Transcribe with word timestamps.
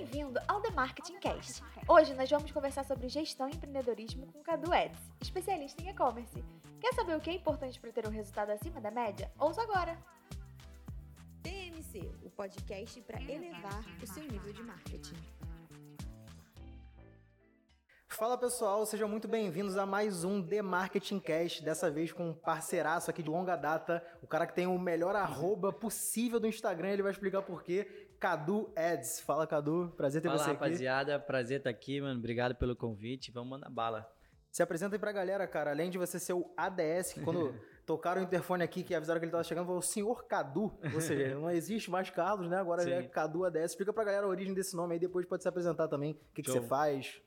Bem-vindo 0.00 0.40
ao 0.48 0.62
The 0.62 0.70
Marketing 0.70 1.18
Cast. 1.18 1.62
Hoje 1.86 2.14
nós 2.14 2.30
vamos 2.30 2.50
conversar 2.50 2.86
sobre 2.86 3.06
gestão 3.06 3.50
e 3.50 3.54
empreendedorismo 3.54 4.26
com 4.32 4.42
Cadu 4.42 4.72
Eds, 4.72 4.98
especialista 5.20 5.82
em 5.82 5.90
e-commerce. 5.90 6.42
Quer 6.80 6.94
saber 6.94 7.14
o 7.14 7.20
que 7.20 7.28
é 7.28 7.34
importante 7.34 7.78
para 7.78 7.92
ter 7.92 8.08
um 8.08 8.10
resultado 8.10 8.48
acima 8.48 8.80
da 8.80 8.90
média? 8.90 9.30
Ouça 9.38 9.60
agora! 9.60 9.98
TMC, 11.42 12.10
o 12.24 12.30
podcast 12.30 12.98
para 13.02 13.20
elevar 13.20 13.84
o 14.02 14.06
seu 14.06 14.22
nível 14.22 14.54
de 14.54 14.62
marketing. 14.62 15.16
Fala 18.08 18.38
pessoal, 18.38 18.84
sejam 18.86 19.08
muito 19.08 19.28
bem-vindos 19.28 19.76
a 19.76 19.84
mais 19.84 20.24
um 20.24 20.42
The 20.42 20.62
Marketing 20.62 21.20
Cast, 21.20 21.62
dessa 21.62 21.90
vez 21.90 22.10
com 22.10 22.30
um 22.30 22.34
parceiraço 22.34 23.10
aqui 23.10 23.22
de 23.22 23.30
longa 23.30 23.54
data, 23.54 24.02
o 24.22 24.26
cara 24.26 24.46
que 24.46 24.54
tem 24.54 24.66
o 24.66 24.78
melhor 24.78 25.14
arroba 25.14 25.72
possível 25.72 26.40
do 26.40 26.46
Instagram, 26.46 26.88
ele 26.88 27.02
vai 27.02 27.12
explicar 27.12 27.42
por 27.42 27.62
quê, 27.62 28.09
Cadu 28.20 28.70
Ads. 28.76 29.20
Fala 29.20 29.46
Cadu, 29.46 29.94
prazer 29.96 30.20
ter 30.20 30.28
Fala, 30.28 30.38
você 30.38 30.50
aqui. 30.50 30.52
rapaziada, 30.52 31.18
prazer 31.18 31.56
estar 31.56 31.70
aqui, 31.70 32.02
mano, 32.02 32.18
obrigado 32.18 32.54
pelo 32.54 32.76
convite, 32.76 33.32
vamos 33.32 33.48
mandar 33.48 33.70
bala. 33.70 34.06
Se 34.52 34.62
apresenta 34.62 34.94
aí 34.94 34.98
pra 34.98 35.10
galera, 35.10 35.46
cara, 35.46 35.70
além 35.70 35.88
de 35.88 35.96
você 35.96 36.18
ser 36.18 36.34
o 36.34 36.52
ADS, 36.54 37.14
que 37.14 37.20
quando 37.22 37.54
tocaram 37.86 38.20
o 38.20 38.24
interfone 38.24 38.62
aqui, 38.62 38.82
que 38.82 38.94
avisaram 38.94 39.18
que 39.18 39.24
ele 39.24 39.32
tava 39.32 39.42
chegando, 39.42 39.66
foi 39.66 39.76
o 39.76 39.80
senhor 39.80 40.26
Cadu, 40.26 40.78
ou 40.92 41.00
seja, 41.00 41.34
não 41.38 41.50
existe 41.50 41.90
mais 41.90 42.10
Carlos, 42.10 42.50
né, 42.50 42.58
agora 42.58 42.82
Sim. 42.82 42.92
é 42.92 43.02
Cadu 43.04 43.46
ADS. 43.46 43.70
Explica 43.70 43.92
pra 43.92 44.04
galera 44.04 44.26
a 44.26 44.28
origem 44.28 44.52
desse 44.52 44.76
nome 44.76 44.94
aí, 44.94 45.00
depois 45.00 45.24
pode 45.24 45.42
se 45.42 45.48
apresentar 45.48 45.88
também, 45.88 46.12
o 46.12 46.34
que, 46.34 46.42
que 46.42 46.50
você 46.50 46.60
faz. 46.60 47.22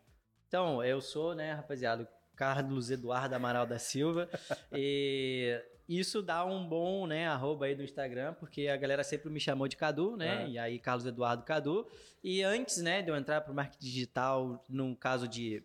Então, 0.47 0.83
eu 0.83 1.01
sou, 1.01 1.33
né, 1.33 1.53
rapaziada, 1.53 2.07
Carlos 2.35 2.91
Eduardo 2.91 3.33
Amaral 3.33 3.65
da 3.65 3.79
Silva, 3.79 4.29
e 4.71 5.59
isso 5.87 6.21
dá 6.21 6.45
um 6.45 6.67
bom, 6.67 7.05
né, 7.07 7.27
arroba 7.27 7.65
aí 7.65 7.75
do 7.75 7.83
Instagram, 7.83 8.33
porque 8.35 8.67
a 8.67 8.77
galera 8.77 9.03
sempre 9.03 9.29
me 9.29 9.39
chamou 9.39 9.67
de 9.67 9.75
Cadu, 9.75 10.15
né, 10.17 10.43
É. 10.45 10.47
e 10.49 10.57
aí 10.59 10.79
Carlos 10.79 11.05
Eduardo 11.05 11.43
Cadu, 11.43 11.87
e 12.23 12.41
antes, 12.41 12.77
né, 12.81 13.01
de 13.01 13.09
eu 13.09 13.15
entrar 13.15 13.41
pro 13.41 13.53
marketing 13.53 13.85
digital, 13.85 14.63
num 14.69 14.95
caso 14.95 15.27
de 15.27 15.63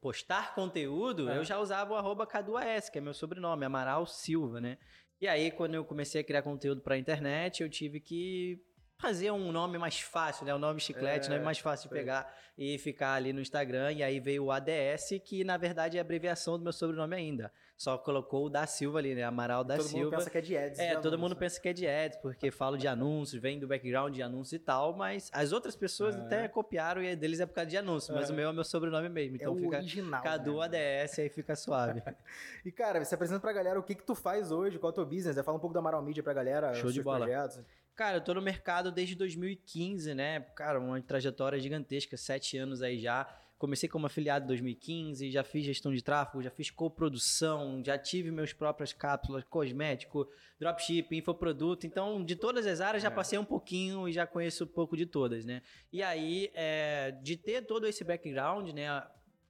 postar 0.00 0.54
conteúdo, 0.54 1.28
É. 1.28 1.36
eu 1.38 1.44
já 1.44 1.58
usava 1.58 1.92
o 1.92 1.96
arroba 1.96 2.26
CaduAS, 2.26 2.88
que 2.88 2.98
é 2.98 3.00
meu 3.00 3.12
sobrenome, 3.12 3.64
Amaral 3.64 4.06
Silva, 4.06 4.60
né, 4.60 4.78
e 5.20 5.26
aí 5.28 5.50
quando 5.50 5.74
eu 5.74 5.84
comecei 5.84 6.20
a 6.20 6.24
criar 6.24 6.42
conteúdo 6.42 6.80
pra 6.80 6.96
internet, 6.96 7.62
eu 7.62 7.68
tive 7.68 8.00
que 8.00 8.62
fazer 8.98 9.30
um 9.30 9.52
nome 9.52 9.76
mais 9.76 10.00
fácil, 10.00 10.46
né? 10.46 10.54
O 10.54 10.58
nome 10.58 10.80
chiclete, 10.80 11.26
É, 11.26 11.30
né? 11.30 11.38
Mais 11.38 11.58
fácil 11.58 11.86
de 11.86 11.94
sei. 11.94 11.98
pegar 12.02 12.34
e 12.56 12.78
ficar 12.78 13.12
ali 13.12 13.30
no 13.30 13.42
Instagram. 13.42 13.92
E 13.92 14.02
aí 14.02 14.18
veio 14.18 14.44
o 14.44 14.50
ADS, 14.50 15.20
que 15.22 15.44
na 15.44 15.58
verdade 15.58 15.98
é 15.98 16.00
a 16.00 16.02
abreviação 16.02 16.56
do 16.56 16.64
meu 16.64 16.72
sobrenome 16.72 17.14
ainda. 17.14 17.52
Só 17.76 17.98
colocou 17.98 18.46
o 18.46 18.48
da 18.48 18.66
Silva 18.66 18.98
ali, 18.98 19.14
né? 19.14 19.22
Amaral 19.22 19.62
da 19.62 19.76
todo 19.76 19.84
mundo 19.84 19.90
Silva. 19.98 20.16
pensa 20.16 20.30
que 20.30 20.38
é 20.38 20.40
de 20.40 20.56
ads. 20.56 20.78
É, 20.78 20.96
todo 20.96 21.18
mundo 21.18 21.36
pensa 21.36 21.60
que 21.60 21.68
é 21.68 21.72
de 21.74 21.86
ads, 21.86 22.16
porque 22.22 22.50
falo 22.50 22.78
de 22.78 22.88
anúncios, 22.88 23.40
vem 23.40 23.58
do 23.58 23.68
background 23.68 24.14
de 24.14 24.22
anúncios 24.22 24.54
e 24.54 24.58
tal, 24.58 24.96
mas 24.96 25.30
as 25.30 25.52
outras 25.52 25.76
pessoas 25.76 26.16
É. 26.16 26.18
até 26.20 26.48
copiaram 26.48 27.02
e 27.02 27.14
deles 27.14 27.38
é 27.38 27.44
por 27.44 27.52
causa 27.54 27.68
de 27.68 27.76
anúncio, 27.76 28.14
mas 28.14 28.30
É. 28.30 28.32
o 28.32 28.36
meu 28.36 28.48
é 28.48 28.52
meu 28.54 28.64
sobrenome 28.64 29.10
mesmo, 29.10 29.36
É 29.36 29.40
então 29.40 29.52
o 29.52 29.56
fica 29.60 29.76
original. 29.76 30.22
Cadu 30.22 30.58
né? 30.68 31.02
ADS, 31.02 31.18
aí 31.18 31.28
fica 31.28 31.54
suave. 31.54 32.02
E, 32.64 32.72
cara, 32.72 33.04
você 33.04 33.14
apresenta 33.14 33.40
pra 33.40 33.52
galera 33.52 33.78
o 33.78 33.82
que 33.82 33.94
que 33.94 34.02
tu 34.04 34.14
faz 34.14 34.50
hoje, 34.50 34.78
qual 34.78 34.88
é 34.90 34.92
o 34.92 34.94
teu 34.94 35.04
business, 35.06 35.36
né? 35.36 35.42
Fala 35.42 35.58
um 35.58 35.60
pouco 35.60 35.74
da 35.74 35.80
Amaral 35.80 36.02
Media 36.02 36.22
pra 36.22 36.32
galera, 36.32 36.72
Show 36.74 36.90
de 36.90 37.02
bola. 37.02 37.26
projetos. 37.26 37.60
Cara, 37.94 38.16
eu 38.16 38.20
tô 38.24 38.34
no 38.34 38.42
mercado 38.42 38.90
desde 38.90 39.14
2015, 39.14 40.14
né? 40.14 40.40
Cara, 40.54 40.78
uma 40.80 41.00
trajetória 41.00 41.58
gigantesca, 41.58 42.16
sete 42.16 42.56
anos 42.58 42.82
aí 42.82 42.98
já. 42.98 43.26
Comecei 43.58 43.88
como 43.88 44.06
afiliado 44.06 44.44
em 44.44 44.48
2015, 44.48 45.30
já 45.30 45.42
fiz 45.42 45.64
gestão 45.64 45.90
de 45.92 46.02
tráfego, 46.02 46.42
já 46.42 46.50
fiz 46.50 46.70
coprodução, 46.70 47.82
já 47.84 47.96
tive 47.98 48.30
meus 48.30 48.52
próprias 48.52 48.92
cápsulas, 48.92 49.44
cosmético, 49.44 50.28
dropshipping, 50.60 51.16
infoproduto. 51.18 51.86
Então, 51.86 52.22
de 52.22 52.36
todas 52.36 52.66
as 52.66 52.80
áreas, 52.82 53.02
já 53.02 53.08
É. 53.08 53.14
passei 53.14 53.38
um 53.38 53.44
pouquinho 53.44 54.06
e 54.08 54.12
já 54.12 54.26
conheço 54.26 54.64
um 54.64 54.68
pouco 54.68 54.96
de 54.96 55.06
todas, 55.06 55.44
né? 55.46 55.62
E 55.90 56.02
aí, 56.02 56.50
é, 56.54 57.12
de 57.22 57.36
ter 57.36 57.62
todo 57.64 57.86
esse 57.86 58.04
background, 58.04 58.70
né? 58.72 58.86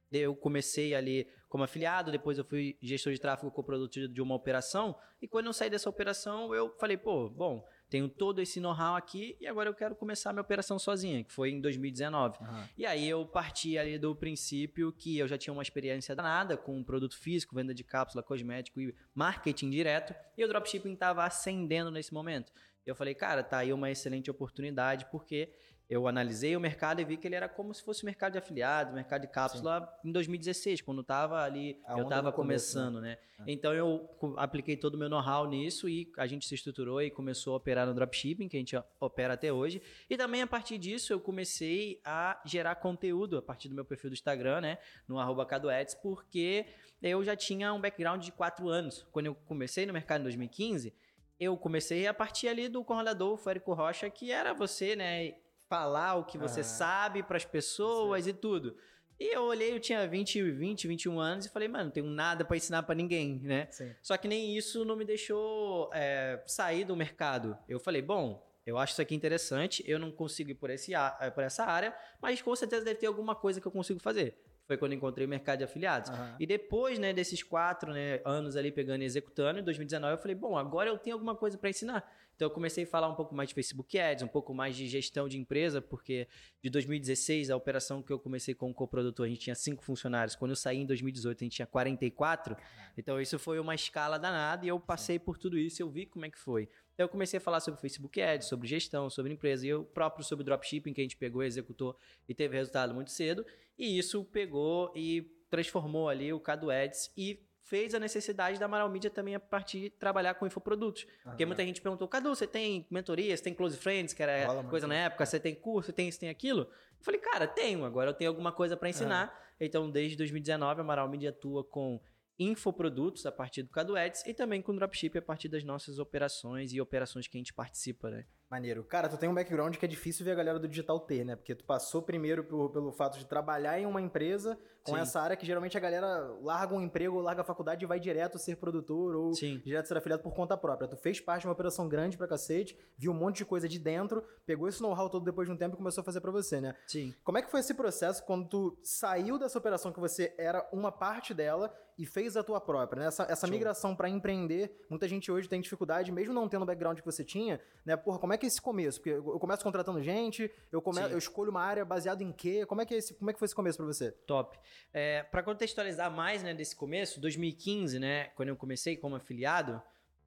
Eu 0.09 0.33
comecei 0.35 0.95
ali 0.95 1.27
como 1.49 1.65
afiliado, 1.65 2.09
depois 2.11 2.37
eu 2.37 2.45
fui 2.45 2.77
gestor 2.81 3.11
de 3.11 3.19
tráfego 3.19 3.51
com 3.51 3.61
produto 3.61 4.07
de 4.07 4.21
uma 4.21 4.35
operação. 4.35 4.95
E 5.21 5.27
quando 5.27 5.47
eu 5.47 5.53
saí 5.53 5.69
dessa 5.69 5.89
operação, 5.89 6.55
eu 6.55 6.73
falei, 6.79 6.95
pô, 6.95 7.29
bom, 7.29 7.61
tenho 7.89 8.09
todo 8.09 8.41
esse 8.41 8.59
know-how 8.59 8.95
aqui 8.95 9.37
e 9.39 9.47
agora 9.47 9.69
eu 9.69 9.73
quero 9.73 9.95
começar 9.95 10.33
minha 10.33 10.41
operação 10.41 10.77
sozinha, 10.77 11.23
que 11.23 11.31
foi 11.31 11.51
em 11.51 11.61
2019. 11.61 12.37
E 12.77 12.85
aí 12.85 13.07
eu 13.07 13.25
parti 13.25 13.77
ali 13.77 13.97
do 13.97 14.15
princípio 14.15 14.91
que 14.91 15.17
eu 15.17 15.27
já 15.27 15.37
tinha 15.37 15.53
uma 15.53 15.63
experiência 15.63 16.15
danada 16.15 16.57
com 16.57 16.83
produto 16.83 17.17
físico, 17.17 17.55
venda 17.55 17.73
de 17.73 17.83
cápsula, 17.83 18.21
cosmético 18.21 18.81
e 18.81 18.93
marketing 19.13 19.69
direto, 19.69 20.13
e 20.37 20.43
o 20.43 20.47
dropshipping 20.47 20.93
estava 20.93 21.23
ascendendo 21.23 21.89
nesse 21.89 22.13
momento. 22.13 22.51
Eu 22.85 22.95
falei, 22.95 23.13
cara, 23.13 23.43
tá 23.43 23.57
aí 23.57 23.73
uma 23.73 23.91
excelente 23.91 24.31
oportunidade, 24.31 25.05
porque 25.11 25.53
eu 25.89 26.05
analisei 26.05 26.55
o 26.55 26.59
mercado 26.59 26.99
e 26.99 27.05
vi 27.05 27.15
que 27.15 27.27
ele 27.27 27.35
era 27.35 27.47
como 27.47 27.73
se 27.73 27.81
fosse 27.81 28.03
o 28.03 28.05
mercado 28.05 28.33
de 28.33 28.37
afiliados, 28.37 28.93
mercado 28.93 29.21
de 29.21 29.27
cápsula 29.27 29.87
em 30.03 30.11
2016, 30.11 30.81
quando 30.81 31.01
tava 31.01 31.41
ali, 31.41 31.79
A 31.85 31.93
eu 31.93 32.05
onda 32.05 32.09
tava 32.09 32.29
no 32.29 32.33
começo, 32.33 32.73
começando, 32.73 32.99
né? 32.99 33.17
Então 33.45 33.73
eu 33.73 34.09
apliquei 34.35 34.75
todo 34.75 34.95
o 34.95 34.97
meu 34.97 35.07
know-how 35.07 35.47
nisso 35.47 35.87
e 35.87 36.11
a 36.17 36.27
gente 36.27 36.45
se 36.45 36.55
estruturou 36.55 37.01
e 37.01 37.09
começou 37.09 37.53
a 37.53 37.57
operar 37.57 37.87
no 37.87 37.93
dropshipping, 37.93 38.49
que 38.49 38.57
a 38.57 38.59
gente 38.59 38.75
opera 38.99 39.35
até 39.35 39.53
hoje. 39.53 39.81
E 40.09 40.17
também 40.17 40.41
a 40.41 40.47
partir 40.47 40.77
disso 40.77 41.13
eu 41.13 41.21
comecei 41.21 42.01
a 42.03 42.41
gerar 42.45 42.75
conteúdo 42.75 43.37
a 43.37 43.41
partir 43.41 43.69
do 43.69 43.75
meu 43.75 43.85
perfil 43.85 44.09
do 44.09 44.13
Instagram, 44.13 44.59
né? 44.59 44.79
No 45.07 45.19
arroba 45.19 45.45
Cadoedes, 45.45 45.95
porque 45.95 46.65
eu 47.01 47.23
já 47.23 47.35
tinha 47.35 47.73
um 47.73 47.79
background 47.79 48.21
de 48.21 48.33
quatro 48.33 48.67
anos. 48.67 49.07
Quando 49.11 49.27
eu 49.27 49.35
comecei 49.35 49.85
no 49.85 49.93
mercado 49.93 50.19
em 50.19 50.23
2015, 50.23 50.93
eu 51.39 51.55
comecei 51.55 52.07
a 52.07 52.13
partir 52.13 52.49
ali 52.49 52.67
do 52.67 52.83
correlador, 52.83 53.33
o 53.33 53.37
Férico 53.37 53.73
Rocha, 53.73 54.09
que 54.09 54.31
era 54.31 54.53
você, 54.53 54.93
né? 54.95 55.35
Falar 55.69 56.15
o 56.15 56.23
que 56.25 56.37
você 56.37 56.61
Ah. 56.61 56.63
sabe 56.63 57.23
para 57.23 57.37
as 57.37 57.45
pessoas 57.45 58.25
e 58.25 58.33
tudo. 58.33 58.77
E 59.19 59.35
eu 59.35 59.43
olhei, 59.43 59.73
eu 59.73 59.79
tinha 59.79 60.07
20, 60.07 60.41
20, 60.51 60.87
21 60.87 61.19
anos 61.19 61.45
e 61.45 61.49
falei, 61.49 61.67
mano, 61.67 61.85
não 61.85 61.91
tenho 61.91 62.05
nada 62.05 62.45
para 62.45 62.55
ensinar 62.55 62.83
para 62.83 62.93
ninguém, 62.95 63.39
né? 63.39 63.67
Sim. 63.71 63.93
Só 64.01 64.15
que 64.15 64.27
nem 64.27 64.55
isso 64.55 64.85
não 64.85 64.95
me 64.95 65.03
deixou 65.03 65.89
é, 65.93 66.41
sair 66.45 66.85
do 66.85 66.95
mercado. 66.95 67.57
Eu 67.67 67.79
falei, 67.79 68.01
bom, 68.01 68.45
eu 68.65 68.77
acho 68.77 68.93
isso 68.93 69.01
aqui 69.01 69.15
interessante, 69.15 69.83
eu 69.87 69.97
não 69.97 70.11
consigo 70.11 70.51
ir 70.51 70.55
por, 70.55 70.69
esse, 70.69 70.93
eh, 70.93 71.31
por 71.33 71.43
essa 71.43 71.63
área, 71.65 71.95
mas 72.21 72.41
com 72.41 72.55
certeza 72.55 72.85
deve 72.85 72.99
ter 72.99 73.07
alguma 73.07 73.33
coisa 73.35 73.59
que 73.59 73.65
eu 73.67 73.71
consigo 73.71 73.99
fazer. 73.99 74.37
Foi 74.67 74.77
quando 74.77 74.93
encontrei 74.93 75.25
o 75.25 75.29
mercado 75.29 75.59
de 75.59 75.63
afiliados. 75.63 76.09
Aham. 76.09 76.35
E 76.39 76.45
depois, 76.45 76.99
né, 76.99 77.13
desses 77.13 77.41
quatro 77.41 77.93
né, 77.93 78.19
anos 78.25 78.57
ali 78.57 78.69
pegando 78.69 79.01
e 79.01 79.05
executando, 79.05 79.59
em 79.59 79.63
2019 79.63 80.13
eu 80.13 80.17
falei, 80.17 80.35
bom, 80.35 80.57
agora 80.57 80.89
eu 80.89 80.97
tenho 80.97 81.15
alguma 81.15 81.35
coisa 81.35 81.57
para 81.57 81.69
ensinar. 81.69 82.05
Então 82.35 82.47
eu 82.47 82.51
comecei 82.51 82.83
a 82.83 82.87
falar 82.87 83.07
um 83.07 83.15
pouco 83.15 83.33
mais 83.33 83.49
de 83.49 83.55
Facebook 83.55 83.97
Ads, 83.97 84.23
um 84.23 84.27
pouco 84.27 84.53
mais 84.53 84.75
de 84.75 84.87
gestão 84.87 85.27
de 85.27 85.39
empresa, 85.39 85.81
porque 85.81 86.27
de 86.61 86.69
2016, 86.69 87.49
a 87.49 87.55
operação 87.55 88.03
que 88.03 88.13
eu 88.13 88.19
comecei 88.19 88.53
com 88.53 88.69
o 88.69 88.73
coprodutor, 88.73 89.25
a 89.25 89.29
gente 89.29 89.39
tinha 89.39 89.55
cinco 89.55 89.83
funcionários. 89.83 90.35
Quando 90.35 90.51
eu 90.51 90.55
saí 90.55 90.77
em 90.77 90.85
2018, 90.85 91.41
a 91.41 91.45
gente 91.45 91.55
tinha 91.55 91.65
44. 91.65 92.55
Então 92.95 93.19
isso 93.19 93.39
foi 93.39 93.59
uma 93.59 93.73
escala 93.73 94.19
danada 94.19 94.65
e 94.65 94.69
eu 94.69 94.79
passei 94.79 95.17
por 95.17 95.37
tudo 95.37 95.57
isso, 95.57 95.81
eu 95.81 95.89
vi 95.89 96.05
como 96.05 96.25
é 96.25 96.29
que 96.29 96.37
foi. 96.37 96.69
Então 96.97 97.03
eu 97.03 97.09
comecei 97.09 97.37
a 97.37 97.41
falar 97.41 97.59
sobre 97.59 97.79
Facebook 97.79 98.19
Ads, 98.19 98.47
sobre 98.47 98.67
gestão, 98.67 99.07
sobre 99.07 99.31
empresa, 99.31 99.63
e 99.67 99.69
eu 99.69 99.83
próprio 99.83 100.25
sobre 100.25 100.43
dropshipping, 100.43 100.93
que 100.93 100.99
a 100.99 101.03
gente 101.03 101.15
pegou, 101.15 101.43
executou 101.43 101.95
e 102.27 102.33
teve 102.33 102.57
resultado 102.57 102.91
muito 102.91 103.11
cedo. 103.11 103.45
E 103.77 103.99
isso 103.99 104.25
pegou 104.25 104.91
e 104.95 105.31
transformou 105.47 106.09
ali 106.09 106.33
o 106.33 106.39
Cado 106.39 106.71
Ads 106.71 107.11
e 107.15 107.39
fez 107.61 107.93
a 107.93 107.99
necessidade 107.99 108.57
da 108.57 108.65
Amaral 108.65 108.89
Media 108.89 109.11
também 109.11 109.35
a 109.35 109.39
partir 109.39 109.79
de 109.79 109.89
trabalhar 109.91 110.33
com 110.33 110.47
infoprodutos. 110.47 111.05
Porque 111.23 111.45
muita 111.45 111.63
gente 111.63 111.81
perguntou, 111.81 112.07
Cadu, 112.07 112.29
você 112.29 112.47
tem 112.47 112.87
mentoria, 112.89 113.37
você 113.37 113.43
tem 113.43 113.53
close 113.53 113.77
friends, 113.77 114.15
que 114.15 114.23
era 114.23 114.47
Rola 114.47 114.63
coisa 114.63 114.87
na 114.87 114.95
época, 114.95 115.23
você 115.23 115.39
tem 115.39 115.53
curso, 115.53 115.91
você 115.91 115.93
tem 115.93 116.09
isso, 116.09 116.19
tem 116.19 116.29
aquilo? 116.29 116.61
Eu 116.61 117.03
falei, 117.03 117.19
cara, 117.19 117.45
tenho, 117.45 117.85
agora 117.85 118.09
eu 118.09 118.13
tenho 118.15 118.31
alguma 118.31 118.51
coisa 118.51 118.75
para 118.75 118.89
ensinar. 118.89 119.39
Então, 119.59 119.87
desde 119.87 120.17
2019, 120.17 120.81
a 120.81 120.83
Amaral 120.83 121.07
Media 121.07 121.29
atua 121.29 121.63
com 121.63 122.01
infoprodutos 122.39 123.25
a 123.25 123.31
partir 123.31 123.63
do 123.63 123.69
Cadu 123.69 123.95
Ads 123.95 124.25
e 124.25 124.33
também 124.33 124.61
com 124.61 124.75
dropship 124.75 125.17
a 125.17 125.21
partir 125.21 125.47
das 125.47 125.63
nossas 125.63 125.99
operações 125.99 126.73
e 126.73 126.81
operações 126.81 127.27
que 127.27 127.37
a 127.37 127.39
gente 127.39 127.53
participa, 127.53 128.09
né? 128.09 128.25
Maneiro. 128.49 128.81
Cara, 128.85 129.09
tu 129.09 129.17
tem 129.17 129.27
um 129.27 129.33
background 129.33 129.75
que 129.75 129.83
é 129.83 129.87
difícil 129.89 130.23
ver 130.23 130.31
a 130.31 130.35
galera 130.35 130.57
do 130.57 130.69
digital 130.69 130.99
ter, 131.01 131.25
né? 131.25 131.35
Porque 131.35 131.53
tu 131.53 131.65
passou 131.65 132.01
primeiro 132.01 132.45
por- 132.45 132.69
pelo 132.69 132.93
fato 132.93 133.19
de 133.19 133.25
trabalhar 133.25 133.77
em 133.77 133.85
uma 133.85 134.01
empresa 134.01 134.57
com 134.83 134.95
Sim. 134.95 135.01
essa 135.01 135.19
área 135.19 135.35
que 135.35 135.45
geralmente 135.45 135.75
a 135.75 135.81
galera 135.81 136.33
larga 136.41 136.73
um 136.73 136.79
emprego, 136.81 137.19
larga 137.19 137.41
a 137.41 137.43
faculdade 137.43 137.83
e 137.83 137.87
vai 137.87 137.99
direto 137.99 138.39
ser 138.39 138.55
produtor 138.55 139.17
ou 139.17 139.33
Sim. 139.33 139.61
direto 139.65 139.87
ser 139.87 139.97
afiliado 139.97 140.23
por 140.23 140.33
conta 140.33 140.55
própria. 140.55 140.87
Tu 140.87 140.95
fez 140.95 141.19
parte 141.19 141.41
de 141.41 141.47
uma 141.47 141.51
operação 141.53 141.89
grande 141.89 142.15
pra 142.17 142.25
cacete, 142.25 142.77
viu 142.97 143.11
um 143.11 143.15
monte 143.15 143.37
de 143.39 143.45
coisa 143.45 143.67
de 143.67 143.77
dentro, 143.77 144.23
pegou 144.45 144.69
esse 144.69 144.81
know-how 144.81 145.09
todo 145.09 145.25
depois 145.25 145.45
de 145.45 145.53
um 145.53 145.57
tempo 145.57 145.75
e 145.75 145.77
começou 145.77 146.01
a 146.01 146.05
fazer 146.05 146.21
pra 146.21 146.31
você, 146.31 146.61
né? 146.61 146.73
Sim. 146.87 147.13
Como 147.25 147.37
é 147.37 147.41
que 147.41 147.51
foi 147.51 147.59
esse 147.59 147.73
processo 147.73 148.23
quando 148.25 148.47
tu 148.47 148.77
saiu 148.81 149.37
dessa 149.37 149.57
operação 149.57 149.91
que 149.91 149.99
você 149.99 150.33
era 150.37 150.65
uma 150.71 150.89
parte 150.89 151.33
dela 151.33 151.73
e 151.97 152.05
fez 152.05 152.37
a 152.37 152.43
tua 152.43 152.61
própria, 152.61 153.01
né? 153.01 153.07
Essa, 153.07 153.23
essa 153.23 153.47
migração 153.47 153.93
pra 153.93 154.07
empreender, 154.07 154.85
muita 154.89 155.05
gente 155.07 155.29
hoje 155.31 155.49
tem 155.49 155.59
dificuldade, 155.59 156.11
mesmo 156.13 156.33
não 156.33 156.47
tendo 156.47 156.61
o 156.61 156.65
background 156.65 156.99
que 156.99 157.05
você 157.05 157.25
tinha, 157.25 157.59
né? 157.83 157.97
Porra, 157.97 158.19
como 158.19 158.31
é 158.33 158.36
que 158.37 158.45
é 158.45 158.47
esse 158.47 158.61
começo? 158.61 158.99
Porque 158.99 159.11
eu 159.11 159.39
começo 159.39 159.63
contratando 159.63 160.01
gente, 160.01 160.51
eu, 160.71 160.81
come... 160.81 161.01
Eu 161.01 161.17
escolho 161.17 161.51
uma 161.51 161.61
área 161.61 161.83
baseado 161.83 162.21
em 162.21 162.31
quê? 162.31 162.65
Como 162.65 162.81
é 162.81 162.85
que, 162.85 162.93
é 162.93 162.97
esse... 162.97 163.13
como 163.13 163.29
é 163.29 163.33
que 163.33 163.39
foi 163.39 163.45
esse 163.45 163.55
começo 163.55 163.77
pra 163.77 163.85
você? 163.85 164.11
Top. 164.25 164.57
É, 164.93 165.23
para 165.23 165.43
contextualizar 165.43 166.11
mais 166.11 166.43
né, 166.43 166.53
desse 166.53 166.75
começo, 166.75 167.19
2015, 167.19 167.99
né, 167.99 168.25
quando 168.35 168.49
eu 168.49 168.55
comecei 168.55 168.95
como 168.95 169.15
afiliado, 169.15 169.81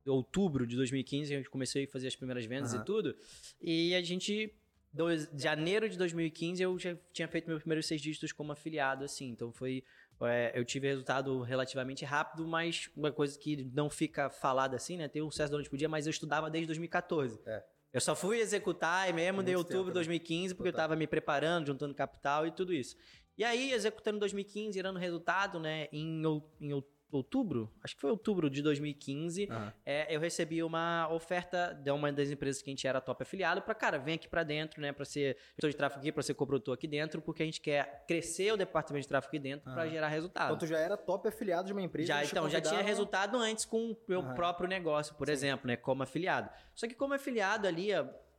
outubro 0.06 0.66
de 0.66 0.76
2015, 0.76 1.34
a 1.34 1.36
gente 1.38 1.50
comecei 1.50 1.84
a 1.84 1.88
fazer 1.88 2.08
as 2.08 2.16
primeiras 2.16 2.44
vendas 2.44 2.72
Aham. 2.72 2.82
e 2.82 2.84
tudo, 2.84 3.16
e 3.60 3.94
a 3.94 4.02
gente 4.02 4.54
dois, 4.92 5.28
janeiro 5.34 5.88
de 5.88 5.96
2015 5.96 6.62
eu 6.62 6.78
já 6.78 6.96
tinha 7.12 7.28
feito 7.28 7.48
meus 7.48 7.60
primeiros 7.60 7.86
seis 7.86 8.00
dígitos 8.00 8.32
como 8.32 8.52
afiliado, 8.52 9.04
assim. 9.04 9.28
Então 9.28 9.52
foi. 9.52 9.84
é, 10.22 10.52
eu 10.54 10.64
tive 10.64 10.88
resultado 10.88 11.40
relativamente 11.42 12.04
rápido, 12.04 12.46
mas 12.46 12.90
uma 12.96 13.12
coisa 13.12 13.38
que 13.38 13.64
não 13.72 13.88
fica 13.88 14.28
falada 14.28 14.76
assim, 14.76 14.96
né? 14.96 15.08
Tem 15.08 15.22
um 15.22 15.30
sucesso 15.30 15.50
durante 15.50 15.72
o 15.72 15.76
dia, 15.76 15.88
mas 15.88 16.06
eu 16.06 16.10
estudava 16.10 16.50
desde 16.50 16.66
2014. 16.66 17.40
É. 17.46 17.64
Eu 17.92 18.00
só 18.00 18.14
fui 18.14 18.38
executar 18.38 19.08
e 19.08 19.12
mesmo 19.12 19.42
de 19.42 19.54
outubro 19.56 19.84
de 19.84 19.88
né? 19.88 19.94
2015, 19.94 20.54
porque 20.54 20.68
eu 20.68 20.72
Total. 20.72 20.84
tava 20.88 20.96
me 20.96 21.06
preparando, 21.06 21.66
juntando 21.66 21.94
capital 21.94 22.46
e 22.46 22.52
tudo 22.52 22.72
isso. 22.72 22.96
E 23.36 23.42
aí, 23.42 23.72
executando 23.72 24.16
em 24.16 24.20
2015, 24.20 24.74
gerando 24.74 24.98
resultado, 24.98 25.58
né? 25.58 25.88
Em, 25.92 26.22
em 26.60 26.72
ou- 26.72 26.88
outubro, 27.12 27.70
acho 27.82 27.94
que 27.94 28.00
foi 28.00 28.10
outubro 28.10 28.48
de 28.50 28.62
2015, 28.62 29.48
Aham. 29.50 29.72
é, 29.84 30.14
eu 30.14 30.20
recebi 30.20 30.62
uma 30.62 31.08
oferta 31.12 31.72
de 31.74 31.90
uma 31.90 32.12
das 32.12 32.30
empresas 32.30 32.62
que 32.62 32.70
a 32.70 32.72
gente 32.72 32.86
era 32.86 33.00
top 33.00 33.22
afiliado 33.22 33.62
para, 33.62 33.74
cara, 33.74 33.98
vem 33.98 34.14
aqui 34.14 34.28
para 34.28 34.42
dentro, 34.42 34.80
né, 34.80 34.92
para 34.92 35.04
ser 35.04 35.36
gestor 35.56 35.70
de 35.70 35.76
tráfego 35.76 36.00
aqui, 36.00 36.12
para 36.12 36.22
ser 36.22 36.34
coprodutor 36.34 36.74
aqui 36.74 36.86
dentro, 36.86 37.20
porque 37.20 37.42
a 37.42 37.46
gente 37.46 37.60
quer 37.60 38.04
crescer 38.06 38.52
o 38.52 38.56
departamento 38.56 39.02
de 39.02 39.08
tráfego 39.08 39.30
aqui 39.30 39.38
dentro 39.38 39.72
para 39.72 39.82
Ah. 39.82 39.88
gerar 39.88 40.08
resultado. 40.08 40.46
Então 40.46 40.58
tu 40.58 40.66
já 40.66 40.78
era 40.78 40.96
top 40.96 41.28
afiliado 41.28 41.66
de 41.66 41.72
uma 41.72 41.82
empresa. 41.82 42.06
Já, 42.08 42.24
então, 42.24 42.48
já 42.48 42.60
tinha 42.60 42.82
resultado 42.82 43.36
antes 43.38 43.64
com 43.64 43.90
o 43.92 43.96
meu 44.08 44.20
Aham. 44.20 44.34
próprio 44.34 44.68
negócio, 44.68 45.14
por 45.14 45.26
Sim. 45.26 45.32
exemplo, 45.32 45.66
né, 45.66 45.76
como 45.76 46.02
afiliado. 46.02 46.50
Só 46.74 46.86
que 46.86 46.94
como 46.94 47.14
afiliado 47.14 47.66
ali, 47.66 47.88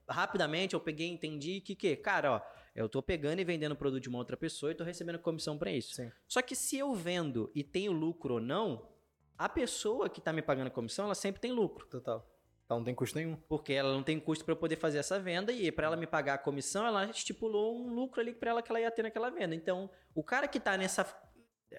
rapidamente 0.09 0.73
eu 0.73 0.79
peguei 0.79 1.07
e 1.07 1.11
entendi 1.11 1.61
que, 1.61 1.75
que, 1.75 1.95
cara, 1.95 2.33
ó, 2.33 2.41
eu 2.73 2.87
tô 2.87 3.01
pegando 3.01 3.39
e 3.39 3.43
vendendo 3.43 3.75
produto 3.75 4.01
de 4.01 4.09
uma 4.09 4.17
outra 4.17 4.37
pessoa 4.37 4.71
e 4.71 4.75
tô 4.75 4.83
recebendo 4.83 5.19
comissão 5.19 5.57
para 5.57 5.71
isso. 5.71 5.95
Sim. 5.95 6.11
Só 6.27 6.41
que 6.41 6.55
se 6.55 6.77
eu 6.77 6.93
vendo 6.93 7.51
e 7.53 7.63
tenho 7.63 7.91
lucro 7.91 8.35
ou 8.35 8.41
não, 8.41 8.89
a 9.37 9.49
pessoa 9.49 10.09
que 10.09 10.21
tá 10.21 10.31
me 10.31 10.41
pagando 10.41 10.67
a 10.67 10.71
comissão, 10.71 11.05
ela 11.05 11.15
sempre 11.15 11.41
tem 11.41 11.51
lucro. 11.51 11.85
Total. 11.87 12.25
Então 12.63 12.77
não 12.77 12.85
tem 12.85 12.95
custo 12.95 13.17
nenhum. 13.17 13.35
Porque 13.49 13.73
ela 13.73 13.91
não 13.91 14.01
tem 14.01 14.17
custo 14.17 14.45
para 14.45 14.53
eu 14.53 14.57
poder 14.57 14.77
fazer 14.77 14.99
essa 14.99 15.19
venda 15.19 15.51
e 15.51 15.69
para 15.71 15.87
ela 15.87 15.97
me 15.97 16.07
pagar 16.07 16.35
a 16.35 16.37
comissão, 16.37 16.85
ela 16.85 17.05
estipulou 17.09 17.77
um 17.77 17.93
lucro 17.93 18.21
ali 18.21 18.33
para 18.33 18.51
ela 18.51 18.61
que 18.61 18.71
ela 18.71 18.79
ia 18.79 18.89
ter 18.89 19.03
naquela 19.03 19.29
venda. 19.29 19.53
Então, 19.53 19.89
o 20.15 20.23
cara 20.23 20.47
que 20.47 20.59
tá 20.59 20.77
nessa, 20.77 21.05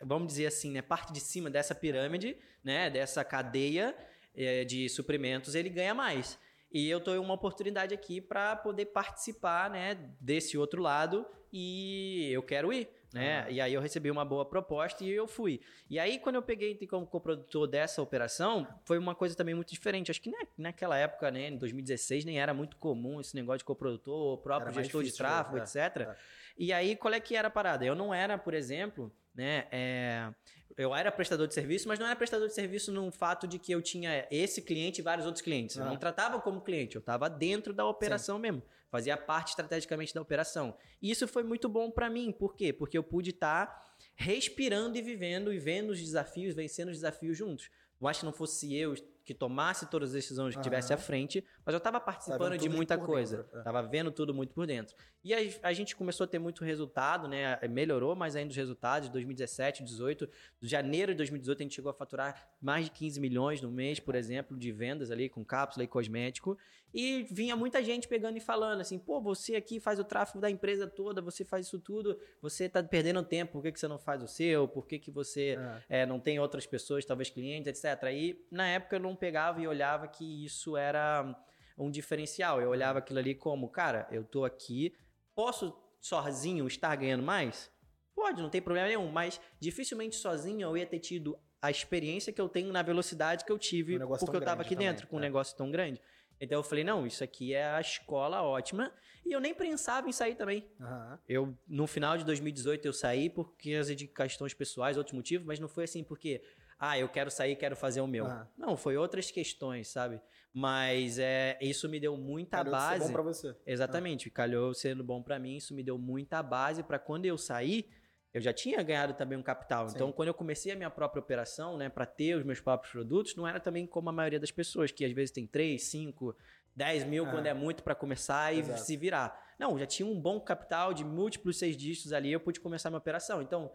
vamos 0.02 0.28
dizer 0.28 0.46
assim, 0.46 0.70
né, 0.70 0.82
parte 0.82 1.10
de 1.10 1.20
cima 1.20 1.48
dessa 1.48 1.74
pirâmide, 1.74 2.36
né, 2.62 2.90
dessa 2.90 3.24
cadeia 3.24 3.96
eh, 4.34 4.64
de 4.64 4.86
suprimentos, 4.90 5.54
ele 5.54 5.70
ganha 5.70 5.94
mais. 5.94 6.38
E 6.72 6.88
eu 6.88 7.00
tô 7.00 7.14
em 7.14 7.18
uma 7.18 7.34
oportunidade 7.34 7.92
aqui 7.94 8.20
para 8.20 8.56
poder 8.56 8.86
participar, 8.86 9.68
né, 9.70 9.94
desse 10.20 10.56
outro 10.56 10.80
lado 10.82 11.26
e 11.52 12.30
eu 12.32 12.42
quero 12.42 12.72
ir, 12.72 12.88
né? 13.12 13.44
Ah. 13.46 13.50
E 13.50 13.60
aí 13.60 13.74
eu 13.74 13.80
recebi 13.80 14.10
uma 14.10 14.24
boa 14.24 14.44
proposta 14.44 15.04
e 15.04 15.10
eu 15.10 15.28
fui. 15.28 15.60
E 15.90 15.98
aí 15.98 16.18
quando 16.18 16.36
eu 16.36 16.42
peguei 16.42 16.72
entrei 16.72 16.88
como 16.88 17.06
coprodutor 17.06 17.66
dessa 17.66 18.00
operação, 18.00 18.66
foi 18.86 18.96
uma 18.96 19.14
coisa 19.14 19.34
também 19.36 19.54
muito 19.54 19.70
diferente. 19.70 20.10
Acho 20.10 20.22
que 20.22 20.30
na- 20.30 20.46
naquela 20.56 20.96
época, 20.96 21.30
né, 21.30 21.48
em 21.48 21.56
2016, 21.58 22.24
nem 22.24 22.40
era 22.40 22.54
muito 22.54 22.78
comum 22.78 23.20
esse 23.20 23.36
negócio 23.36 23.58
de 23.58 23.64
coprodutor, 23.64 24.34
o 24.34 24.38
próprio 24.38 24.72
gestor 24.72 25.02
de 25.02 25.08
difícil, 25.08 25.26
tráfego, 25.26 25.58
é, 25.58 25.60
etc. 25.60 25.76
é. 26.08 26.16
E 26.56 26.72
aí, 26.72 26.96
qual 26.96 27.12
é 27.12 27.20
que 27.20 27.36
era 27.36 27.48
a 27.48 27.50
parada? 27.50 27.84
Eu 27.84 27.94
não 27.94 28.14
era, 28.14 28.38
por 28.38 28.54
exemplo, 28.54 29.12
né? 29.34 29.66
é, 29.70 30.28
Eu 30.76 30.94
era 30.94 31.12
prestador 31.12 31.46
de 31.46 31.54
serviço, 31.54 31.86
mas 31.88 31.98
não 31.98 32.06
era 32.06 32.16
prestador 32.16 32.48
de 32.48 32.54
serviço 32.54 32.90
no 32.92 33.10
fato 33.10 33.46
de 33.46 33.58
que 33.58 33.72
eu 33.72 33.82
tinha 33.82 34.26
esse 34.30 34.62
cliente 34.62 35.00
e 35.00 35.04
vários 35.04 35.26
outros 35.26 35.42
clientes. 35.42 35.76
Eu 35.76 35.84
Ah. 35.84 35.88
não 35.88 35.96
tratava 35.96 36.40
como 36.40 36.60
cliente, 36.60 36.96
eu 36.96 37.00
estava 37.00 37.28
dentro 37.28 37.72
da 37.72 37.84
operação 37.86 38.38
mesmo. 38.38 38.62
Fazia 38.90 39.16
parte 39.16 39.50
estrategicamente 39.50 40.14
da 40.14 40.20
operação. 40.20 40.76
E 41.00 41.10
isso 41.10 41.26
foi 41.28 41.42
muito 41.42 41.68
bom 41.68 41.90
para 41.90 42.08
mim. 42.10 42.30
Por 42.32 42.54
quê? 42.54 42.72
Porque 42.72 42.96
eu 42.96 43.02
pude 43.02 43.30
estar 43.30 43.96
respirando 44.14 44.96
e 44.98 45.02
vivendo 45.02 45.52
e 45.52 45.58
vendo 45.58 45.90
os 45.90 46.00
desafios, 46.00 46.54
vencendo 46.54 46.88
os 46.88 46.96
desafios 46.96 47.36
juntos. 47.36 47.70
Eu 48.00 48.08
acho 48.08 48.20
que 48.20 48.26
não 48.26 48.32
fosse 48.32 48.74
eu 48.74 48.94
que 49.24 49.32
tomasse 49.34 49.86
todas 49.88 50.10
as 50.10 50.14
decisões 50.14 50.54
que 50.54 50.58
Aham. 50.58 50.62
estivesse 50.62 50.92
à 50.92 50.96
frente, 50.96 51.44
mas 51.64 51.72
eu 51.72 51.78
estava 51.78 52.00
participando 52.00 52.56
de 52.58 52.68
muita 52.68 52.98
coisa. 52.98 53.38
dentro, 53.38 53.58
é. 53.58 53.62
Tava 53.62 53.82
vendo 53.82 54.10
tudo 54.10 54.34
muito 54.34 54.52
por 54.52 54.66
dentro. 54.66 54.96
E 55.24 55.32
a, 55.32 55.38
a 55.62 55.72
gente 55.72 55.94
começou 55.94 56.24
a 56.24 56.26
ter 56.26 56.38
muito 56.40 56.64
resultado, 56.64 57.28
né? 57.28 57.58
Melhorou 57.70 58.16
mais 58.16 58.34
ainda 58.34 58.50
os 58.50 58.56
resultados 58.56 59.06
de 59.08 59.12
2017, 59.12 59.82
2018. 59.82 60.28
De 60.60 60.68
janeiro 60.68 61.12
de 61.12 61.18
2018 61.18 61.58
a 61.60 61.62
gente 61.62 61.74
chegou 61.74 61.90
a 61.90 61.94
faturar 61.94 62.48
mais 62.60 62.86
de 62.86 62.90
15 62.90 63.20
milhões 63.20 63.60
no 63.60 63.70
mês, 63.70 64.00
por 64.00 64.14
exemplo, 64.14 64.56
de 64.56 64.72
vendas 64.72 65.10
ali 65.10 65.28
com 65.28 65.44
cápsula 65.44 65.84
e 65.84 65.86
cosmético. 65.86 66.58
E 66.94 67.22
vinha 67.30 67.56
muita 67.56 67.82
gente 67.82 68.06
pegando 68.06 68.36
e 68.36 68.40
falando 68.40 68.80
assim: 68.80 68.98
pô, 68.98 69.20
você 69.20 69.54
aqui 69.56 69.80
faz 69.80 69.98
o 69.98 70.04
tráfego 70.04 70.40
da 70.40 70.50
empresa 70.50 70.86
toda, 70.86 71.22
você 71.22 71.42
faz 71.44 71.66
isso 71.66 71.78
tudo, 71.78 72.18
você 72.40 72.68
tá 72.68 72.82
perdendo 72.82 73.22
tempo, 73.22 73.52
por 73.52 73.62
que, 73.62 73.72
que 73.72 73.80
você 73.80 73.88
não 73.88 73.98
faz 73.98 74.22
o 74.22 74.28
seu? 74.28 74.68
Por 74.68 74.86
que, 74.86 74.98
que 74.98 75.10
você 75.10 75.56
É. 75.88 76.00
é, 76.02 76.06
não 76.06 76.20
tem 76.20 76.38
outras 76.38 76.66
pessoas, 76.66 77.04
talvez 77.04 77.30
clientes, 77.30 77.68
etc. 77.84 78.02
E 78.12 78.44
na 78.50 78.66
época 78.68 78.96
eu 78.96 79.00
não 79.00 79.11
pegava 79.14 79.60
e 79.60 79.66
olhava 79.66 80.08
que 80.08 80.44
isso 80.44 80.76
era 80.76 81.34
um 81.76 81.90
diferencial. 81.90 82.60
Eu 82.60 82.70
olhava 82.70 82.98
aquilo 82.98 83.18
ali 83.18 83.34
como, 83.34 83.68
cara, 83.68 84.06
eu 84.10 84.24
tô 84.24 84.44
aqui, 84.44 84.94
posso 85.34 85.76
sozinho 86.00 86.66
estar 86.66 86.94
ganhando 86.96 87.22
mais? 87.22 87.70
Pode, 88.14 88.42
não 88.42 88.50
tem 88.50 88.60
problema 88.60 88.88
nenhum, 88.88 89.10
mas 89.10 89.40
dificilmente 89.58 90.16
sozinho 90.16 90.68
eu 90.68 90.76
ia 90.76 90.86
ter 90.86 90.98
tido 90.98 91.38
a 91.60 91.70
experiência 91.70 92.32
que 92.32 92.40
eu 92.40 92.48
tenho 92.48 92.72
na 92.72 92.82
velocidade 92.82 93.44
que 93.44 93.52
eu 93.52 93.58
tive 93.58 93.96
Um 93.96 94.08
porque 94.18 94.36
eu 94.36 94.40
tava 94.40 94.56
grande 94.56 94.60
aqui 94.60 94.74
também, 94.74 94.88
dentro 94.88 95.06
com 95.06 95.16
um 95.16 95.20
é. 95.20 95.22
negócio 95.22 95.56
tão 95.56 95.70
grande. 95.70 96.00
Então 96.40 96.58
eu 96.58 96.64
falei, 96.64 96.82
não, 96.82 97.06
isso 97.06 97.22
aqui 97.22 97.54
é 97.54 97.64
a 97.64 97.80
escola 97.80 98.42
ótima. 98.42 98.92
E 99.24 99.32
eu 99.32 99.40
nem 99.40 99.54
pensava 99.54 100.08
em 100.08 100.12
sair 100.12 100.34
também. 100.34 100.68
Aham. 100.80 101.18
Eu, 101.28 101.56
no 101.68 101.86
final 101.86 102.18
de 102.18 102.24
2018, 102.24 102.84
eu 102.84 102.92
saí 102.92 103.30
porque 103.30 103.74
as 103.74 103.94
de 103.94 104.08
questões 104.08 104.52
pessoais, 104.52 104.96
outros 104.96 105.14
motivos, 105.14 105.46
mas 105.46 105.60
não 105.60 105.68
foi 105.68 105.84
assim 105.84 106.02
porque, 106.02 106.42
ah, 106.84 106.98
eu 106.98 107.08
quero 107.08 107.30
sair, 107.30 107.54
quero 107.54 107.76
fazer 107.76 108.00
o 108.00 108.06
meu. 108.08 108.26
Aham. 108.26 108.48
Não, 108.58 108.76
foi 108.76 108.96
outras 108.96 109.30
questões, 109.30 109.86
sabe? 109.88 110.20
Mas 110.52 111.16
é, 111.18 111.56
isso 111.60 111.88
me 111.88 112.00
deu 112.00 112.16
muita 112.16 112.58
Calhou 112.58 112.74
de 112.74 112.80
ser 112.82 112.88
base. 112.88 113.06
bom 113.06 113.12
pra 113.12 113.22
você. 113.22 113.56
Exatamente, 113.64 114.28
calhou 114.30 114.74
sendo 114.74 115.04
bom 115.04 115.22
pra 115.22 115.38
mim, 115.38 115.56
isso 115.56 115.72
me 115.74 115.82
deu 115.82 115.96
muita 115.96 116.42
base 116.42 116.82
pra 116.82 116.98
quando 116.98 117.24
eu 117.24 117.38
sair, 117.38 117.88
eu 118.34 118.40
já 118.40 118.52
tinha 118.52 118.82
ganhado 118.82 119.14
também 119.14 119.38
um 119.38 119.42
capital. 119.42 119.88
Sim. 119.88 119.94
Então, 119.94 120.10
quando 120.12 120.28
eu 120.28 120.34
comecei 120.34 120.72
a 120.72 120.76
minha 120.76 120.90
própria 120.90 121.20
operação, 121.20 121.76
né, 121.76 121.88
para 121.88 122.04
ter 122.04 122.34
os 122.36 122.44
meus 122.44 122.60
próprios 122.60 122.90
produtos, 122.92 123.36
não 123.36 123.46
era 123.46 123.60
também 123.60 123.86
como 123.86 124.08
a 124.10 124.12
maioria 124.12 124.40
das 124.40 124.50
pessoas, 124.50 124.90
que 124.90 125.04
às 125.04 125.12
vezes 125.12 125.30
tem 125.30 125.46
3, 125.46 125.82
5, 125.84 126.34
10 126.74 127.04
mil 127.04 127.26
Ah. 127.26 127.30
quando 127.30 127.46
é 127.46 127.54
muito 127.54 127.82
pra 127.82 127.94
começar 127.94 128.52
e 128.54 128.58
Exato. 128.58 128.80
se 128.80 128.96
virar. 128.96 129.40
Não, 129.58 129.78
já 129.78 129.86
tinha 129.86 130.06
um 130.08 130.18
bom 130.20 130.40
capital 130.40 130.92
de 130.92 131.04
múltiplos 131.04 131.58
seis 131.58 131.76
dígitos 131.76 132.12
ali, 132.12 132.32
eu 132.32 132.40
pude 132.40 132.58
começar 132.60 132.88
a 132.88 132.90
minha 132.90 132.98
operação. 132.98 133.40
Então, 133.40 133.70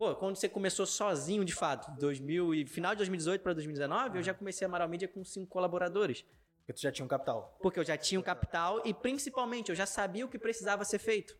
pô, 0.00 0.14
quando 0.14 0.34
você 0.34 0.48
começou 0.48 0.86
sozinho 0.86 1.44
de 1.44 1.54
fato, 1.54 1.90
2000 2.00 2.54
e 2.54 2.64
final 2.64 2.92
de 2.92 3.00
2018 3.00 3.42
para 3.42 3.52
2019, 3.52 4.16
eu 4.16 4.22
já 4.22 4.32
comecei 4.32 4.64
a 4.64 4.68
Amaral 4.68 4.88
Media 4.88 5.06
com 5.06 5.22
cinco 5.22 5.48
colaboradores. 5.48 6.24
Porque 6.60 6.72
tu 6.72 6.80
já 6.80 6.90
tinha 6.90 7.04
um 7.04 7.08
capital. 7.08 7.58
Porque 7.60 7.78
eu 7.78 7.84
já 7.84 7.98
tinha 7.98 8.18
um 8.18 8.22
capital 8.22 8.80
e, 8.86 8.94
principalmente, 8.94 9.68
eu 9.68 9.74
já 9.74 9.84
sabia 9.84 10.24
o 10.24 10.28
que 10.28 10.38
precisava 10.38 10.86
ser 10.86 10.98
feito. 10.98 11.36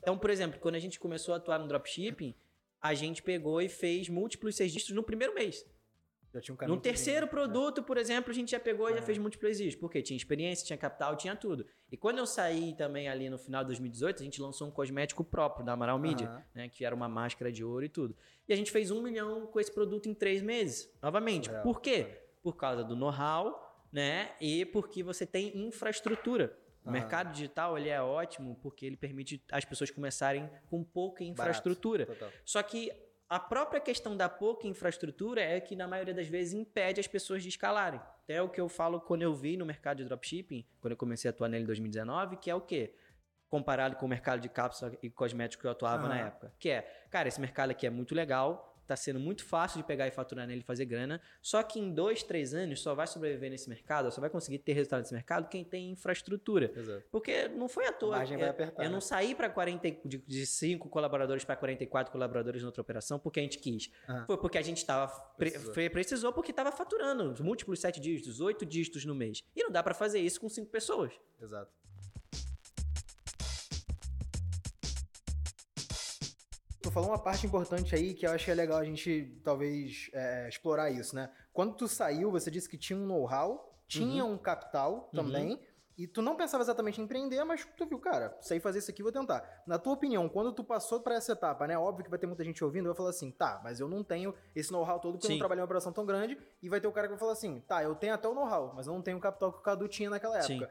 Então, 0.00 0.18
por 0.18 0.30
exemplo, 0.30 0.58
quando 0.58 0.74
a 0.74 0.80
gente 0.80 0.98
começou 0.98 1.32
a 1.32 1.36
atuar 1.36 1.60
no 1.60 1.68
dropshipping, 1.68 2.34
a 2.80 2.92
gente 2.92 3.22
pegou 3.22 3.62
e 3.62 3.68
fez 3.68 4.08
múltiplos 4.08 4.56
dígitos 4.56 4.90
no 4.90 5.04
primeiro 5.04 5.32
mês. 5.32 5.64
Já 6.32 6.40
tinha 6.40 6.54
um 6.54 6.56
caminho. 6.56 6.76
No 6.76 6.80
terceiro 6.82 7.26
produto, 7.28 7.82
por 7.82 7.96
exemplo, 7.98 8.30
a 8.30 8.34
gente 8.34 8.50
já 8.52 8.58
pegou 8.60 8.88
e 8.88 8.94
já 8.94 9.00
Ah. 9.00 9.02
fez 9.02 9.18
múltiplos 9.18 9.56
dígitos. 9.58 9.78
Porque 9.80 10.00
tinha 10.00 10.16
experiência, 10.16 10.64
tinha 10.66 10.76
capital, 10.78 11.14
tinha 11.16 11.36
tudo. 11.36 11.66
E 11.90 11.96
quando 11.96 12.18
eu 12.18 12.26
saí 12.26 12.74
também 12.74 13.08
ali 13.08 13.28
no 13.28 13.36
final 13.38 13.62
de 13.62 13.68
2018, 13.68 14.22
a 14.22 14.24
gente 14.24 14.40
lançou 14.40 14.66
um 14.68 14.70
cosmético 14.70 15.22
próprio 15.22 15.64
da 15.64 15.72
Amaral 15.72 15.98
Media, 15.98 16.26
Aham. 16.28 16.44
né? 16.54 16.68
Que 16.68 16.84
era 16.84 16.94
uma 16.94 17.08
máscara 17.08 17.52
de 17.52 17.62
ouro 17.62 17.84
e 17.84 17.88
tudo. 17.88 18.16
E 18.48 18.52
a 18.52 18.56
gente 18.56 18.70
fez 18.70 18.90
um 18.90 19.02
milhão 19.02 19.46
com 19.46 19.60
esse 19.60 19.70
produto 19.72 20.08
em 20.08 20.14
três 20.14 20.40
meses. 20.42 20.90
Novamente. 21.02 21.50
Por 21.62 21.80
quê? 21.80 22.18
Por 22.42 22.56
causa 22.56 22.82
do 22.82 22.96
know-how, 22.96 23.86
né? 23.92 24.32
E 24.40 24.64
porque 24.64 25.02
você 25.02 25.26
tem 25.26 25.56
infraestrutura. 25.58 26.56
O 26.84 26.88
Aham. 26.88 26.92
mercado 26.98 27.32
digital 27.32 27.78
ele 27.78 27.88
é 27.90 28.00
ótimo 28.02 28.58
porque 28.60 28.84
ele 28.86 28.96
permite 28.96 29.40
as 29.52 29.64
pessoas 29.64 29.90
começarem 29.90 30.50
com 30.68 30.82
pouca 30.82 31.22
infraestrutura. 31.22 32.08
Só 32.44 32.60
que 32.62 32.90
a 33.32 33.40
própria 33.40 33.80
questão 33.80 34.14
da 34.14 34.28
pouca 34.28 34.66
infraestrutura 34.66 35.40
é 35.40 35.58
que, 35.58 35.74
na 35.74 35.88
maioria 35.88 36.12
das 36.12 36.28
vezes, 36.28 36.52
impede 36.52 37.00
as 37.00 37.06
pessoas 37.06 37.42
de 37.42 37.48
escalarem. 37.48 37.98
Até 38.24 38.42
o 38.42 38.48
que 38.50 38.60
eu 38.60 38.68
falo 38.68 39.00
quando 39.00 39.22
eu 39.22 39.34
vi 39.34 39.56
no 39.56 39.64
mercado 39.64 39.96
de 39.96 40.04
dropshipping, 40.04 40.66
quando 40.82 40.92
eu 40.92 40.98
comecei 40.98 41.30
a 41.30 41.32
atuar 41.32 41.48
nele 41.48 41.62
em 41.62 41.66
2019, 41.66 42.36
que 42.36 42.50
é 42.50 42.54
o 42.54 42.60
quê? 42.60 42.94
Comparado 43.48 43.96
com 43.96 44.04
o 44.04 44.08
mercado 44.08 44.38
de 44.38 44.50
cápsula 44.50 44.92
e 45.02 45.08
cosmético 45.08 45.62
que 45.62 45.66
eu 45.66 45.70
atuava 45.70 46.08
na 46.08 46.18
época. 46.18 46.52
Que 46.58 46.68
é, 46.68 46.82
cara, 47.08 47.26
esse 47.26 47.40
mercado 47.40 47.70
aqui 47.70 47.86
é 47.86 47.90
muito 47.90 48.14
legal, 48.14 48.71
tá 48.86 48.96
sendo 48.96 49.18
muito 49.20 49.44
fácil 49.44 49.78
de 49.80 49.86
pegar 49.86 50.06
e 50.06 50.10
faturar 50.10 50.46
nele 50.46 50.60
e 50.60 50.64
fazer 50.64 50.84
grana, 50.84 51.20
só 51.40 51.62
que 51.62 51.78
em 51.78 51.92
dois, 51.92 52.22
três 52.22 52.52
anos 52.54 52.80
só 52.80 52.94
vai 52.94 53.06
sobreviver 53.06 53.50
nesse 53.50 53.68
mercado, 53.68 54.10
só 54.12 54.20
vai 54.20 54.28
conseguir 54.30 54.58
ter 54.58 54.72
resultado 54.72 55.00
nesse 55.00 55.14
mercado 55.14 55.48
quem 55.48 55.64
tem 55.64 55.90
infraestrutura. 55.90 56.72
Exato. 56.76 57.04
Porque 57.10 57.48
não 57.48 57.68
foi 57.68 57.86
à 57.86 57.92
toa. 57.92 58.22
eu, 58.24 58.38
vai 58.38 58.48
apertar, 58.48 58.82
eu 58.84 58.90
não 58.90 58.96
né? 58.96 59.00
saí 59.00 59.34
para 59.34 59.48
40 59.48 59.88
e- 59.88 60.00
de, 60.04 60.18
de 60.18 60.46
5 60.46 60.88
colaboradores 60.88 61.44
para 61.44 61.56
44 61.56 62.12
colaboradores 62.12 62.62
na 62.62 62.68
outra 62.68 62.80
operação 62.82 63.18
porque 63.18 63.40
a 63.40 63.42
gente 63.42 63.58
quis. 63.58 63.90
Aham. 64.08 64.26
Foi 64.26 64.36
porque 64.38 64.58
a 64.58 64.62
gente 64.62 64.84
tava 64.84 65.12
pre- 65.36 65.50
Precisou. 65.50 65.72
pre- 65.74 65.90
precisou 65.90 66.32
porque 66.32 66.50
estava 66.50 66.70
faturando 66.72 67.34
múltiplos 67.42 67.80
7 67.80 68.00
dígitos, 68.00 68.40
8 68.40 68.64
dígitos 68.66 69.04
no 69.04 69.14
mês. 69.14 69.42
E 69.54 69.62
não 69.62 69.70
dá 69.70 69.82
para 69.82 69.94
fazer 69.94 70.18
isso 70.20 70.40
com 70.40 70.48
5 70.48 70.70
pessoas. 70.70 71.12
Exato. 71.40 71.70
Falou 76.92 77.08
uma 77.08 77.18
parte 77.18 77.46
importante 77.46 77.94
aí 77.94 78.12
que 78.12 78.26
eu 78.26 78.30
acho 78.32 78.44
que 78.44 78.50
é 78.50 78.54
legal 78.54 78.78
a 78.78 78.84
gente 78.84 79.40
talvez 79.42 80.10
é, 80.12 80.48
explorar 80.48 80.90
isso, 80.90 81.16
né? 81.16 81.30
Quando 81.52 81.74
tu 81.74 81.88
saiu, 81.88 82.30
você 82.30 82.50
disse 82.50 82.68
que 82.68 82.76
tinha 82.76 82.98
um 82.98 83.06
know-how, 83.06 83.74
tinha 83.88 84.24
um 84.24 84.36
capital 84.36 85.10
também, 85.12 85.58
E 85.96 86.06
tu 86.06 86.22
não 86.22 86.36
pensava 86.36 86.62
exatamente 86.62 87.00
em 87.00 87.04
empreender, 87.04 87.44
mas 87.44 87.66
tu 87.76 87.84
viu, 87.86 87.98
cara, 87.98 88.36
sei 88.40 88.58
fazer 88.58 88.78
isso 88.78 88.90
aqui, 88.90 89.02
vou 89.02 89.12
tentar. 89.12 89.62
Na 89.66 89.78
tua 89.78 89.92
opinião, 89.92 90.26
quando 90.28 90.52
tu 90.52 90.64
passou 90.64 91.00
para 91.00 91.16
essa 91.16 91.32
etapa, 91.32 91.66
né? 91.66 91.76
Óbvio 91.78 92.02
que 92.04 92.10
vai 92.10 92.18
ter 92.18 92.26
muita 92.26 92.42
gente 92.42 92.64
ouvindo, 92.64 92.86
vai 92.86 92.94
falar 92.94 93.10
assim, 93.10 93.30
tá, 93.30 93.60
mas 93.62 93.78
eu 93.78 93.88
não 93.88 94.02
tenho 94.02 94.34
esse 94.54 94.72
know-how 94.72 94.98
todo 94.98 95.12
porque 95.12 95.26
Sim. 95.26 95.34
eu 95.34 95.36
não 95.36 95.40
trabalhei 95.40 95.60
em 95.60 95.62
uma 95.62 95.66
operação 95.66 95.92
tão 95.92 96.06
grande. 96.06 96.38
E 96.62 96.68
vai 96.68 96.80
ter 96.80 96.88
o 96.88 96.92
cara 96.92 97.06
que 97.06 97.12
vai 97.12 97.18
falar 97.18 97.32
assim, 97.32 97.60
tá, 97.68 97.82
eu 97.82 97.94
tenho 97.94 98.14
até 98.14 98.26
o 98.26 98.34
know-how, 98.34 98.72
mas 98.74 98.86
eu 98.86 98.94
não 98.94 99.02
tenho 99.02 99.18
o 99.18 99.20
capital 99.20 99.52
que 99.52 99.58
o 99.58 99.62
Cadu 99.62 99.86
tinha 99.86 100.08
naquela 100.08 100.38
época. 100.38 100.70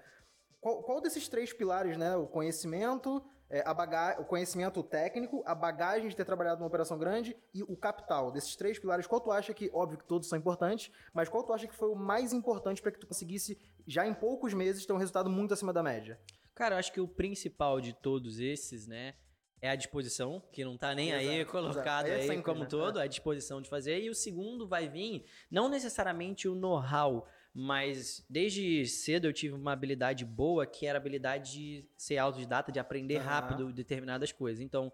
Qual, 0.60 0.82
qual 0.84 1.00
desses 1.02 1.28
três 1.28 1.54
pilares, 1.54 1.98
né? 1.98 2.16
O 2.16 2.26
conhecimento, 2.26 3.24
é, 3.52 3.62
a 3.66 3.74
baga 3.74 4.20
o 4.20 4.24
conhecimento 4.24 4.82
técnico, 4.82 5.44
a 5.46 5.54
bagagem 5.54 6.08
de 6.08 6.16
ter 6.16 6.24
trabalhado 6.24 6.60
numa 6.60 6.68
operação 6.68 6.98
grande 6.98 7.36
e 7.54 7.62
o 7.62 7.76
capital. 7.76 8.32
Desses 8.32 8.56
três 8.56 8.80
pilares, 8.80 9.06
qual 9.06 9.20
tu 9.20 9.30
acha 9.30 9.54
que, 9.54 9.70
óbvio 9.74 10.00
que 10.00 10.08
todos 10.08 10.30
são 10.30 10.40
importantes, 10.40 10.90
mas 11.14 11.28
qual 11.28 11.44
tu 11.44 11.52
acha 11.52 11.68
que 11.68 11.76
foi 11.76 11.90
o 11.90 11.96
mais 11.96 12.32
importante 12.32 12.82
para 12.82 12.92
que 12.92 13.00
tu 13.00 13.06
conseguisse, 13.06 13.60
já 13.86 14.08
em 14.08 14.14
poucos 14.14 14.54
meses, 14.54 14.86
ter 14.86 14.94
um 14.94 14.98
resultado 14.98 15.30
muito 15.30 15.54
acima 15.54 15.74
da 15.74 15.84
média? 15.84 16.18
Cara, 16.56 16.76
eu 16.76 16.80
acho 16.80 16.94
que 16.94 17.02
o 17.02 17.08
principal 17.08 17.82
de 17.82 17.94
todos 17.94 18.40
esses, 18.40 18.88
né, 18.88 19.16
é 19.62 19.70
a 19.70 19.76
disposição, 19.76 20.42
que 20.52 20.64
não 20.64 20.78
tá 20.78 20.96
nem 20.96 21.10
exato, 21.10 21.30
aí 21.30 21.46
colocado 21.46 22.08
exato. 22.08 22.32
aí, 22.32 22.42
como 22.42 22.62
né? 22.62 22.68
todo, 22.68 23.00
é. 23.00 23.04
a 23.04 23.08
disposição 23.08 23.62
de 23.62 23.70
fazer. 23.70 24.02
E 24.02 24.10
o 24.10 24.16
segundo 24.16 24.66
vai 24.68 24.88
vir, 24.88 25.26
não 25.52 25.68
necessariamente 25.68 26.48
o 26.48 26.56
know-how, 26.56 27.28
mas 27.54 28.26
desde 28.30 28.86
cedo 28.86 29.28
eu 29.28 29.34
tive 29.34 29.54
uma 29.54 29.74
habilidade 29.74 30.24
boa 30.24 30.66
que 30.66 30.86
era 30.86 30.98
a 30.98 31.02
habilidade 31.02 31.52
de 31.52 31.90
ser 31.98 32.18
autodidata, 32.18 32.72
de 32.72 32.80
aprender 32.80 33.18
uhum. 33.18 33.24
rápido 33.24 33.74
determinadas 33.74 34.32
coisas. 34.32 34.62
Então, 34.62 34.92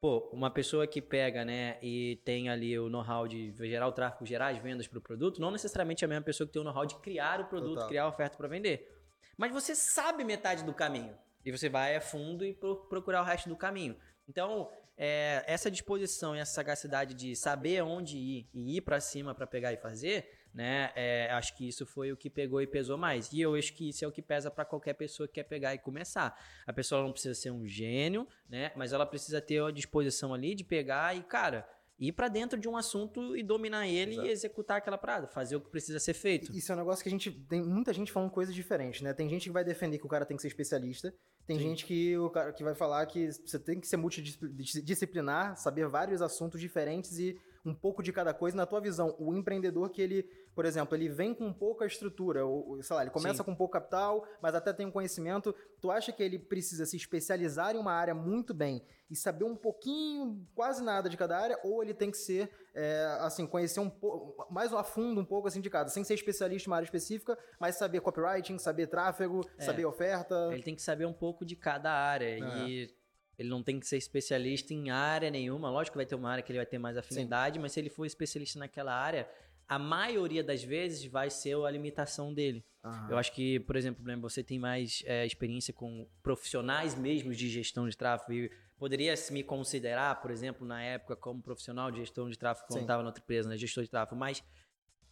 pô, 0.00 0.30
uma 0.32 0.50
pessoa 0.50 0.86
que 0.86 1.00
pega, 1.00 1.44
né, 1.44 1.78
e 1.82 2.20
tem 2.24 2.48
ali 2.48 2.78
o 2.78 2.88
know-how 2.88 3.28
de 3.28 3.52
gerar 3.52 3.86
o 3.86 3.92
tráfego, 3.92 4.24
gerar 4.24 4.48
as 4.48 4.58
vendas 4.58 4.86
para 4.86 4.98
o 4.98 5.02
produto, 5.02 5.40
não 5.40 5.50
necessariamente 5.50 6.04
é 6.04 6.06
a 6.06 6.08
mesma 6.08 6.24
pessoa 6.24 6.46
que 6.46 6.52
tem 6.52 6.62
o 6.62 6.64
know-how 6.64 6.86
de 6.86 6.96
criar 6.96 7.40
o 7.40 7.46
produto, 7.46 7.74
Total. 7.74 7.88
criar 7.88 8.02
a 8.04 8.08
oferta 8.08 8.36
para 8.36 8.48
vender. 8.48 8.90
Mas 9.36 9.52
você 9.52 9.74
sabe 9.74 10.24
metade 10.24 10.64
do 10.64 10.72
caminho. 10.72 11.16
E 11.44 11.52
você 11.52 11.68
vai 11.68 11.94
a 11.94 12.00
fundo 12.00 12.44
e 12.44 12.54
procurar 12.54 13.20
o 13.20 13.24
resto 13.24 13.48
do 13.48 13.56
caminho. 13.56 13.96
Então, 14.26 14.70
é, 14.96 15.44
essa 15.46 15.70
disposição 15.70 16.34
e 16.34 16.38
essa 16.38 16.52
sagacidade 16.52 17.14
de 17.14 17.36
saber 17.36 17.82
onde 17.82 18.16
ir 18.16 18.48
e 18.54 18.76
ir 18.76 18.80
para 18.80 19.00
cima 19.00 19.34
para 19.34 19.46
pegar 19.46 19.72
e 19.72 19.76
fazer 19.76 20.30
né? 20.54 20.92
É, 20.94 21.28
acho 21.32 21.56
que 21.56 21.66
isso 21.66 21.84
foi 21.84 22.12
o 22.12 22.16
que 22.16 22.30
pegou 22.30 22.62
e 22.62 22.66
pesou 22.66 22.96
mais. 22.96 23.32
E 23.32 23.40
eu 23.40 23.56
acho 23.56 23.74
que 23.74 23.88
isso 23.88 24.04
é 24.04 24.08
o 24.08 24.12
que 24.12 24.22
pesa 24.22 24.50
para 24.50 24.64
qualquer 24.64 24.94
pessoa 24.94 25.26
que 25.26 25.34
quer 25.34 25.42
pegar 25.42 25.74
e 25.74 25.78
começar. 25.78 26.38
A 26.64 26.72
pessoa 26.72 27.02
não 27.02 27.10
precisa 27.10 27.34
ser 27.34 27.50
um 27.50 27.66
gênio, 27.66 28.26
né? 28.48 28.70
Mas 28.76 28.92
ela 28.92 29.04
precisa 29.04 29.40
ter 29.40 29.60
a 29.60 29.72
disposição 29.72 30.32
ali 30.32 30.54
de 30.54 30.62
pegar 30.62 31.16
e, 31.16 31.24
cara, 31.24 31.68
ir 31.98 32.12
para 32.12 32.28
dentro 32.28 32.58
de 32.58 32.68
um 32.68 32.76
assunto 32.76 33.36
e 33.36 33.42
dominar 33.42 33.88
ele 33.88 34.12
Exato. 34.12 34.26
e 34.28 34.30
executar 34.30 34.76
aquela 34.78 34.98
parada, 34.98 35.26
fazer 35.28 35.56
o 35.56 35.60
que 35.60 35.70
precisa 35.70 35.98
ser 35.98 36.14
feito. 36.14 36.52
Isso 36.52 36.70
é 36.70 36.74
um 36.74 36.78
negócio 36.78 37.02
que 37.02 37.08
a 37.08 37.12
gente 37.12 37.30
tem 37.30 37.62
muita 37.62 37.92
gente 37.92 38.12
falando 38.12 38.30
coisas 38.30 38.54
diferentes, 38.54 39.00
né? 39.00 39.12
Tem 39.12 39.28
gente 39.28 39.44
que 39.44 39.52
vai 39.52 39.64
defender 39.64 39.98
que 39.98 40.06
o 40.06 40.08
cara 40.08 40.24
tem 40.24 40.36
que 40.36 40.42
ser 40.42 40.48
especialista, 40.48 41.14
tem 41.46 41.58
Sim. 41.58 41.64
gente 41.64 41.84
que 41.84 42.16
o 42.16 42.30
cara 42.30 42.52
que 42.52 42.64
vai 42.64 42.74
falar 42.74 43.06
que 43.06 43.30
você 43.32 43.58
tem 43.58 43.80
que 43.80 43.86
ser 43.86 43.96
multidisciplinar, 43.96 45.56
saber 45.56 45.88
vários 45.88 46.22
assuntos 46.22 46.60
diferentes 46.60 47.18
e 47.18 47.38
um 47.64 47.74
pouco 47.74 48.02
de 48.02 48.12
cada 48.12 48.34
coisa. 48.34 48.56
Na 48.56 48.66
tua 48.66 48.80
visão, 48.80 49.14
o 49.18 49.34
empreendedor 49.34 49.90
que 49.90 50.02
ele, 50.02 50.22
por 50.54 50.64
exemplo, 50.64 50.94
ele 50.94 51.08
vem 51.08 51.34
com 51.34 51.52
pouca 51.52 51.86
estrutura, 51.86 52.44
ou, 52.44 52.82
sei 52.82 52.94
lá, 52.94 53.02
ele 53.02 53.10
começa 53.10 53.38
Sim. 53.38 53.44
com 53.44 53.54
pouco 53.54 53.72
capital, 53.72 54.26
mas 54.42 54.54
até 54.54 54.72
tem 54.72 54.86
um 54.86 54.90
conhecimento. 54.90 55.54
Tu 55.80 55.90
acha 55.90 56.12
que 56.12 56.22
ele 56.22 56.38
precisa 56.38 56.84
se 56.84 56.96
especializar 56.96 57.74
em 57.74 57.78
uma 57.78 57.92
área 57.92 58.14
muito 58.14 58.52
bem 58.52 58.84
e 59.10 59.16
saber 59.16 59.44
um 59.44 59.56
pouquinho, 59.56 60.46
quase 60.54 60.82
nada 60.82 61.08
de 61.08 61.16
cada 61.16 61.38
área, 61.38 61.58
ou 61.62 61.82
ele 61.82 61.94
tem 61.94 62.10
que 62.10 62.16
ser, 62.16 62.50
é, 62.74 63.18
assim, 63.20 63.46
conhecer 63.46 63.80
um 63.80 63.90
pouco, 63.90 64.46
mais 64.52 64.72
a 64.72 64.82
fundo 64.82 65.20
um 65.20 65.24
pouco 65.24 65.46
assim 65.46 65.60
de 65.60 65.70
cada, 65.70 65.88
sem 65.88 66.02
ser 66.02 66.14
especialista 66.14 66.68
em 66.68 66.70
uma 66.70 66.76
área 66.76 66.86
específica, 66.86 67.38
mas 67.60 67.76
saber 67.76 68.00
copywriting, 68.00 68.58
saber 68.58 68.86
tráfego, 68.86 69.40
é, 69.58 69.62
saber 69.62 69.84
oferta. 69.84 70.48
Ele 70.52 70.62
tem 70.62 70.74
que 70.74 70.82
saber 70.82 71.06
um 71.06 71.12
pouco 71.12 71.44
de 71.44 71.54
cada 71.54 71.92
área 71.92 72.26
é. 72.26 72.68
e 72.68 73.03
ele 73.38 73.48
não 73.48 73.62
tem 73.62 73.80
que 73.80 73.86
ser 73.86 73.96
especialista 73.96 74.72
em 74.72 74.90
área 74.90 75.30
nenhuma. 75.30 75.70
Lógico 75.70 75.94
que 75.94 75.98
vai 75.98 76.06
ter 76.06 76.14
uma 76.14 76.30
área 76.30 76.42
que 76.42 76.50
ele 76.52 76.58
vai 76.58 76.66
ter 76.66 76.78
mais 76.78 76.96
afinidade, 76.96 77.56
Sim. 77.56 77.62
mas 77.62 77.72
se 77.72 77.80
ele 77.80 77.90
for 77.90 78.04
especialista 78.04 78.58
naquela 78.58 78.94
área, 78.94 79.28
a 79.66 79.78
maioria 79.78 80.44
das 80.44 80.62
vezes 80.62 81.04
vai 81.06 81.30
ser 81.30 81.56
a 81.56 81.70
limitação 81.70 82.32
dele. 82.32 82.64
Uhum. 82.84 83.10
Eu 83.10 83.18
acho 83.18 83.32
que, 83.32 83.60
por 83.60 83.76
exemplo, 83.76 84.04
você 84.20 84.42
tem 84.42 84.58
mais 84.58 85.02
é, 85.06 85.24
experiência 85.24 85.72
com 85.72 86.06
profissionais 86.22 86.94
mesmo 86.94 87.32
de 87.32 87.48
gestão 87.48 87.88
de 87.88 87.96
tráfego 87.96 88.32
e 88.32 88.50
poderia 88.76 89.14
me 89.30 89.42
considerar, 89.42 90.20
por 90.20 90.30
exemplo, 90.30 90.66
na 90.66 90.82
época 90.82 91.16
como 91.16 91.42
profissional 91.42 91.90
de 91.90 91.98
gestão 91.98 92.28
de 92.28 92.38
tráfego 92.38 92.68
quando 92.68 92.82
estava 92.82 93.02
na 93.02 93.08
outra 93.08 93.22
empresa, 93.22 93.48
né, 93.48 93.56
gestor 93.56 93.84
de 93.84 93.90
tráfego, 93.90 94.18
mas 94.18 94.44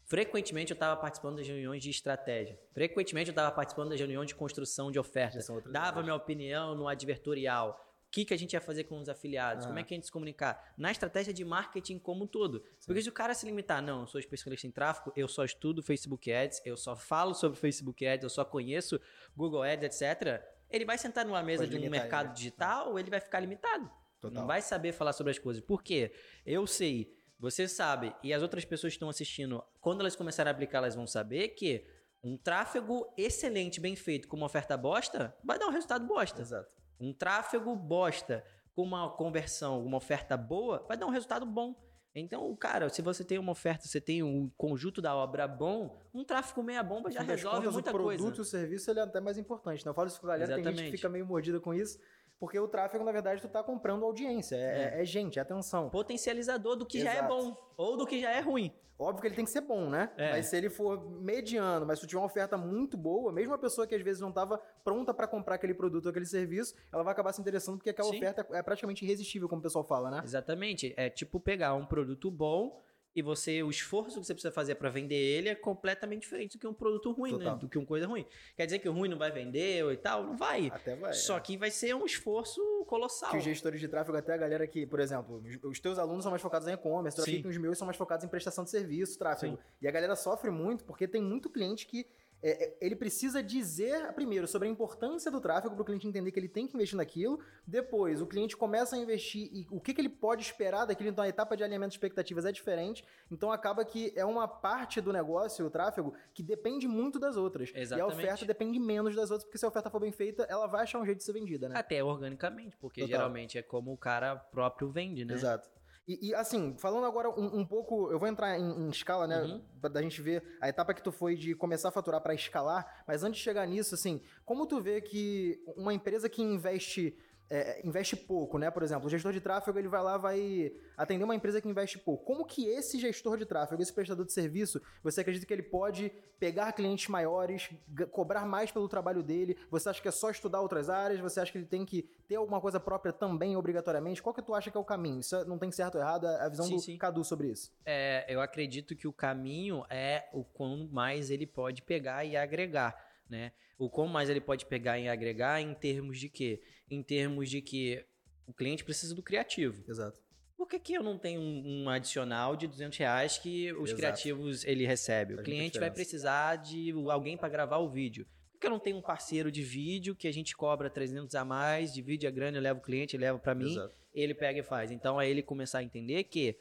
frequentemente 0.05 0.73
eu 0.73 0.75
estava 0.75 1.01
participando 1.01 1.37
das 1.37 1.49
reuniões 1.49 1.83
de 1.83 1.89
estratégia. 1.89 2.61
Frequentemente 2.75 3.31
eu 3.31 3.33
estava 3.33 3.51
participando 3.51 3.91
das 3.91 3.99
reuniões 3.99 4.29
de 4.29 4.35
construção 4.35 4.91
de 4.91 4.99
ofertas. 4.99 5.47
Dava 5.71 6.03
minha 6.03 6.15
opinião 6.15 6.75
no 6.75 6.87
advertorial 6.87 7.81
que, 8.13 8.27
que 8.27 8.35
a 8.35 8.37
gente 8.37 8.53
ia 8.53 8.61
fazer 8.61 8.85
com 8.85 9.01
os 9.01 9.09
afiliados, 9.09 9.65
como 9.65 9.79
é 9.79 9.83
que 9.83 9.95
a 9.95 9.97
gente 9.97 10.05
se 10.05 10.13
comunicar, 10.13 10.75
na 10.77 10.93
estratégia 10.93 11.33
de 11.33 11.43
marketing 11.45 11.99
como 11.99 12.25
um 12.25 12.27
todo. 12.27 12.63
Sim. 12.79 12.87
Porque 12.87 13.03
se 13.03 13.09
o 13.09 13.13
cara 13.13 13.33
se 13.33 13.47
limitar, 13.47 13.83
não, 13.83 14.03
eu 14.03 14.07
sou 14.07 14.21
especialista 14.21 14.67
em 14.67 14.71
tráfego, 14.71 15.11
eu 15.17 15.27
só 15.27 15.45
estudo 15.45 15.83
Facebook 15.83 16.31
Ads, 16.31 16.61
eu 16.67 16.77
só 16.77 16.95
falo 16.95 17.35
sobre 17.35 17.59
Facebook 17.59 18.07
Ads, 18.07 18.25
eu 18.25 18.31
só 18.31 18.45
conheço 18.45 19.01
Google 19.35 19.63
Ads, 19.63 20.03
etc., 20.03 20.43
ele 20.69 20.85
vai 20.85 20.99
sentar 20.99 21.25
numa 21.25 21.43
mesa 21.43 21.65
Pode 21.65 21.79
de 21.79 21.87
um 21.87 21.91
mercado 21.91 22.27
ele, 22.27 22.35
digital, 22.35 22.99
ele 22.99 23.11
vai 23.11 23.21
ficar 23.21 23.41
limitado. 23.41 23.91
Total. 24.21 24.41
Não 24.41 24.47
vai 24.47 24.61
saber 24.61 24.93
falar 24.93 25.15
sobre 25.15 25.31
as 25.31 25.39
coisas. 25.39 25.63
Por 25.63 25.83
quê? 25.83 26.13
Eu 26.45 26.67
sei, 26.67 27.15
você 27.39 27.67
sabe, 27.67 28.15
e 28.23 28.33
as 28.33 28.43
outras 28.43 28.65
pessoas 28.65 28.93
que 28.93 28.97
estão 28.97 29.09
assistindo, 29.09 29.65
quando 29.81 30.01
elas 30.01 30.15
começarem 30.15 30.51
a 30.51 30.53
aplicar, 30.53 30.79
elas 30.79 30.95
vão 30.95 31.07
saber 31.07 31.49
que 31.49 31.87
um 32.23 32.37
tráfego 32.37 33.13
excelente, 33.17 33.81
bem 33.81 33.97
feito, 33.97 34.29
com 34.29 34.37
uma 34.37 34.47
oferta 34.47 34.77
bosta, 34.77 35.35
vai 35.43 35.59
dar 35.59 35.67
um 35.67 35.73
resultado 35.73 36.07
bosta. 36.07 36.41
Exato. 36.41 36.82
Um 37.03 37.13
tráfego 37.13 37.75
bosta 37.75 38.45
com 38.75 38.83
uma 38.83 39.11
conversão, 39.11 39.85
uma 39.85 39.97
oferta 39.97 40.37
boa, 40.37 40.85
vai 40.87 40.97
dar 40.97 41.07
um 41.07 41.11
resultado 41.11 41.45
bom. 41.45 41.75
Então, 42.15 42.55
cara, 42.57 42.91
se 42.91 43.01
você 43.01 43.25
tem 43.25 43.39
uma 43.39 43.53
oferta, 43.53 43.89
você 43.89 44.01
tem 44.01 44.23
um 44.23 44.51
conjunto 44.57 45.01
da 45.01 45.15
obra 45.17 45.49
bom, 45.49 45.99
um 46.13 46.23
tráfego 46.23 46.63
meia 46.63 46.83
bomba 46.83 47.11
já 47.11 47.23
resolve 47.23 47.59
contas, 47.59 47.73
muita 47.73 47.91
coisa. 47.91 48.23
O 48.23 48.25
produto 48.25 48.39
e 48.39 48.41
o 48.43 48.45
serviço 48.45 48.91
ele 48.91 49.01
é 49.01 49.03
até 49.03 49.19
mais 49.19 49.39
importante. 49.39 49.85
Não 49.85 49.93
né? 49.93 49.97
falo 49.97 50.09
isso 50.09 50.21
com 50.21 50.27
a 50.27 50.31
galera, 50.31 50.53
Exatamente. 50.53 50.77
tem 50.77 50.85
gente 50.85 50.91
que 50.91 50.97
fica 50.99 51.09
meio 51.09 51.27
mordida 51.27 51.59
com 51.59 51.73
isso. 51.73 51.99
Porque 52.43 52.59
o 52.59 52.67
tráfego, 52.67 53.05
na 53.05 53.13
verdade, 53.13 53.41
tu 53.41 53.47
tá 53.47 53.63
comprando 53.63 54.05
audiência. 54.05 54.57
É, 54.57 54.97
é. 54.97 55.01
é 55.01 55.05
gente, 55.05 55.39
é 55.39 55.43
atenção. 55.43 55.89
Potencializador 55.91 56.75
do 56.75 56.85
que 56.85 56.99
Exato. 56.99 57.17
já 57.17 57.23
é 57.23 57.29
bom. 57.29 57.57
Ou 57.77 57.97
do 57.97 58.05
que 58.05 58.21
já 58.21 58.33
é 58.33 58.41
ruim. 58.41 58.75
Óbvio 58.99 59.21
que 59.21 59.29
ele 59.29 59.37
tem 59.37 59.45
que 59.45 59.51
ser 59.53 59.61
bom, 59.61 59.89
né? 59.89 60.11
É. 60.17 60.33
Mas 60.33 60.47
se 60.47 60.57
ele 60.57 60.69
for 60.69 61.09
mediano, 61.21 61.87
mas 61.87 62.01
se 62.01 62.05
tu 62.05 62.09
tiver 62.09 62.19
uma 62.19 62.27
oferta 62.27 62.57
muito 62.57 62.97
boa, 62.97 63.31
mesmo 63.33 63.55
a 63.55 63.59
pessoa 63.59 63.87
que 63.87 63.95
às 63.95 64.03
vezes 64.03 64.21
não 64.21 64.31
estava 64.31 64.61
pronta 64.83 65.15
para 65.15 65.29
comprar 65.29 65.55
aquele 65.55 65.73
produto 65.73 66.07
ou 66.07 66.11
aquele 66.11 66.27
serviço, 66.27 66.75
ela 66.93 67.05
vai 67.05 67.13
acabar 67.13 67.33
se 67.33 67.41
interessando 67.41 67.77
porque 67.77 67.91
aquela 67.91 68.09
Sim. 68.09 68.17
oferta 68.17 68.45
é 68.51 68.61
praticamente 68.61 69.05
irresistível, 69.05 69.49
como 69.49 69.61
o 69.61 69.63
pessoal 69.63 69.85
fala, 69.85 70.11
né? 70.11 70.21
Exatamente. 70.25 70.93
É 70.97 71.09
tipo 71.09 71.39
pegar 71.39 71.75
um 71.75 71.87
produto 71.87 72.29
bom 72.29 72.83
e 73.15 73.23
você 73.23 73.63
o 73.63 73.71
esforço 73.71 74.19
que 74.19 74.27
você 74.27 74.35
precisa 74.35 74.53
fazer 74.53 74.77
para 74.77 74.89
vender 74.89 75.15
ele 75.15 75.49
é 75.49 75.55
completamente 75.55 76.23
diferente 76.23 76.57
do 76.57 76.61
que 76.61 76.67
um 76.67 76.75
produto 76.75 77.13
ruim, 77.13 77.37
né? 77.37 77.57
Do 77.59 77.69
que 77.69 77.79
uma 77.79 77.87
coisa 77.87 78.07
ruim. 78.07 78.27
Quer 78.57 78.67
dizer 78.67 78.79
que 78.79 78.89
o 78.89 78.93
ruim 78.93 79.09
não 79.09 79.19
vai 79.19 79.31
vender 79.31 79.85
e 79.93 79.97
tal? 79.97 80.25
Não 80.25 80.37
vai. 80.37 80.69
Até 80.69 80.97
vai. 80.97 81.13
Só 81.13 81.37
é. 81.37 81.41
que 81.41 81.57
vai 81.57 81.71
ser 81.71 81.95
um 81.95 82.05
esforço 82.05 82.61
colossal. 82.87 83.31
Que 83.31 83.39
os 83.39 83.45
gestores 83.45 83.81
de 83.81 83.89
tráfego, 83.89 84.17
até 84.17 84.35
a 84.35 84.37
galera 84.37 84.67
que, 84.67 84.87
por 84.87 85.01
exemplo, 85.01 85.43
os 85.65 85.81
teus 85.81 85.99
alunos 85.99 86.23
são 86.23 86.31
mais 86.31 86.43
focados 86.43 86.67
em 86.69 86.73
e-commerce, 86.73 87.21
os 87.47 87.57
meus 87.59 87.79
são 87.79 87.87
mais 87.87 87.97
focados 87.97 88.25
em 88.25 88.29
prestação 88.29 88.65
de 88.65 88.71
serviço, 88.71 89.19
tráfego. 89.19 89.57
Sim. 89.57 89.63
E 89.81 89.89
a 89.89 89.91
galera 89.91 90.17
sofre 90.17 90.51
muito 90.51 90.85
porque 90.85 91.07
tem 91.07 91.23
muito 91.23 91.51
cliente 91.51 91.87
que 91.87 92.07
é, 92.43 92.77
ele 92.81 92.97
precisa 92.97 93.41
dizer, 93.43 94.13
primeiro, 94.15 94.49
sobre 94.49 94.67
a 94.67 94.71
importância 94.71 95.31
do 95.31 95.41
tráfego 95.41 95.75
para 95.75 95.83
o 95.83 95.85
cliente 95.85 96.09
entender 96.09 96.33
que 96.33 96.41
ele 96.41 96.49
tem 96.49 96.67
que 96.67 96.75
investir 96.75 96.97
naquilo. 96.97 97.39
Depois, 97.65 98.21
o 98.21 98.27
cliente 98.27 98.57
começa 98.57 98.97
a 98.97 98.99
investir 98.99 99.49
e 99.53 99.67
o 99.71 99.81
que, 99.81 99.95
que 99.95 100.01
ele 100.01 100.09
pode 100.09 100.43
esperar 100.43 100.85
daquilo. 100.85 101.09
Então, 101.09 101.23
a 101.23 101.29
etapa 101.29 101.57
de 101.57 101.63
alinhamento 101.63 101.91
de 101.91 101.95
expectativas 101.95 102.45
é 102.45 102.51
diferente. 102.51 103.05
Então, 103.31 103.53
acaba 103.53 103.85
que 103.85 104.13
é 104.17 104.25
uma 104.25 104.49
parte 104.49 105.01
do 105.01 105.13
negócio, 105.13 105.65
o 105.65 105.71
tráfego, 105.71 106.15
que 106.35 106.43
depende 106.43 106.89
muito 106.89 107.21
das 107.21 107.37
outras. 107.37 107.71
Exatamente. 107.75 107.99
E 107.99 108.01
a 108.01 108.07
oferta 108.27 108.45
depende 108.45 108.81
menos 108.81 109.15
das 109.15 109.31
outras, 109.31 109.45
porque 109.45 109.59
se 109.59 109.65
a 109.65 109.69
oferta 109.69 109.89
for 109.89 110.01
bem 110.01 110.11
feita, 110.11 110.43
ela 110.49 110.67
vai 110.67 110.83
achar 110.83 110.99
um 110.99 111.07
jeito 111.07 111.19
de 111.19 111.25
ser 111.25 111.33
vendida, 111.33 111.69
né? 111.69 111.79
Até 111.79 112.03
organicamente, 112.03 112.77
porque 112.77 113.03
Total. 113.03 113.19
geralmente 113.19 113.57
é 113.57 113.63
como 113.63 113.93
o 113.93 113.97
cara 113.97 114.35
próprio 114.35 114.89
vende, 114.89 115.25
né? 115.25 115.35
Exato. 115.35 115.71
E, 116.07 116.31
e, 116.31 116.35
assim, 116.35 116.75
falando 116.79 117.07
agora 117.07 117.31
um, 117.31 117.61
um, 117.61 117.65
pouco, 117.65 118.11
eu 118.11 118.19
vou 118.19 118.29
entrar 118.29 118.59
em, 118.59 118.87
em 118.87 118.89
escala, 118.91 119.27
né? 119.27 119.43
Uhum. 119.43 119.63
Da 119.91 120.03
gente 120.03 120.21
ver 120.21 120.43
a 120.61 120.69
etapa 120.69 120.93
que 120.93 121.03
tu 121.03 121.13
foi 121.13 121.37
de 121.37 121.55
começar 121.55 121.89
a 121.89 121.93
faturar 121.93 122.21
para 122.21 122.35
escalar, 122.35 123.05
mas 123.07 123.23
antes 123.23 123.39
de 123.39 123.45
chegar 123.45 123.67
nisso, 123.67 123.95
assim, 123.95 124.21
como 124.45 124.67
tu 124.67 124.81
vê 124.81 125.01
que 125.01 125.63
uma 125.77 125.95
empresa 125.95 126.29
que 126.29 126.43
investe 126.43 127.17
é, 127.53 127.87
investe 127.87 128.17
pouco, 128.17 128.57
né? 128.57 128.71
Por 128.71 128.83
exemplo, 128.83 129.07
o 129.07 129.11
gestor 129.11 129.31
de 129.31 129.41
tráfego 129.41 129.79
ele 129.79 129.87
vai 129.87 130.03
lá, 130.03 130.17
vai 130.17 130.73
atender 130.97 131.23
uma 131.23 131.35
empresa 131.35 131.61
que 131.61 131.69
investe 131.69 131.99
pouco. 131.99 132.25
Como 132.25 132.47
que 132.47 132.67
esse 132.67 132.99
gestor 132.99 133.37
de 133.37 133.45
tráfego, 133.45 133.83
esse 133.83 133.93
prestador 133.93 134.25
de 134.25 134.33
serviço, 134.33 134.81
você 135.03 135.21
acredita 135.21 135.45
que 135.45 135.53
ele 135.53 135.63
pode 135.63 136.11
pegar 136.41 136.73
clientes 136.73 137.09
maiores, 137.09 137.69
cobrar 138.11 138.47
mais 138.47 138.71
pelo 138.71 138.89
trabalho 138.89 139.23
dele? 139.23 139.59
Você 139.71 139.91
acha 139.91 140.01
que 140.01 140.09
é 140.09 140.11
só 140.11 140.31
estudar 140.31 140.63
outras 140.63 140.89
áreas? 140.89 141.21
Você 141.21 141.41
acha 141.41 141.53
que 141.53 141.59
ele 141.59 141.67
tem 141.67 141.85
que 141.85 142.09
ter 142.27 142.37
alguma 142.37 142.59
coisa 142.59 142.81
própria 142.81 143.13
também, 143.13 143.55
obrigatoriamente? 143.55 144.23
Qual 144.23 144.35
que 144.35 144.41
tu 144.41 144.55
acha 144.55 144.71
que 144.71 144.77
é 144.79 144.81
o 144.81 144.85
caminho? 144.85 145.21
Isso 145.21 145.45
não 145.45 145.59
tem 145.59 145.71
certo 145.71 145.97
ou 145.97 146.01
errado? 146.01 146.27
É 146.27 146.47
a 146.47 146.49
visão 146.49 146.65
sim, 146.65 146.77
do 146.77 146.81
sim. 146.81 146.97
Cadu 146.97 147.23
sobre 147.23 147.49
isso. 147.49 147.71
É, 147.85 148.25
eu 148.31 148.41
acredito 148.41 148.97
que 148.97 149.07
o 149.07 149.13
caminho 149.13 149.85
é 149.91 150.27
o 150.33 150.43
quanto 150.43 150.91
mais 150.91 151.31
ele 151.31 151.47
pode 151.47 151.83
pegar 151.83 152.25
e 152.25 152.35
agregar 152.35 153.13
né? 153.33 153.53
O 153.79 153.89
como 153.89 154.13
mais 154.13 154.29
ele 154.29 154.41
pode 154.41 154.67
pegar 154.67 154.99
e 154.99 155.09
agregar 155.09 155.61
em 155.61 155.75
termos 155.75 156.21
de 156.21 156.29
quê? 156.29 156.61
Em 156.93 157.03
termos 157.03 157.49
de 157.49 157.63
que 157.63 158.05
o 158.47 158.53
cliente 158.53 158.85
precisa 158.85 159.15
do 159.15 159.23
criativo. 159.23 159.83
Exato. 159.89 160.21
Por 160.57 160.69
que, 160.69 160.79
que 160.79 160.93
eu 160.93 161.03
não 161.03 161.19
tenho 161.19 161.41
um, 161.41 161.85
um 161.85 161.89
adicional 161.89 162.55
de 162.55 162.67
200 162.67 162.99
reais 162.99 163.39
que 163.39 163.73
os 163.73 163.91
Exato. 163.91 163.97
criativos 163.97 164.65
ele 164.65 164.87
recebe? 164.87 165.33
O 165.33 165.37
Faz 165.37 165.49
muita 165.49 165.59
cliente 165.59 165.79
vai 165.79 165.91
precisar 165.91 166.57
de 166.57 166.93
alguém 167.11 167.37
para 167.37 167.49
gravar 167.49 167.79
o 167.79 167.89
vídeo. 167.89 168.27
Por 168.53 168.61
que 168.61 168.67
eu 168.67 168.71
não 168.71 168.79
tenho 168.79 168.99
um 168.99 169.03
parceiro 169.03 169.51
de 169.51 169.63
vídeo 169.63 170.15
que 170.15 170.29
a 170.29 170.33
gente 170.33 170.55
cobra 170.55 170.91
300 170.91 171.35
a 171.35 171.45
mais, 171.45 171.93
divide 171.93 172.27
a 172.27 172.31
grana, 172.31 172.59
eu 172.59 172.63
levo 172.63 172.79
o 172.79 172.83
cliente, 172.83 173.17
leva 173.17 173.39
para 173.39 173.55
mim, 173.55 173.73
Exato. 173.73 173.97
ele 174.15 174.35
pega 174.35 174.61
e 174.61 174.63
faz. 174.63 174.91
Então 174.91 175.21
é 175.21 175.29
ele 175.29 175.43
começar 175.43 175.79
a 175.79 175.83
entender 175.83 176.25
que 176.25 176.57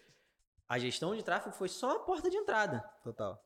a 0.68 0.80
gestão 0.80 1.14
de 1.14 1.24
tráfego 1.24 1.54
foi 1.54 1.68
só 1.68 1.98
a 1.98 2.00
porta 2.00 2.30
de 2.30 2.38
entrada. 2.38 2.80
Total. 3.04 3.38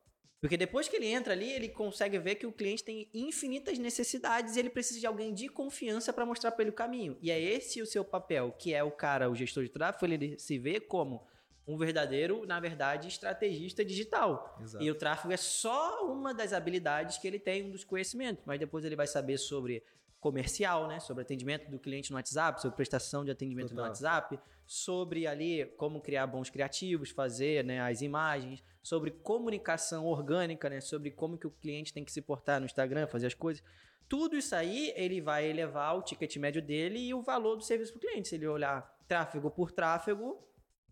Porque 0.42 0.58
depois 0.58 0.88
que 0.88 0.96
ele 0.96 1.08
entra 1.08 1.34
ali, 1.34 1.52
ele 1.52 1.70
consegue 1.70 2.20
ver 2.20 2.36
que 2.36 2.46
o 2.46 2.52
cliente 2.52 2.84
tem 2.84 3.10
infinitas 3.14 3.80
necessidades 3.80 4.56
e 4.56 4.60
ele 4.60 4.70
precisa 4.70 5.00
de 5.00 5.08
alguém 5.08 5.34
de 5.34 5.48
confiança 5.48 6.14
para 6.14 6.26
mostrar 6.26 6.52
para 6.52 6.64
ele 6.64 6.72
o 6.72 6.74
caminho. 6.74 7.18
E 7.22 7.32
é 7.32 7.40
esse 7.40 7.82
o 7.82 7.86
seu 7.86 8.04
papel, 8.04 8.52
que 8.52 8.74
é 8.74 8.84
o 8.84 8.92
cara, 8.92 9.30
o 9.30 9.36
gestor 9.36 9.64
de 9.64 9.70
tráfego, 9.70 10.06
ele 10.06 10.38
se 10.38 10.60
vê 10.60 10.80
como 10.80 11.26
um 11.68 11.78
verdadeiro, 11.78 12.46
na 12.46 12.60
verdade, 12.60 13.08
estrategista 13.08 13.84
digital. 13.84 14.58
Exato. 14.62 14.84
E 14.84 14.92
o 14.92 14.96
tráfego 14.96 15.34
é 15.34 15.38
só 15.38 16.06
uma 16.06 16.34
das 16.34 16.54
habilidades 16.54 17.18
que 17.18 17.28
ele 17.28 17.40
tem, 17.40 17.64
um 17.64 17.72
dos 17.72 17.84
conhecimentos. 17.84 18.44
Mas 18.46 18.60
depois 18.60 18.86
ele 18.86 18.96
vai 18.96 19.08
saber 19.08 19.38
sobre 19.38 19.84
comercial, 20.26 20.88
né? 20.88 21.00
Sobre 21.00 21.22
atendimento 21.22 21.70
do 21.70 21.78
cliente 21.78 22.10
no 22.10 22.18
WhatsApp, 22.18 22.60
sobre 22.60 22.76
prestação 22.76 23.24
de 23.24 23.30
atendimento 23.30 23.70
Total. 23.70 23.84
no 23.84 23.90
WhatsApp, 23.90 24.40
sobre 24.66 25.28
ali 25.28 25.66
como 25.78 26.02
criar 26.02 26.26
bons 26.26 26.50
criativos, 26.50 27.12
fazer 27.12 27.64
né, 27.64 27.80
as 27.80 28.02
imagens, 28.02 28.64
sobre 28.82 29.12
comunicação 29.12 30.08
orgânica, 30.08 30.68
né? 30.68 30.82
Sobre 30.82 31.12
como 31.12 31.38
que 31.38 31.46
o 31.46 31.52
cliente 31.52 31.94
tem 31.94 32.04
que 32.04 32.12
se 32.12 32.24
portar 32.24 32.60
no 32.60 32.66
Instagram, 32.66 33.06
fazer 33.06 33.28
as 33.28 33.36
coisas. 33.36 33.64
Tudo 34.10 34.36
isso 34.36 34.56
aí, 34.56 34.92
ele 34.96 35.22
vai 35.22 35.46
elevar 35.48 35.96
o 35.96 36.02
ticket 36.02 36.36
médio 36.38 36.62
dele 36.62 36.98
e 36.98 37.14
o 37.14 37.22
valor 37.22 37.56
do 37.56 37.64
serviço 37.64 37.94
para 37.94 38.00
o 38.00 38.02
cliente. 38.02 38.30
Se 38.30 38.36
ele 38.36 38.48
olhar 38.48 38.82
tráfego 39.08 39.52
por 39.52 39.72
tráfego, 39.72 40.44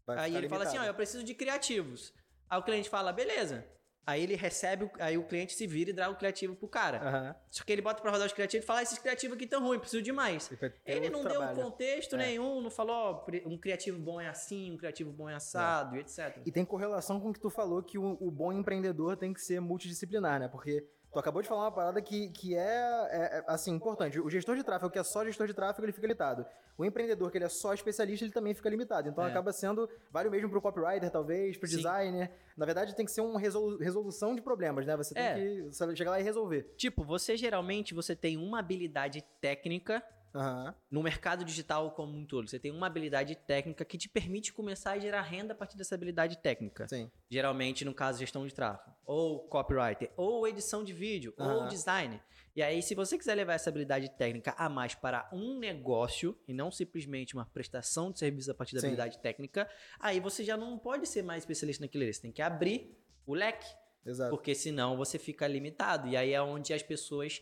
Vai 0.05 0.17
Aí 0.17 0.35
ele 0.35 0.49
fala 0.49 0.63
assim, 0.63 0.77
ó, 0.77 0.81
limitado. 0.81 0.89
eu 0.89 0.95
preciso 0.95 1.23
de 1.23 1.33
criativos. 1.33 2.13
Aí 2.49 2.59
o 2.59 2.63
cliente 2.63 2.89
fala, 2.89 3.13
beleza. 3.13 3.65
Aí 4.05 4.21
ele 4.21 4.35
recebe, 4.35 4.89
aí 4.99 5.17
o 5.17 5.23
cliente 5.23 5.53
se 5.53 5.65
vira 5.65 5.89
e 5.89 5.93
dá 5.93 6.09
o 6.09 6.15
criativo 6.15 6.55
pro 6.55 6.67
cara. 6.67 6.97
Aham. 6.97 7.35
Só 7.49 7.63
que 7.63 7.71
ele 7.71 7.81
bota 7.81 8.01
pra 8.01 8.11
rodar 8.11 8.27
os 8.27 8.33
criativos 8.33 8.65
e 8.65 8.67
fala, 8.67 8.79
ah, 8.79 8.83
esses 8.83 8.99
criativos 8.99 9.37
aqui 9.37 9.47
tão 9.47 9.63
ruins, 9.63 9.79
preciso 9.79 10.03
de 10.03 10.11
mais. 10.11 10.51
Ele 10.85 11.09
não 11.09 11.21
deu 11.21 11.31
trabalho. 11.31 11.55
contexto 11.55 12.15
É. 12.15 12.17
nenhum, 12.17 12.61
não 12.61 12.69
falou, 12.69 13.25
um 13.45 13.57
criativo 13.57 13.97
bom 13.99 14.19
é 14.19 14.27
assim, 14.27 14.73
um 14.73 14.77
criativo 14.77 15.11
bom 15.11 15.29
é 15.29 15.35
assado, 15.35 15.95
e 15.95 15.99
etc. 15.99 16.41
E 16.45 16.51
tem 16.51 16.65
correlação 16.65 17.19
com 17.19 17.29
o 17.29 17.33
que 17.33 17.39
tu 17.39 17.49
falou 17.49 17.81
que 17.81 17.97
o, 17.97 18.17
o 18.19 18.29
bom 18.29 18.51
empreendedor 18.51 19.15
tem 19.15 19.33
que 19.33 19.39
ser 19.39 19.61
multidisciplinar, 19.61 20.39
né? 20.39 20.47
Porque 20.49 20.85
tu 21.13 21.19
acabou 21.19 21.41
de 21.41 21.47
falar 21.47 21.61
uma 21.65 21.71
parada 21.71 22.01
que, 22.01 22.29
que 22.29 22.55
é, 22.55 22.59
é- 22.59 23.37
é, 23.39 23.43
assim, 23.47 23.71
importante. 23.71 24.19
O 24.19 24.29
gestor 24.29 24.55
de 24.55 24.63
tráfego 24.63 24.91
que 24.91 24.97
é 24.99 25.03
só 25.03 25.23
gestor 25.23 25.47
de 25.47 25.53
tráfego, 25.53 25.85
ele 25.85 25.93
fica 25.93 26.07
limitado. 26.07 26.45
O 26.77 26.83
empreendedor 26.83 27.29
que 27.29 27.37
ele 27.37 27.45
é 27.45 27.49
só 27.49 27.73
especialista, 27.73 28.25
ele 28.25 28.33
também 28.33 28.53
fica 28.55 28.67
limitado. 28.69 29.07
Então 29.07 29.23
É. 29.23 29.29
acaba 29.29 29.53
sendo, 29.53 29.87
vale 30.11 30.27
o 30.27 30.31
mesmo 30.31 30.49
pro 30.49 30.59
copywriter, 30.61 31.09
talvez, 31.11 31.55
pro 31.55 31.67
Sim. 31.69 31.77
designer. 31.77 32.31
Na 32.57 32.65
verdade, 32.65 32.95
tem 32.95 33.05
que 33.05 33.11
ser 33.11 33.21
uma 33.21 33.39
resolu- 33.39 33.77
resolução 33.77 34.35
de 34.35 34.41
problemas, 34.41 34.85
né? 34.85 34.97
Você 34.97 35.13
tem 35.13 35.23
É. 35.23 35.35
que 35.69 35.95
chegar 35.95 36.11
lá 36.11 36.19
e 36.19 36.23
resolver. 36.23 36.73
Tipo, 36.75 37.03
você 37.03 37.37
geralmente 37.37 37.93
você 37.93 38.15
tem 38.15 38.35
uma 38.37 38.59
habilidade 38.59 39.21
técnica 39.39 40.03
Aham. 40.35 40.75
no 40.89 41.03
mercado 41.03 41.45
digital 41.45 41.91
como 41.91 42.17
um 42.17 42.25
todo. 42.25 42.49
Você 42.49 42.59
tem 42.59 42.71
uma 42.71 42.87
habilidade 42.87 43.35
técnica 43.35 43.85
que 43.85 43.97
te 43.97 44.09
permite 44.09 44.51
começar 44.53 44.91
a 44.91 44.99
gerar 44.99 45.21
renda 45.21 45.53
a 45.53 45.55
partir 45.55 45.77
dessa 45.77 45.95
habilidade 45.95 46.37
técnica. 46.37 46.87
Sim. 46.87 47.11
Geralmente, 47.29 47.83
no 47.85 47.93
caso, 47.93 48.19
gestão 48.19 48.45
de 48.45 48.53
tráfego, 48.53 48.95
ou 49.05 49.47
copywriter, 49.47 50.11
ou 50.17 50.47
edição 50.47 50.83
de 50.83 50.93
vídeo, 50.93 51.33
ou 51.37 51.45
Aham. 51.45 51.67
design. 51.67 52.21
E 52.55 52.61
aí, 52.61 52.83
se 52.83 52.93
você 52.93 53.17
quiser 53.17 53.33
levar 53.35 53.53
essa 53.53 53.69
habilidade 53.69 54.09
técnica 54.17 54.53
a 54.57 54.69
mais 54.69 54.93
para 54.93 55.27
um 55.33 55.57
negócio 55.57 56.37
e 56.47 56.53
não 56.53 56.69
simplesmente 56.71 57.33
uma 57.33 57.45
prestação 57.45 58.11
de 58.11 58.19
serviço 58.19 58.51
a 58.51 58.53
partir 58.53 58.75
da 58.75 58.81
Sim. 58.81 58.87
habilidade 58.87 59.19
técnica, 59.19 59.67
aí 59.99 60.19
você 60.19 60.43
já 60.43 60.55
não 60.55 60.77
pode 60.77 61.07
ser 61.07 61.23
mais 61.23 61.43
especialista 61.43 61.83
naquilo. 61.83 62.11
Você 62.11 62.21
tem 62.21 62.31
que 62.31 62.41
abrir 62.41 62.95
o 63.25 63.33
leque, 63.33 63.65
Exato. 64.05 64.29
porque 64.29 64.53
senão 64.53 64.97
você 64.97 65.17
fica 65.17 65.47
limitado. 65.47 66.07
E 66.07 66.15
aí 66.15 66.31
é 66.33 66.41
onde 66.41 66.73
as 66.73 66.83
pessoas. 66.83 67.41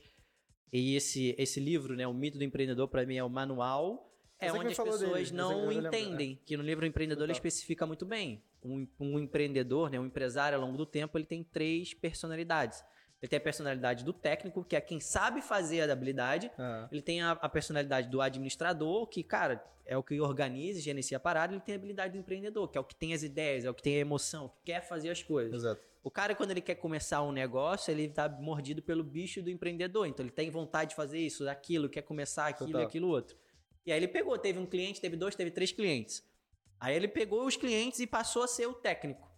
E 0.72 0.96
esse, 0.96 1.36
esse 1.38 1.60
livro, 1.60 1.96
né, 1.96 2.08
O 2.08 2.14
Mito 2.14 2.38
do 2.38 2.44
Empreendedor, 2.44 2.88
para 2.88 3.06
mim 3.06 3.18
é 3.18 3.24
o 3.24 3.30
manual. 3.30 4.10
É 4.40 4.50
Você 4.50 4.58
onde 4.58 4.68
as 4.70 4.78
pessoas 4.78 5.30
dele, 5.30 5.38
não 5.38 5.64
eu 5.64 5.68
lembro, 5.70 5.88
entendem. 5.88 6.40
Que 6.46 6.56
no 6.56 6.64
livro 6.64 6.84
O 6.84 6.88
Empreendedor 6.88 7.26
ele 7.26 7.34
especifica 7.34 7.86
muito 7.86 8.06
bem. 8.06 8.42
Um, 8.64 8.88
um 9.00 9.20
empreendedor, 9.20 9.90
né, 9.90 10.00
um 10.00 10.06
empresário 10.06 10.58
ao 10.58 10.64
longo 10.64 10.78
do 10.78 10.86
tempo, 10.86 11.18
ele 11.18 11.26
tem 11.26 11.44
três 11.44 11.94
personalidades. 11.94 12.84
Ele 13.22 13.30
tem 13.30 13.38
a 13.38 13.42
personalidade 13.42 14.04
do 14.04 14.12
técnico, 14.12 14.64
que 14.64 14.76
é 14.76 14.82
quem 14.82 15.00
sabe 15.00 15.42
fazer 15.42 15.88
a 15.88 15.94
habilidade. 15.94 16.52
Aham. 16.58 16.90
Ele 16.92 17.02
tem 17.02 17.22
a, 17.22 17.32
a 17.32 17.48
personalidade 17.48 18.10
do 18.10 18.20
administrador, 18.20 19.06
que, 19.08 19.24
cara, 19.24 19.64
é 19.86 19.96
o 19.96 20.02
que 20.02 20.20
organiza 20.20 20.80
e 20.80 20.82
gerencia 20.82 21.18
a 21.18 21.20
parada. 21.20 21.54
Ele 21.54 21.62
tem 21.62 21.76
a 21.76 21.78
habilidade 21.78 22.14
do 22.14 22.20
empreendedor, 22.20 22.68
que 22.68 22.78
é 22.78 22.82
o 22.82 22.84
que 22.84 22.96
tem 22.96 23.14
as 23.14 23.22
ideias, 23.22 23.64
é 23.64 23.70
o 23.70 23.74
que 23.76 23.84
tem 23.84 23.96
a 23.98 24.00
emoção, 24.00 24.50
que 24.50 24.72
quer 24.72 24.82
fazer 24.82 25.12
as 25.12 25.22
coisas. 25.22 25.54
Exato. 25.54 25.82
O 26.04 26.10
cara, 26.10 26.34
quando 26.34 26.50
ele 26.50 26.62
quer 26.62 26.76
começar 26.76 27.22
um 27.22 27.32
negócio, 27.32 27.92
ele 27.92 28.10
tá 28.10 28.28
mordido 28.28 28.82
pelo 28.82 29.04
bicho 29.04 29.40
do 29.40 29.52
empreendedor. 29.52 30.08
Então, 30.08 30.26
ele 30.26 30.32
tem 30.32 30.50
vontade 30.50 30.90
de 30.90 30.96
fazer 30.96 31.20
isso, 31.20 31.46
daquilo, 31.46 31.88
quer 31.88 32.02
começar 32.02 32.48
aquilo 32.48 32.70
Total. 32.70 32.82
e 32.82 32.86
aquilo 32.86 33.08
outro. 33.08 33.38
E 33.86 33.92
aí 33.92 34.00
ele 34.00 34.08
pegou, 34.08 34.36
teve 34.38 34.58
um 34.58 34.66
cliente, 34.66 35.00
teve 35.00 35.16
dois, 35.16 35.36
teve 35.36 35.52
três 35.52 35.72
clientes. 35.72 36.24
Aí 36.80 36.96
ele 36.96 37.08
pegou 37.08 37.46
os 37.46 37.56
clientes 37.56 38.00
e 38.00 38.08
passou 38.08 38.42
a 38.44 38.48
ser 38.48 38.66
o 38.66 38.74
técnico. 38.74 39.31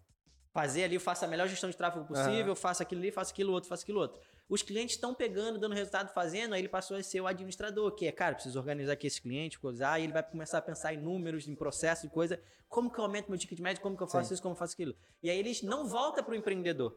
Fazer 0.54 0.84
ali, 0.84 1.00
faça 1.00 1.26
a 1.26 1.28
melhor 1.28 1.48
gestão 1.48 1.68
de 1.70 1.76
tráfego 1.76 2.06
possível, 2.06 2.56
faça 2.56 2.84
aquilo 2.84 3.02
ali, 3.02 3.12
faça 3.12 3.32
aquilo 3.32 3.52
outro, 3.52 3.68
faça 3.68 3.82
aquilo 3.82 4.00
outro. 4.00 4.22
Os 4.48 4.62
clientes 4.62 4.94
estão 4.96 5.12
pegando, 5.12 5.58
dando 5.58 5.74
resultado, 5.74 6.14
fazendo, 6.14 6.54
aí 6.54 6.62
ele 6.62 6.70
passou 6.70 6.96
a 6.96 7.02
ser 7.02 7.22
o 7.22 7.26
administrador, 7.28 7.92
que 7.96 8.06
é, 8.06 8.12
cara, 8.12 8.36
preciso 8.36 8.60
organizar 8.60 8.94
aqui 8.94 9.08
esse 9.08 9.20
cliente, 9.20 9.58
coisar, 9.58 10.00
e 10.00 10.04
ele 10.04 10.14
vai 10.14 10.22
começar 10.22 10.60
a 10.60 10.62
pensar 10.62 10.94
em 10.94 10.98
números, 10.98 11.48
em 11.48 11.56
processo, 11.56 12.06
em 12.06 12.10
coisa, 12.10 12.40
como 12.70 12.92
que 12.92 13.00
eu 13.00 13.04
aumento 13.04 13.30
meu 13.30 13.40
ticket 13.40 13.60
médio, 13.60 13.82
como 13.82 13.98
que 13.98 14.04
eu 14.04 14.08
faço 14.08 14.28
Sim. 14.28 14.36
isso, 14.36 14.44
como 14.44 14.54
eu 14.54 14.58
faço 14.58 14.74
aquilo. 14.74 14.96
E 15.24 15.30
aí 15.30 15.40
ele 15.40 15.52
não 15.64 15.88
volta 15.88 16.22
para 16.22 16.34
o 16.34 16.36
empreendedor. 16.36 16.96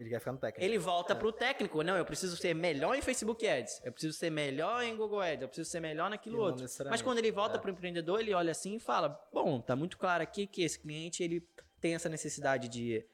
Ele 0.00 0.10
quer 0.10 0.18
ficar 0.20 0.32
no 0.32 0.38
técnico. 0.38 0.64
Ele 0.64 0.78
volta 0.78 1.14
pro 1.14 1.32
técnico. 1.32 1.82
Não, 1.82 1.96
eu 1.96 2.04
preciso 2.04 2.36
ser 2.36 2.54
melhor 2.54 2.94
em 2.94 3.02
Facebook 3.02 3.46
Ads. 3.46 3.80
Eu 3.84 3.92
preciso 3.92 4.16
ser 4.16 4.30
melhor 4.30 4.82
em 4.84 4.96
Google 4.96 5.20
Ads. 5.20 5.42
Eu 5.42 5.48
preciso 5.48 5.68
ser 5.68 5.80
melhor 5.80 6.08
naquilo 6.08 6.38
outro. 6.40 6.64
Mas 6.88 7.02
quando 7.02 7.18
ele 7.18 7.32
volta 7.32 7.56
É. 7.56 7.60
pro 7.60 7.70
empreendedor, 7.72 8.20
ele 8.20 8.32
olha 8.32 8.52
assim 8.52 8.76
e 8.76 8.78
fala: 8.80 9.20
Bom, 9.32 9.60
tá 9.60 9.74
muito 9.74 9.98
claro 9.98 10.22
aqui 10.22 10.46
que 10.46 10.62
esse 10.62 10.78
cliente 10.78 11.24
ele 11.24 11.40
tem 11.80 11.94
essa 11.94 12.08
necessidade 12.08 12.68
de 12.68 13.04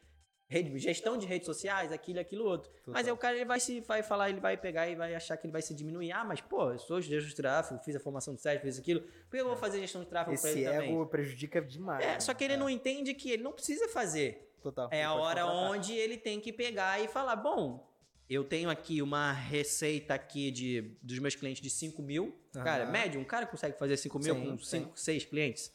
rede- 0.48 0.78
gestão 0.78 1.16
de 1.16 1.26
redes 1.26 1.46
sociais, 1.46 1.90
aquilo, 1.92 2.20
aquilo 2.20 2.44
outro. 2.44 2.70
Mas 2.86 3.06
aí 3.06 3.12
o 3.12 3.16
cara 3.16 3.36
ele 3.36 3.44
vai 3.44 3.60
se 3.60 3.80
vai 3.80 4.02
falar, 4.02 4.30
ele 4.30 4.40
vai 4.40 4.56
pegar 4.56 4.88
e 4.88 4.94
vai 4.94 5.14
achar 5.14 5.36
que 5.36 5.46
ele 5.46 5.52
vai 5.52 5.62
se 5.62 5.74
diminuir. 5.74 6.12
Ah, 6.12 6.24
mas 6.24 6.40
pô, 6.40 6.70
eu 6.72 6.78
sou 6.78 7.00
gestor 7.00 7.28
de 7.28 7.34
tráfego, 7.34 7.80
fiz 7.82 7.96
a 7.96 8.00
formação 8.00 8.34
do 8.34 8.40
site, 8.40 8.60
fiz 8.60 8.78
aquilo. 8.78 9.00
Por 9.00 9.30
que 9.32 9.36
eu 9.38 9.46
vou 9.46 9.56
fazer 9.56 9.80
gestão 9.80 10.02
de 10.02 10.08
tráfego 10.08 10.40
pra 10.40 10.50
Esse 10.50 10.60
ele 10.60 10.70
também? 10.70 10.90
ego 10.92 11.06
prejudica 11.06 11.60
demais. 11.62 12.04
É, 12.04 12.12
né? 12.14 12.20
só 12.20 12.32
que 12.34 12.44
ele 12.44 12.56
não 12.56 12.68
entende 12.70 13.14
que 13.14 13.30
ele 13.30 13.42
não 13.42 13.52
precisa 13.52 13.88
fazer. 13.88 14.50
Total. 14.62 14.88
É 14.90 14.96
Ele 14.96 15.02
a 15.04 15.12
hora 15.14 15.42
contratar. 15.42 15.70
onde 15.72 15.92
ele 15.92 16.16
tem 16.16 16.40
que 16.40 16.50
pegar 16.50 16.98
e 16.98 17.06
falar: 17.06 17.36
bom, 17.36 17.86
eu 18.30 18.42
tenho 18.44 18.70
aqui 18.70 19.02
uma 19.02 19.30
receita 19.30 20.14
aqui 20.14 20.50
de, 20.50 20.96
dos 21.02 21.18
meus 21.18 21.34
clientes 21.34 21.60
de 21.62 21.68
5 21.68 22.00
mil. 22.00 22.34
Cara, 22.54 22.84
Aham. 22.84 22.92
médio, 22.92 23.20
um 23.20 23.24
cara 23.24 23.44
consegue 23.46 23.78
fazer 23.78 23.98
5 23.98 24.18
mil 24.18 24.34
Sim, 24.34 24.40
com 24.46 24.58
sim. 24.58 24.80
5, 24.84 24.98
6 24.98 25.24
clientes? 25.26 25.70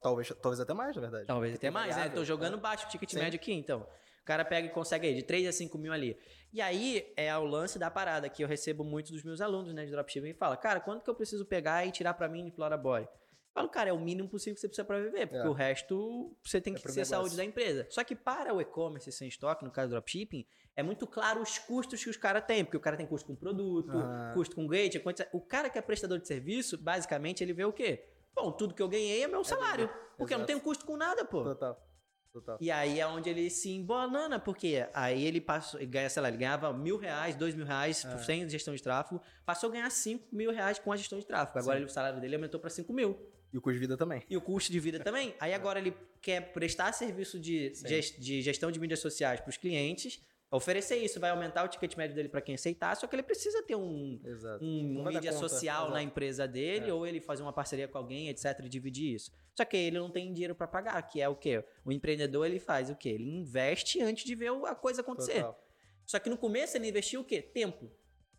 Talvez, 0.00 0.28
talvez 0.40 0.60
até 0.60 0.74
mais, 0.74 0.94
na 0.94 1.02
verdade. 1.02 1.26
Talvez 1.26 1.54
até 1.54 1.70
mais, 1.70 1.96
né? 1.96 2.08
Tô 2.08 2.24
jogando 2.24 2.56
né? 2.56 2.62
baixo 2.62 2.86
o 2.86 2.88
ticket 2.88 3.10
Sim. 3.10 3.18
médio 3.18 3.38
aqui, 3.38 3.52
então. 3.52 3.80
O 4.22 4.24
cara 4.24 4.44
pega 4.44 4.66
e 4.68 4.70
consegue 4.70 5.06
aí 5.08 5.14
de 5.14 5.22
3 5.22 5.46
a 5.46 5.52
5 5.52 5.76
mil 5.78 5.92
ali. 5.92 6.16
E 6.52 6.60
aí 6.60 7.12
é 7.16 7.36
o 7.36 7.44
lance 7.44 7.78
da 7.78 7.90
parada 7.90 8.28
que 8.28 8.44
eu 8.44 8.48
recebo 8.48 8.84
muito 8.84 9.10
dos 9.10 9.24
meus 9.24 9.40
alunos, 9.40 9.74
né, 9.74 9.84
de 9.84 9.90
dropshipping, 9.90 10.28
e 10.28 10.34
fala, 10.34 10.56
cara, 10.56 10.80
quanto 10.80 11.02
que 11.02 11.10
eu 11.10 11.14
preciso 11.14 11.44
pegar 11.46 11.86
e 11.86 11.90
tirar 11.90 12.14
pra 12.14 12.28
mim 12.28 12.44
de 12.44 12.50
Flora 12.50 12.76
Boy? 12.76 13.02
Eu 13.02 13.08
falo, 13.54 13.68
cara, 13.70 13.90
é 13.90 13.92
o 13.92 13.98
mínimo 13.98 14.28
possível 14.28 14.54
que 14.54 14.60
você 14.60 14.68
precisa 14.68 14.84
pra 14.84 15.00
viver, 15.00 15.26
porque 15.26 15.46
É. 15.46 15.50
o 15.50 15.52
resto 15.52 16.36
você 16.44 16.60
tem 16.60 16.74
É 16.74 16.76
que 16.76 16.82
pro 16.82 16.92
ser 16.92 17.04
saúde 17.06 17.36
da 17.36 17.44
empresa. 17.44 17.86
Só 17.90 18.04
que 18.04 18.14
para 18.14 18.54
o 18.54 18.60
e-commerce 18.60 19.10
sem 19.10 19.26
estoque, 19.26 19.64
no 19.64 19.70
caso 19.70 19.88
do 19.88 19.92
dropshipping, 19.92 20.46
é 20.76 20.82
muito 20.82 21.06
claro 21.08 21.40
os 21.40 21.58
custos 21.58 22.04
que 22.04 22.10
os 22.10 22.16
caras 22.16 22.44
têm, 22.44 22.64
porque 22.64 22.76
o 22.76 22.80
cara 22.80 22.96
tem 22.96 23.06
custo 23.06 23.26
com 23.26 23.34
produto, 23.34 23.96
Aham. 23.96 24.32
custo 24.34 24.54
com 24.54 24.66
gate, 24.68 25.02
o 25.32 25.40
cara 25.40 25.68
que 25.68 25.78
é 25.78 25.82
prestador 25.82 26.18
de 26.20 26.28
serviço, 26.28 26.78
basicamente 26.78 27.42
ele 27.42 27.52
vê 27.52 27.64
o 27.64 27.72
quê? 27.72 28.04
Bom, 28.40 28.52
tudo 28.52 28.74
que 28.74 28.82
eu 28.82 28.88
ganhei 28.88 29.22
é 29.22 29.26
meu 29.28 29.42
salário, 29.44 29.88
porque 30.16 30.32
eu 30.32 30.38
não 30.38 30.44
Exato. 30.44 30.46
tenho 30.46 30.60
custo 30.60 30.84
com 30.86 30.96
nada, 30.96 31.24
pô. 31.24 31.42
Total. 31.42 31.84
Total. 32.32 32.58
E 32.60 32.70
aí 32.70 33.00
é 33.00 33.06
onde 33.06 33.28
ele 33.30 33.48
se 33.50 33.70
embanana, 33.70 34.38
porque 34.38 34.86
aí 34.94 35.24
ele 35.26 35.40
passou, 35.40 35.80
ele 35.80 35.90
ganha, 35.90 36.08
sei 36.10 36.22
lá, 36.22 36.28
ele 36.28 36.36
ganhava 36.36 36.72
mil 36.72 36.96
reais, 36.98 37.34
dois 37.34 37.54
mil 37.54 37.64
reais 37.66 38.04
É. 38.04 38.18
sem 38.18 38.48
gestão 38.48 38.74
de 38.74 38.82
tráfego, 38.82 39.20
passou 39.46 39.70
a 39.70 39.72
ganhar 39.72 39.90
cinco 39.90 40.24
mil 40.30 40.52
reais 40.52 40.78
com 40.78 40.92
a 40.92 40.96
gestão 40.96 41.18
de 41.18 41.26
tráfego. 41.26 41.58
Agora 41.58 41.78
ele- 41.78 41.86
o 41.86 41.88
salário 41.88 42.20
dele 42.20 42.34
aumentou 42.36 42.60
para 42.60 42.70
cinco 42.70 42.92
mil. 42.92 43.18
E 43.50 43.56
o 43.56 43.62
custo 43.62 43.74
de 43.74 43.80
vida 43.80 43.96
também. 43.96 44.22
E 44.28 44.36
o 44.36 44.42
custo 44.42 44.70
de 44.70 44.78
vida 44.78 45.00
também. 45.00 45.34
Aí 45.40 45.52
agora 45.54 45.78
ele 45.78 45.96
quer 46.20 46.52
prestar 46.52 46.92
serviço 46.92 47.40
de, 47.40 47.72
ges- 47.74 48.14
de 48.18 48.42
gestão 48.42 48.70
de 48.70 48.78
mídias 48.78 49.00
sociais 49.00 49.40
para 49.40 49.48
os 49.48 49.56
clientes, 49.56 50.20
oferecer 50.50 50.96
isso, 50.96 51.20
vai 51.20 51.30
aumentar 51.30 51.64
o 51.64 51.68
ticket 51.68 51.94
médio 51.96 52.14
dele 52.16 52.28
para 52.28 52.40
quem 52.40 52.54
aceitar, 52.54 52.96
só 52.96 53.06
que 53.06 53.14
ele 53.14 53.22
precisa 53.22 53.62
ter 53.62 53.76
um, 53.76 54.20
Exato. 54.24 54.64
um 54.64 55.04
mídia 55.04 55.32
conta, 55.32 55.48
social 55.48 55.84
na 55.84 55.96
exato. 55.96 56.06
empresa 56.06 56.48
dele, 56.48 56.88
É. 56.90 56.92
ou 56.92 57.06
ele 57.06 57.20
fazer 57.20 57.42
uma 57.42 57.52
parceria 57.52 57.86
com 57.86 57.98
alguém, 57.98 58.28
etc, 58.28 58.58
e 58.64 58.68
dividir 58.68 59.14
isso. 59.14 59.30
Só 59.54 59.64
que 59.64 59.76
ele 59.76 59.98
não 59.98 60.10
tem 60.10 60.32
dinheiro 60.32 60.54
para 60.54 60.66
pagar, 60.66 61.00
que 61.02 61.20
é 61.20 61.28
o 61.28 61.36
quê? 61.36 61.62
O 61.84 61.92
empreendedor 61.92 62.46
ele 62.46 62.58
faz 62.58 62.88
o 62.90 62.96
quê? 62.96 63.10
Ele 63.10 63.28
investe 63.28 64.00
antes 64.00 64.24
de 64.24 64.34
ver 64.34 64.50
a 64.66 64.74
coisa 64.74 65.00
acontecer. 65.02 65.34
Total. 65.42 65.64
Só 66.06 66.18
que 66.18 66.30
no 66.30 66.38
começo 66.38 66.76
ele 66.76 66.88
investiu 66.88 67.20
o 67.20 67.24
quê? 67.24 67.42
Tempo. 67.42 67.90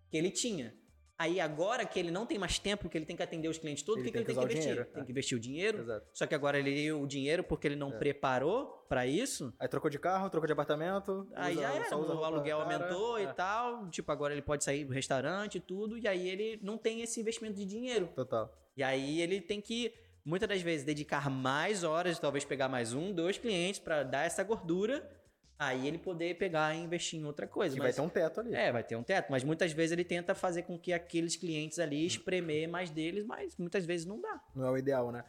que 0.09 0.17
ele 0.17 0.31
tinha. 0.31 0.75
Aí 1.21 1.37
agora 1.41 1.85
que 1.85 1.99
ele 1.99 2.11
não 2.11 2.25
tem 2.25 2.39
mais 2.39 2.57
tempo, 2.59 2.87
que 2.87 2.97
ele 2.97 3.05
tem 3.05 3.13
que 3.13 3.21
atender 3.21 3.49
os 3.49 3.57
clientes 3.57 3.83
todos, 3.83 3.99
o 4.01 4.05
que, 4.05 4.09
que 4.09 4.13
tem 4.13 4.21
ele 4.21 4.25
que 4.25 4.33
tem 4.33 4.39
que 4.47 4.53
investir? 4.53 4.61
dinheiro, 4.73 4.89
Tem 4.93 5.01
é. 5.01 5.05
que 5.05 5.11
investir 5.11 5.37
o 5.37 5.41
dinheiro. 5.41 5.79
Exato. 5.79 6.05
Só 6.13 6.25
que 6.25 6.33
agora 6.33 6.57
ele 6.57 6.91
o 6.93 7.05
dinheiro, 7.05 7.43
porque 7.43 7.67
ele 7.67 7.75
não 7.75 7.89
É. 7.89 7.97
preparou 7.97 8.85
pra 8.87 9.05
isso, 9.05 9.53
Aí 9.59 9.67
trocou 9.67 9.89
de 9.89 9.99
carro, 9.99 10.29
trocou 10.29 10.47
de 10.47 10.53
apartamento. 10.53 11.27
Aí 11.35 11.55
usa- 11.57 11.61
já 11.61 11.73
era, 11.75 11.97
o 11.97 12.23
aluguel 12.23 12.59
cara. 12.59 12.73
aumentou 12.73 13.17
É, 13.17 13.23
e 13.23 13.27
tal. 13.33 13.89
Tipo, 13.89 14.09
agora 14.13 14.33
ele 14.33 14.41
pode 14.41 14.63
sair 14.63 14.85
do 14.85 14.93
restaurante 14.93 15.55
e 15.55 15.59
tudo, 15.59 15.97
e 15.97 16.07
aí 16.07 16.29
ele 16.29 16.57
não 16.63 16.77
tem 16.77 17.01
esse 17.01 17.19
investimento 17.19 17.57
de 17.57 17.65
dinheiro. 17.65 18.07
Total. 18.15 18.49
E 18.77 18.81
aí 18.81 19.19
ele 19.21 19.41
tem 19.41 19.59
que, 19.59 19.93
muitas 20.23 20.47
das 20.47 20.61
vezes, 20.61 20.85
dedicar 20.85 21.29
mais 21.29 21.83
horas, 21.83 22.17
talvez 22.17 22.45
pegar 22.45 22.69
mais 22.69 22.93
um, 22.93 23.11
dois 23.11 23.37
clientes 23.37 23.77
pra 23.81 24.03
dar 24.03 24.25
essa 24.25 24.41
gordura, 24.41 25.05
aí 25.59 25.85
ele 25.85 25.97
poder 25.97 26.35
pegar 26.37 26.73
e 26.73 26.79
investir 26.79 27.19
em 27.19 27.25
outra 27.25 27.45
coisa. 27.45 27.75
Que 27.75 27.79
vai 27.79 27.89
Mas- 27.89 27.95
ter 27.97 28.01
um 28.01 28.07
teto 28.09 28.39
ali. 28.39 28.55
É, 28.55 28.71
vai 28.71 28.81
ter 28.83 28.95
um 28.95 29.03
teto, 29.03 29.27
mas 29.29 29.43
muitas 29.43 29.73
vezes 29.73 29.91
ele 29.91 30.05
tenta 30.05 30.33
fazer 30.33 30.63
com 30.63 30.79
que 30.79 30.93
aqueles 30.93 31.35
clientes 31.35 31.77
ali 31.77 32.05
espremer 32.05 32.67
mais 32.69 32.89
deles, 32.89 33.25
mas 33.25 33.55
muitas 33.57 33.85
vezes 33.85 34.05
não 34.05 34.21
dá. 34.21 34.41
Não 34.55 34.65
é 34.65 34.71
o 34.71 34.77
ideal, 34.77 35.11
né? 35.11 35.23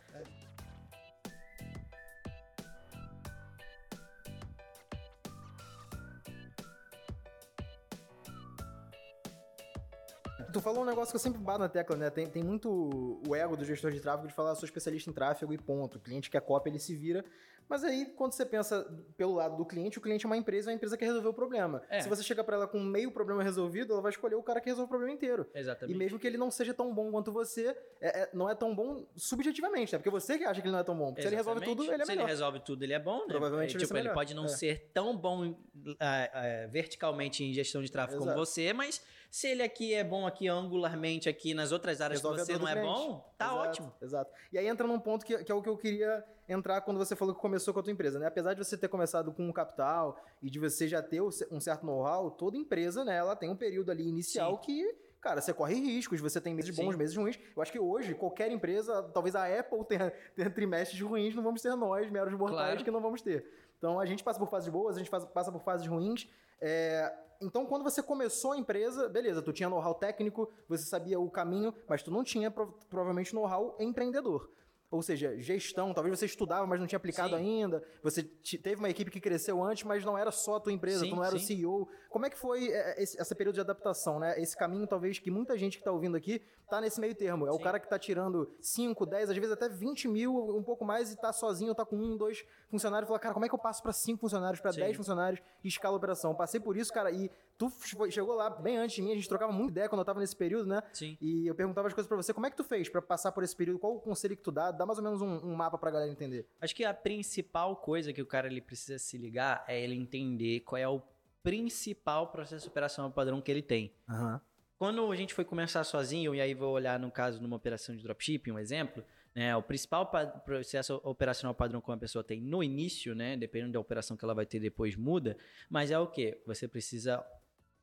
Tu 10.52 10.60
falou 10.60 10.82
um 10.82 10.86
negócio 10.86 11.12
que 11.12 11.16
eu 11.16 11.20
sempre 11.20 11.40
bato 11.40 11.58
na 11.60 11.68
tecla, 11.68 11.96
né? 11.96 12.10
Tem, 12.10 12.26
tem 12.26 12.42
muito 12.42 13.20
o 13.28 13.34
ego 13.34 13.56
do 13.56 13.64
gestor 13.64 13.90
de 13.92 14.00
tráfego 14.00 14.28
de 14.28 14.34
falar, 14.34 14.54
sou 14.54 14.66
especialista 14.66 15.10
em 15.10 15.12
tráfego 15.12 15.52
e 15.52 15.58
ponto. 15.58 15.96
O 15.98 16.00
cliente 16.00 16.30
quer 16.30 16.40
cópia, 16.40 16.70
ele 16.70 16.78
se 16.78 16.94
vira. 16.94 17.24
Mas 17.68 17.84
aí, 17.84 18.04
quando 18.16 18.32
você 18.32 18.44
pensa 18.44 18.84
pelo 19.16 19.34
lado 19.34 19.56
do 19.56 19.64
cliente, 19.64 19.96
o 19.96 20.00
cliente 20.00 20.26
é 20.26 20.28
uma 20.28 20.36
empresa, 20.36 20.68
é 20.68 20.72
uma 20.72 20.74
empresa 20.76 20.96
que 20.96 21.04
resolveu 21.04 21.30
o 21.30 21.34
problema. 21.34 21.80
É. 21.88 22.00
Se 22.00 22.08
você 22.08 22.20
chega 22.20 22.42
pra 22.42 22.56
ela 22.56 22.66
com 22.66 22.80
meio 22.80 23.12
problema 23.12 23.44
resolvido, 23.44 23.92
ela 23.92 24.02
vai 24.02 24.10
escolher 24.10 24.34
o 24.34 24.42
cara 24.42 24.60
que 24.60 24.68
resolve 24.68 24.86
o 24.86 24.88
problema 24.88 25.12
inteiro. 25.14 25.46
E 25.54 25.58
Exatamente. 25.60 25.96
mesmo 25.96 26.18
que 26.18 26.26
ele 26.26 26.36
não 26.36 26.50
seja 26.50 26.74
tão 26.74 26.92
bom 26.92 27.12
quanto 27.12 27.30
você, 27.30 27.68
é- 28.00 28.22
é- 28.22 28.30
não 28.34 28.50
é 28.50 28.56
tão 28.56 28.74
bom 28.74 29.06
subjetivamente, 29.14 29.92
né? 29.92 29.98
Porque 30.00 30.10
você 30.10 30.36
que 30.36 30.42
acha 30.42 30.60
que 30.60 30.66
ele 30.66 30.72
não 30.72 30.80
é 30.80 30.82
tão 30.82 30.96
bom. 30.98 31.10
Porque 31.10 31.22
se 31.22 31.28
ele 31.28 31.36
resolve 31.36 31.58
Exatamente. 31.60 31.78
tudo, 31.78 31.92
ele 31.94 32.02
é 32.02 32.04
Se 32.06 32.10
melhor. 32.10 32.22
ele 32.24 32.30
resolve 32.32 32.60
tudo, 32.60 32.82
ele 32.82 32.92
é 32.92 32.98
bom, 32.98 33.18
né? 33.20 33.26
Provavelmente 33.28 33.70
É, 33.70 33.76
ele 33.76 33.84
tipo, 33.86 33.96
ele 33.96 34.08
pode 34.10 34.34
não 34.34 34.46
É. 34.46 34.48
ser 34.48 34.90
tão 34.92 35.16
bom 35.16 35.56
ah, 36.00 36.30
ah, 36.32 36.66
verticalmente 36.66 37.44
em 37.44 37.52
gestão 37.52 37.80
de 37.82 37.92
tráfego 37.92 38.18
como 38.18 38.32
Exato. 38.32 38.44
você, 38.46 38.72
mas 38.72 39.00
se 39.30 39.46
ele 39.48 39.62
aqui 39.62 39.94
é 39.94 40.02
bom 40.02 40.26
aqui 40.26 40.48
angularmente 40.48 41.28
aqui 41.28 41.54
nas 41.54 41.70
outras 41.72 42.00
áreas 42.00 42.20
Resolve 42.20 42.40
que 42.40 42.46
você 42.46 42.58
não 42.58 42.66
é 42.68 42.72
cliente. 42.72 42.88
bom, 42.88 43.32
tá 43.38 43.46
Exato, 43.46 43.60
ótimo. 43.68 43.92
Exato. 44.02 44.32
E 44.52 44.58
aí 44.58 44.66
entra 44.66 44.86
num 44.86 44.98
ponto 44.98 45.24
que, 45.24 45.44
que 45.44 45.52
é 45.52 45.54
o 45.54 45.62
que 45.62 45.68
eu 45.68 45.76
queria 45.76 46.24
entrar 46.48 46.80
quando 46.80 46.98
você 46.98 47.14
falou 47.14 47.34
que 47.34 47.40
começou 47.40 47.72
com 47.72 47.78
a 47.80 47.82
tua 47.82 47.92
empresa, 47.92 48.18
né? 48.18 48.26
Apesar 48.26 48.54
de 48.54 48.64
você 48.64 48.76
ter 48.76 48.88
começado 48.88 49.32
com 49.32 49.46
um 49.48 49.52
capital 49.52 50.20
e 50.42 50.50
de 50.50 50.58
você 50.58 50.88
já 50.88 51.00
ter 51.00 51.20
um 51.22 51.60
certo 51.60 51.86
know-how, 51.86 52.30
toda 52.32 52.56
empresa, 52.56 53.04
né, 53.04 53.16
ela 53.16 53.36
tem 53.36 53.48
um 53.48 53.56
período 53.56 53.90
ali 53.92 54.08
inicial 54.08 54.58
que, 54.58 54.92
cara, 55.20 55.40
você 55.40 55.52
corre 55.54 55.74
riscos, 55.76 56.20
você 56.20 56.40
tem 56.40 56.52
meses 56.52 56.74
Sim. 56.74 56.84
bons, 56.84 56.96
meses 56.96 57.16
ruins. 57.16 57.38
Eu 57.54 57.62
acho 57.62 57.70
que 57.70 57.78
hoje, 57.78 58.14
qualquer 58.14 58.50
empresa, 58.50 59.00
talvez 59.14 59.36
a 59.36 59.46
Apple 59.46 59.84
tenha, 59.84 60.10
tenha 60.34 60.50
trimestres 60.50 61.00
ruins, 61.00 61.34
não 61.36 61.42
vamos 61.44 61.62
ter 61.62 61.72
nós, 61.76 62.10
meros 62.10 62.34
mortais, 62.34 62.56
Claro. 62.70 62.84
que 62.84 62.90
não 62.90 63.00
vamos 63.00 63.22
ter. 63.22 63.46
Então 63.78 64.00
a 64.00 64.04
gente 64.04 64.24
passa 64.24 64.38
por 64.40 64.50
fases 64.50 64.68
boas, 64.68 64.96
a 64.96 64.98
gente 64.98 65.10
passa 65.10 65.52
por 65.52 65.62
fases 65.62 65.86
ruins. 65.86 66.28
É, 66.60 67.12
Então, 67.42 67.64
quando 67.64 67.82
você 67.82 68.02
começou 68.02 68.52
a 68.52 68.58
empresa, 68.58 69.08
beleza, 69.08 69.40
tu 69.40 69.50
tinha 69.50 69.66
know-how 69.68 69.94
técnico, 69.94 70.52
você 70.68 70.84
sabia 70.84 71.18
o 71.18 71.30
caminho, 71.30 71.72
mas 71.88 72.02
tu 72.02 72.10
não 72.10 72.22
tinha 72.22 72.50
prov- 72.50 72.74
provavelmente 72.90 73.34
know-how 73.34 73.76
empreendedor. 73.80 74.50
Ou 74.90 75.00
seja, 75.02 75.38
gestão, 75.40 75.94
talvez 75.94 76.18
você 76.18 76.26
estudava, 76.26 76.66
mas 76.66 76.78
não 76.80 76.86
tinha 76.86 76.98
aplicado 76.98 77.30
Sim. 77.36 77.62
ainda. 77.62 77.82
Você 78.02 78.24
te- 78.24 78.58
teve 78.58 78.80
uma 78.80 78.90
equipe 78.90 79.10
que 79.10 79.20
cresceu 79.20 79.62
antes, 79.62 79.84
mas 79.84 80.04
não 80.04 80.18
era 80.18 80.30
só 80.30 80.56
a 80.56 80.60
tua 80.60 80.72
empresa, 80.72 81.04
Sim, 81.04 81.10
tu 81.10 81.16
não 81.16 81.24
era 81.24 81.34
o 81.34 81.38
sim. 81.38 81.46
CEO. 81.46 81.88
Como 82.10 82.26
é 82.26 82.30
que 82.30 82.36
foi 82.36 82.72
é, 82.72 83.00
esse, 83.00 83.20
esse 83.20 83.34
período 83.36 83.54
de 83.54 83.60
adaptação, 83.60 84.18
né? 84.18 84.34
Esse 84.36 84.56
caminho, 84.56 84.84
talvez, 84.84 85.20
que 85.20 85.30
muita 85.30 85.56
gente 85.56 85.78
que 85.78 85.84
tá 85.84 85.92
ouvindo 85.92 86.16
aqui 86.16 86.42
tá 86.68 86.80
nesse 86.80 87.00
meio 87.00 87.14
termo. 87.14 87.46
É 87.46 87.50
o 87.50 87.56
Sim. 87.56 87.62
cara 87.62 87.78
que 87.78 87.88
tá 87.88 87.98
tirando 87.98 88.52
5, 88.60 89.06
10, 89.06 89.30
às 89.30 89.36
vezes 89.36 89.52
até 89.52 89.68
20 89.68 90.08
mil, 90.08 90.56
um 90.56 90.62
pouco 90.62 90.84
mais, 90.84 91.12
e 91.12 91.16
tá 91.16 91.32
sozinho, 91.32 91.72
tá 91.72 91.84
com 91.84 91.96
um, 91.96 92.16
dois 92.16 92.44
funcionários. 92.68 93.06
Fala, 93.06 93.20
cara, 93.20 93.32
como 93.32 93.46
é 93.46 93.48
que 93.48 93.54
eu 93.54 93.58
passo 93.58 93.80
pra 93.80 93.92
5 93.92 94.18
funcionários, 94.20 94.60
pra 94.60 94.72
Sim. 94.72 94.80
10 94.80 94.96
funcionários 94.96 95.40
e 95.62 95.68
escala 95.68 95.94
a 95.94 95.98
operação? 95.98 96.34
Passei 96.34 96.58
por 96.58 96.76
isso, 96.76 96.92
cara, 96.92 97.12
e 97.12 97.30
tu 97.56 97.70
chegou 98.10 98.34
lá 98.34 98.50
bem 98.50 98.76
antes 98.78 98.96
de 98.96 99.02
mim, 99.02 99.12
a 99.12 99.14
gente 99.14 99.28
trocava 99.28 99.52
muita 99.52 99.70
ideia 99.70 99.88
quando 99.88 100.00
eu 100.00 100.04
tava 100.04 100.18
nesse 100.18 100.34
período, 100.34 100.66
né? 100.66 100.82
Sim. 100.92 101.16
E 101.20 101.46
eu 101.46 101.54
perguntava 101.54 101.86
as 101.86 101.94
coisas 101.94 102.08
pra 102.08 102.16
você, 102.16 102.34
como 102.34 102.46
é 102.46 102.50
que 102.50 102.56
tu 102.56 102.64
fez 102.64 102.88
pra 102.88 103.00
passar 103.00 103.30
por 103.30 103.44
esse 103.44 103.54
período? 103.54 103.78
Qual 103.78 103.94
o 103.94 104.00
conselho 104.00 104.36
que 104.36 104.42
tu 104.42 104.50
dá? 104.50 104.72
Dá 104.72 104.84
mais 104.84 104.98
ou 104.98 105.04
menos 105.04 105.22
um, 105.22 105.46
um 105.46 105.54
mapa 105.54 105.78
pra 105.78 105.92
galera 105.92 106.10
entender. 106.10 106.44
Acho 106.60 106.74
que 106.74 106.84
a 106.84 106.92
principal 106.92 107.76
coisa 107.76 108.12
que 108.12 108.20
o 108.20 108.26
cara 108.26 108.48
ele 108.48 108.60
precisa 108.60 108.98
se 108.98 109.16
ligar 109.16 109.64
é 109.68 109.80
ele 109.80 109.94
entender 109.94 110.60
qual 110.60 110.78
é 110.80 110.88
o 110.88 111.00
principal 111.42 112.28
processo 112.28 112.68
operacional 112.68 113.10
padrão 113.10 113.40
que 113.40 113.50
ele 113.50 113.62
tem. 113.62 113.92
Aham. 114.08 114.40
Quando 114.78 115.12
a 115.12 115.16
gente 115.16 115.34
foi 115.34 115.44
começar 115.44 115.84
sozinho, 115.84 116.34
e 116.34 116.40
aí 116.40 116.54
vou 116.54 116.72
olhar 116.72 116.98
no 116.98 117.10
caso 117.10 117.42
numa 117.42 117.54
operação 117.56 117.94
de 117.94 118.02
dropshipping, 118.02 118.52
um 118.52 118.58
exemplo, 118.58 119.04
né, 119.34 119.54
o 119.54 119.62
principal 119.62 120.06
pa- 120.06 120.24
processo 120.26 120.98
operacional 121.04 121.54
padrão 121.54 121.82
que 121.82 121.90
uma 121.90 121.98
pessoa 121.98 122.24
tem 122.24 122.40
no 122.40 122.62
início, 122.62 123.14
né, 123.14 123.36
dependendo 123.36 123.72
da 123.72 123.80
operação 123.80 124.16
que 124.16 124.24
ela 124.24 124.32
vai 124.34 124.46
ter 124.46 124.58
depois 124.58 124.96
muda, 124.96 125.36
mas 125.68 125.90
é 125.90 125.98
o 125.98 126.06
quê? 126.06 126.40
Você 126.46 126.66
precisa 126.66 127.22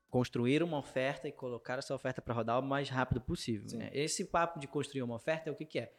construir 0.10 0.64
uma 0.64 0.80
oferta 0.80 1.28
e 1.28 1.32
colocar 1.32 1.78
essa 1.78 1.94
oferta 1.94 2.20
para 2.20 2.34
rodar 2.34 2.60
o 2.60 2.64
mais 2.64 2.90
rápido 2.90 3.22
possível. 3.22 3.78
Né? 3.78 3.92
Esse 3.94 4.26
papo 4.26 4.60
de 4.60 4.68
construir 4.68 5.04
uma 5.04 5.16
oferta 5.16 5.50
é 5.50 5.52
o 5.52 5.56
que, 5.56 5.66
que 5.66 5.80
é? 5.80 5.94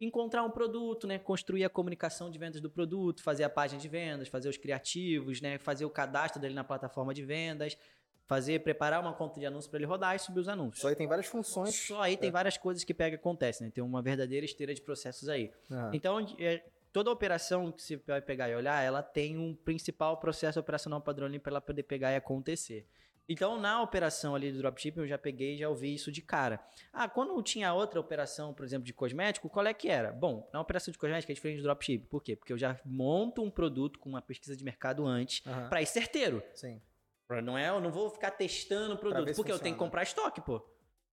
Encontrar 0.00 0.42
um 0.42 0.50
produto, 0.50 1.06
né? 1.06 1.18
Construir 1.18 1.64
a 1.64 1.70
comunicação 1.70 2.30
de 2.30 2.38
vendas 2.38 2.60
do 2.60 2.70
produto, 2.70 3.22
fazer 3.22 3.44
a 3.44 3.50
página 3.50 3.80
de 3.80 3.88
vendas, 3.88 4.28
fazer 4.28 4.48
os 4.48 4.56
criativos, 4.56 5.40
né? 5.40 5.58
Fazer 5.58 5.84
o 5.84 5.90
cadastro 5.90 6.40
dele 6.40 6.54
na 6.54 6.64
plataforma 6.64 7.14
de 7.14 7.24
vendas, 7.24 7.78
fazer, 8.26 8.60
preparar 8.60 9.00
uma 9.00 9.14
conta 9.14 9.40
de 9.40 9.46
anúncio 9.46 9.70
para 9.70 9.78
ele 9.78 9.86
rodar 9.86 10.14
e 10.14 10.18
subir 10.18 10.40
os 10.40 10.48
anúncios. 10.48 10.80
Só 10.80 10.88
aí 10.88 10.96
tem 10.96 11.06
várias 11.06 11.26
funções. 11.26 11.74
Só 11.74 12.02
aí 12.02 12.16
tem 12.16 12.30
várias 12.30 12.56
coisas 12.58 12.84
que 12.84 12.92
pega 12.92 13.16
e 13.16 13.18
acontece, 13.18 13.64
né? 13.64 13.70
Tem 13.70 13.82
uma 13.82 14.02
verdadeira 14.02 14.44
esteira 14.44 14.74
de 14.74 14.82
processos 14.82 15.28
aí. 15.28 15.50
Aham. 15.70 15.90
Então, 15.94 16.36
é, 16.38 16.62
toda 16.92 17.10
operação 17.10 17.70
que 17.70 17.82
você 17.82 17.96
vai 17.96 18.20
pegar 18.20 18.48
e 18.48 18.54
olhar, 18.54 18.82
ela 18.82 19.02
tem 19.02 19.38
um 19.38 19.54
principal 19.54 20.18
processo 20.18 20.58
operacional 20.58 21.00
padrão 21.00 21.30
para 21.38 21.52
ela 21.52 21.60
poder 21.60 21.84
pegar 21.84 22.12
e 22.12 22.16
acontecer. 22.16 22.86
Então, 23.28 23.58
na 23.60 23.82
operação 23.82 24.34
ali 24.34 24.52
do 24.52 24.58
dropshipping, 24.58 25.00
eu 25.00 25.06
já 25.08 25.18
peguei 25.18 25.56
já 25.56 25.68
ouvi 25.68 25.92
isso 25.94 26.12
de 26.12 26.22
cara. 26.22 26.60
Ah, 26.92 27.08
quando 27.08 27.40
tinha 27.42 27.72
outra 27.74 27.98
operação, 27.98 28.54
por 28.54 28.64
exemplo, 28.64 28.84
de 28.86 28.92
cosmético, 28.92 29.48
qual 29.48 29.66
é 29.66 29.74
que 29.74 29.88
era? 29.88 30.12
Bom, 30.12 30.48
na 30.52 30.60
operação 30.60 30.92
de 30.92 30.98
cosmético 30.98 31.32
é 31.32 31.34
diferente 31.34 31.58
do 31.58 31.64
dropshipping. 31.64 32.06
Por 32.06 32.22
quê? 32.22 32.36
Porque 32.36 32.52
eu 32.52 32.58
já 32.58 32.78
monto 32.84 33.42
um 33.42 33.50
produto 33.50 33.98
com 33.98 34.08
uma 34.08 34.22
pesquisa 34.22 34.56
de 34.56 34.62
mercado 34.62 35.04
antes 35.06 35.44
Aham. 35.46 35.68
para 35.68 35.82
ir 35.82 35.86
certeiro. 35.86 36.42
Sim. 36.54 36.80
Pra- 37.26 37.42
Não 37.42 37.58
é, 37.58 37.68
eu 37.70 37.80
não 37.80 37.90
vou 37.90 38.08
ficar 38.10 38.30
testando 38.30 38.94
o 38.94 38.98
produto, 38.98 39.34
porque 39.34 39.50
eu 39.50 39.58
tenho 39.58 39.74
que 39.74 39.78
funciona. 39.78 39.78
comprar 39.78 40.02
estoque, 40.04 40.40
pô. 40.40 40.64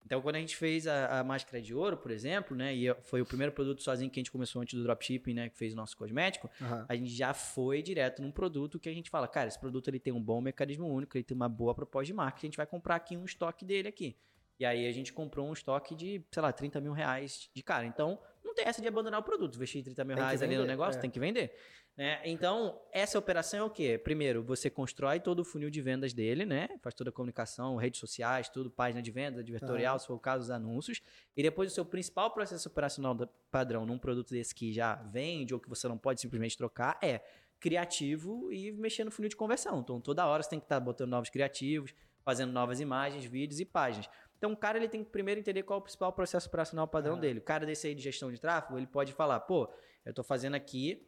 Então, 0.05 0.21
quando 0.21 0.35
a 0.35 0.39
gente 0.39 0.55
fez 0.55 0.85
a, 0.85 1.19
a 1.19 1.23
máscara 1.23 1.61
de 1.61 1.73
ouro, 1.73 1.97
por 1.97 2.11
exemplo, 2.11 2.55
né, 2.55 2.73
e 2.73 2.93
foi 3.03 3.21
o 3.21 3.25
primeiro 3.25 3.51
produto 3.51 3.81
sozinho 3.81 4.09
que 4.09 4.19
a 4.19 4.21
gente 4.21 4.31
começou 4.31 4.61
antes 4.61 4.73
do 4.73 4.83
dropshipping, 4.83 5.33
né, 5.33 5.49
que 5.49 5.57
fez 5.57 5.73
o 5.73 5.75
nosso 5.75 5.95
cosmético, 5.95 6.49
Aham. 6.61 6.85
a 6.87 6.95
gente 6.95 7.11
já 7.11 7.33
foi 7.33 7.81
direto 7.81 8.21
num 8.21 8.31
produto 8.31 8.79
que 8.79 8.89
a 8.89 8.93
gente 8.93 9.09
fala, 9.09 9.27
cara, 9.27 9.47
esse 9.47 9.59
produto 9.59 9.87
ele 9.87 9.99
tem 9.99 10.11
um 10.11 10.21
bom 10.21 10.41
mecanismo 10.41 10.87
único, 10.87 11.17
ele 11.17 11.23
tem 11.23 11.35
uma 11.35 11.49
boa 11.49 11.73
proposta 11.73 12.05
de 12.07 12.13
marketing, 12.13 12.45
a 12.45 12.49
gente 12.49 12.57
vai 12.57 12.67
comprar 12.67 12.95
aqui 12.95 13.15
um 13.15 13.25
estoque 13.25 13.63
dele 13.63 13.87
aqui. 13.87 14.15
E 14.59 14.65
aí 14.65 14.87
a 14.87 14.91
gente 14.91 15.11
comprou 15.11 15.47
um 15.47 15.53
estoque 15.53 15.95
de, 15.95 16.23
sei 16.31 16.41
lá, 16.41 16.51
30 16.51 16.79
mil 16.79 16.93
reais 16.93 17.49
de 17.53 17.63
cara. 17.63 17.85
Então, 17.85 18.19
não 18.43 18.53
tem 18.53 18.65
essa 18.65 18.81
de 18.81 18.87
abandonar 18.87 19.19
o 19.19 19.23
produto. 19.23 19.55
Investir 19.55 19.83
30 19.83 20.03
mil 20.03 20.15
reais 20.15 20.41
ali 20.41 20.55
no 20.55 20.61
vender, 20.61 20.71
negócio, 20.71 20.99
é. 20.99 21.01
tem 21.01 21.09
que 21.09 21.19
vender. 21.19 21.55
Né? 21.95 22.21
Então, 22.25 22.81
essa 22.91 23.19
operação 23.19 23.59
é 23.59 23.63
o 23.63 23.69
quê? 23.69 23.97
Primeiro, 23.97 24.43
você 24.43 24.69
constrói 24.69 25.19
todo 25.19 25.39
o 25.39 25.45
funil 25.45 25.69
de 25.69 25.81
vendas 25.81 26.11
dele, 26.13 26.45
né? 26.45 26.67
Faz 26.81 26.95
toda 26.95 27.09
a 27.11 27.13
comunicação, 27.13 27.75
redes 27.75 27.99
sociais, 27.99 28.49
tudo, 28.49 28.71
página 28.71 29.01
de 29.01 29.11
venda, 29.11 29.41
advertorial, 29.41 29.99
se 29.99 30.07
for 30.07 30.15
o 30.15 30.19
caso, 30.19 30.43
os 30.43 30.49
anúncios. 30.49 31.01
E 31.37 31.43
depois 31.43 31.71
o 31.71 31.75
seu 31.75 31.85
principal 31.85 32.31
processo 32.31 32.67
operacional 32.67 33.15
padrão 33.51 33.85
num 33.85 33.99
produto 33.99 34.31
desse 34.31 34.55
que 34.55 34.73
já 34.73 34.95
vende 34.95 35.53
ou 35.53 35.59
que 35.59 35.69
você 35.69 35.87
não 35.87 35.97
pode 35.97 36.19
simplesmente 36.19 36.57
trocar 36.57 36.97
é 37.01 37.21
criativo 37.59 38.51
e 38.51 38.71
mexer 38.71 39.03
no 39.03 39.11
funil 39.11 39.29
de 39.29 39.35
conversão. 39.35 39.79
Então, 39.79 40.01
toda 40.01 40.25
hora 40.25 40.43
você 40.43 40.49
tem 40.49 40.59
que 40.59 40.65
estar 40.65 40.79
botando 40.79 41.11
novos 41.11 41.29
criativos, 41.29 41.93
fazendo 42.23 42.51
novas 42.51 42.79
imagens, 42.79 43.23
vídeos 43.23 43.59
e 43.59 43.65
páginas. 43.65 44.09
Então, 44.37 44.51
o 44.51 44.57
cara 44.57 44.77
ele 44.77 44.89
tem 44.89 45.03
que 45.03 45.09
primeiro 45.09 45.39
entender 45.39 45.63
qual 45.63 45.77
é 45.77 45.79
o 45.79 45.83
principal 45.83 46.11
processo 46.11 46.47
operacional 46.49 46.87
padrão 46.87 47.15
Ah. 47.15 47.19
dele. 47.19 47.39
O 47.39 47.41
cara 47.41 47.65
desse 47.65 47.87
aí 47.87 47.95
de 47.95 48.01
gestão 48.01 48.31
de 48.31 48.39
tráfego, 48.41 48.77
ele 48.77 48.87
pode 48.87 49.13
falar, 49.13 49.39
pô, 49.41 49.69
eu 50.03 50.09
estou 50.09 50.23
fazendo 50.25 50.55
aqui 50.55 51.07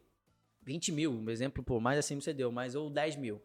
20 0.66 0.92
mil, 0.92 1.12
um 1.12 1.30
exemplo, 1.30 1.64
pô, 1.64 1.80
mais 1.80 1.98
assim 2.00 2.20
você 2.20 2.34
deu, 2.34 2.52
mais 2.52 2.76
ou 2.76 2.90
10 2.90 3.16
mil. 3.16 3.42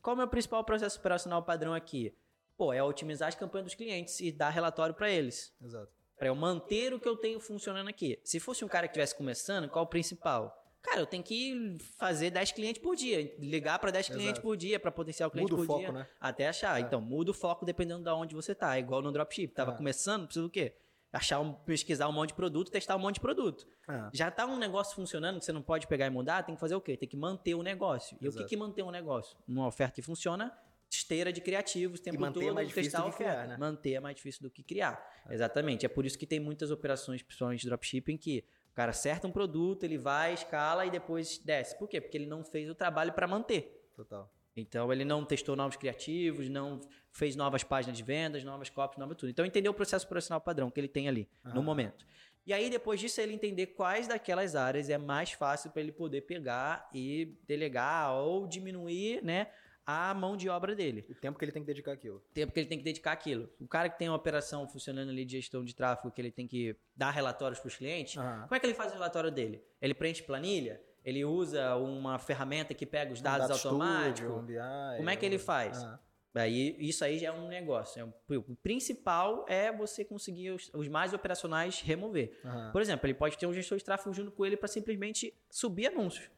Qual 0.00 0.12
é 0.12 0.14
o 0.14 0.18
meu 0.18 0.28
principal 0.28 0.64
processo 0.64 0.98
operacional 0.98 1.42
padrão 1.42 1.74
aqui? 1.74 2.14
Pô, 2.56 2.72
é 2.72 2.82
otimizar 2.82 3.28
as 3.28 3.34
campanhas 3.34 3.66
dos 3.66 3.74
clientes 3.74 4.20
e 4.20 4.30
dar 4.30 4.50
relatório 4.50 4.94
para 4.94 5.10
eles. 5.10 5.52
Exato. 5.62 5.88
Para 6.16 6.28
eu 6.28 6.34
manter 6.34 6.92
o 6.94 7.00
que 7.00 7.08
eu 7.08 7.16
tenho 7.16 7.40
funcionando 7.40 7.88
aqui. 7.88 8.18
Se 8.22 8.38
fosse 8.38 8.64
um 8.64 8.68
cara 8.68 8.86
que 8.86 8.92
estivesse 8.92 9.14
começando, 9.14 9.68
qual 9.68 9.84
o 9.84 9.88
principal? 9.88 10.56
Cara, 10.82 11.00
eu 11.00 11.06
tenho 11.06 11.22
que 11.22 11.76
fazer 11.98 12.30
10 12.30 12.52
clientes 12.52 12.80
por 12.82 12.96
dia, 12.96 13.34
ligar 13.38 13.78
para 13.78 13.90
10 13.90 14.06
clientes 14.08 14.26
Exato. 14.32 14.42
por 14.42 14.56
dia, 14.56 14.78
para 14.80 14.90
potencial 14.90 15.30
cliente 15.30 15.50
Muda 15.50 15.62
o 15.62 15.66
por 15.66 15.72
foco, 15.74 15.80
dia, 15.80 15.92
né? 15.92 16.06
até 16.18 16.48
achar. 16.48 16.78
É. 16.78 16.82
Então, 16.82 17.00
muda 17.00 17.30
o 17.30 17.34
foco 17.34 17.66
dependendo 17.66 18.02
de 18.04 18.10
onde 18.10 18.34
você 18.34 18.54
tá. 18.54 18.76
É 18.76 18.80
igual 18.80 19.02
no 19.02 19.12
dropship. 19.12 19.48
Tava 19.48 19.72
É. 19.72 19.76
começando, 19.76 20.24
precisa 20.26 20.44
do 20.44 20.50
quê? 20.50 20.74
Achar 21.12 21.40
um, 21.40 21.52
pesquisar 21.52 22.08
um 22.08 22.12
monte 22.12 22.28
de 22.28 22.34
produto, 22.34 22.70
testar 22.70 22.94
um 22.94 23.00
monte 23.00 23.14
de 23.14 23.20
produto. 23.20 23.66
Ah, 23.88 24.08
Já 24.12 24.30
tá 24.30 24.46
um 24.46 24.56
negócio 24.56 24.94
funcionando 24.94 25.40
que 25.40 25.44
você 25.44 25.52
não 25.52 25.62
pode 25.62 25.88
pegar 25.88 26.06
e 26.06 26.10
mudar, 26.10 26.44
tem 26.44 26.54
que 26.54 26.60
fazer 26.60 26.76
o 26.76 26.80
quê? 26.80 26.96
Tem 26.96 27.08
que 27.08 27.16
manter 27.16 27.54
o 27.54 27.62
negócio. 27.64 28.14
E 28.20 28.28
o 28.28 28.30
que, 28.30 28.38
Exato. 28.38 28.46
que 28.46 28.56
manter 28.56 28.82
um 28.84 28.90
negócio? 28.92 29.36
Uma 29.48 29.66
oferta 29.66 29.96
que 29.96 30.02
funciona, 30.02 30.56
esteira 30.88 31.32
de 31.32 31.40
criativos 31.40 31.98
tempo 31.98 32.16
E 32.16 32.18
manter 32.20 32.40
é 32.40 32.44
todo, 32.46 32.54
mais 32.54 32.68
difícil 32.68 32.90
testar 32.92 33.04
do 33.04 33.10
que 33.10 33.22
oferta. 33.22 33.32
criar, 33.32 33.48
né? 33.48 33.56
Manter 33.56 33.94
é 33.94 34.00
mais 34.00 34.14
difícil 34.14 34.42
do 34.42 34.50
que 34.50 34.62
criar. 34.62 35.04
Exatamente. 35.28 35.84
É 35.84 35.88
por 35.88 36.06
isso 36.06 36.16
que 36.16 36.26
tem 36.26 36.38
muitas 36.38 36.70
operações, 36.70 37.22
principalmente 37.22 37.62
de 37.62 37.68
dropshipping, 37.68 38.16
que 38.16 38.44
o 38.70 38.74
cara 38.74 38.90
acerta 38.90 39.26
um 39.26 39.32
produto, 39.32 39.82
ele 39.82 39.98
vai, 39.98 40.32
escala 40.34 40.86
e 40.86 40.90
depois 40.90 41.38
desce. 41.38 41.76
Por 41.76 41.88
quê? 41.88 42.00
Porque 42.00 42.16
ele 42.16 42.26
não 42.26 42.44
fez 42.44 42.70
o 42.70 42.74
trabalho 42.74 43.12
para 43.12 43.26
manter. 43.26 43.90
Total. 43.96 44.30
Então 44.60 44.92
ele 44.92 45.04
não 45.04 45.24
testou 45.24 45.56
novos 45.56 45.76
criativos, 45.76 46.48
não 46.48 46.80
fez 47.12 47.34
novas 47.34 47.64
páginas 47.64 47.96
de 47.96 48.04
vendas, 48.04 48.44
novas 48.44 48.70
copies, 48.70 48.98
nova 48.98 49.14
tudo. 49.14 49.30
Então 49.30 49.44
entendeu 49.44 49.72
o 49.72 49.74
processo 49.74 50.06
operacional 50.06 50.40
padrão 50.40 50.70
que 50.70 50.78
ele 50.78 50.88
tem 50.88 51.08
ali 51.08 51.28
no 51.44 51.50
Aham. 51.50 51.62
momento. 51.62 52.06
E 52.46 52.52
aí 52.52 52.70
depois 52.70 52.98
disso 52.98 53.20
ele 53.20 53.34
entender 53.34 53.68
quais 53.68 54.08
daquelas 54.08 54.56
áreas 54.56 54.88
é 54.88 54.98
mais 54.98 55.32
fácil 55.32 55.70
para 55.70 55.82
ele 55.82 55.92
poder 55.92 56.22
pegar 56.22 56.88
e 56.92 57.36
delegar 57.46 58.12
ou 58.14 58.46
diminuir, 58.46 59.22
né, 59.22 59.48
a 59.84 60.14
mão 60.14 60.36
de 60.36 60.48
obra 60.48 60.74
dele. 60.74 61.04
O 61.08 61.14
tempo 61.14 61.38
que 61.38 61.44
ele 61.44 61.52
tem 61.52 61.62
que 61.62 61.66
dedicar 61.66 61.92
àquilo. 61.92 62.16
O 62.16 62.32
tempo 62.32 62.52
que 62.52 62.60
ele 62.60 62.68
tem 62.68 62.78
que 62.78 62.84
dedicar 62.84 63.12
aquilo. 63.12 63.48
O 63.60 63.66
cara 63.66 63.88
que 63.88 63.98
tem 63.98 64.08
uma 64.08 64.16
operação 64.16 64.66
funcionando 64.68 65.10
ali 65.10 65.24
de 65.24 65.32
gestão 65.32 65.64
de 65.64 65.74
tráfego 65.74 66.10
que 66.10 66.20
ele 66.20 66.30
tem 66.30 66.46
que 66.46 66.76
dar 66.94 67.10
relatórios 67.10 67.58
para 67.58 67.68
os 67.68 67.76
clientes, 67.76 68.16
Aham. 68.16 68.42
como 68.42 68.54
é 68.54 68.60
que 68.60 68.66
ele 68.66 68.74
faz 68.74 68.90
o 68.90 68.94
relatório 68.94 69.30
dele? 69.30 69.62
Ele 69.80 69.94
preenche 69.94 70.22
planilha? 70.22 70.80
Ele 71.04 71.24
usa 71.24 71.76
uma 71.76 72.18
ferramenta 72.18 72.74
que 72.74 72.84
pega 72.84 73.12
os 73.12 73.20
dados 73.20 73.48
Um 73.48 73.68
automáticos? 73.68 74.36
Um 74.36 74.42
BI, 74.42 74.54
Como 74.96 75.10
é 75.10 75.16
que 75.16 75.24
ele 75.26 75.38
faz? 75.38 75.82
Aham. 75.82 75.98
Aí, 76.32 76.76
isso 76.78 77.04
aí 77.04 77.18
já 77.18 77.28
é 77.28 77.32
um 77.32 77.48
negócio. 77.48 78.00
é 78.28 78.36
o 78.36 78.56
principal 78.62 79.44
é 79.48 79.72
você 79.72 80.04
conseguir 80.04 80.50
os, 80.50 80.70
os 80.72 80.86
mais 80.86 81.12
operacionais 81.12 81.80
remover. 81.80 82.38
Por 82.70 82.80
exemplo, 82.80 83.06
ele 83.06 83.14
pode 83.14 83.36
ter 83.36 83.46
um 83.46 83.52
gestor 83.52 83.78
de 83.78 83.84
tráfego 83.84 84.14
junto 84.14 84.30
com 84.30 84.46
ele 84.46 84.56
para 84.56 84.68
simplesmente 84.68 85.34
subir 85.50 85.88
anúncios. 85.88 86.30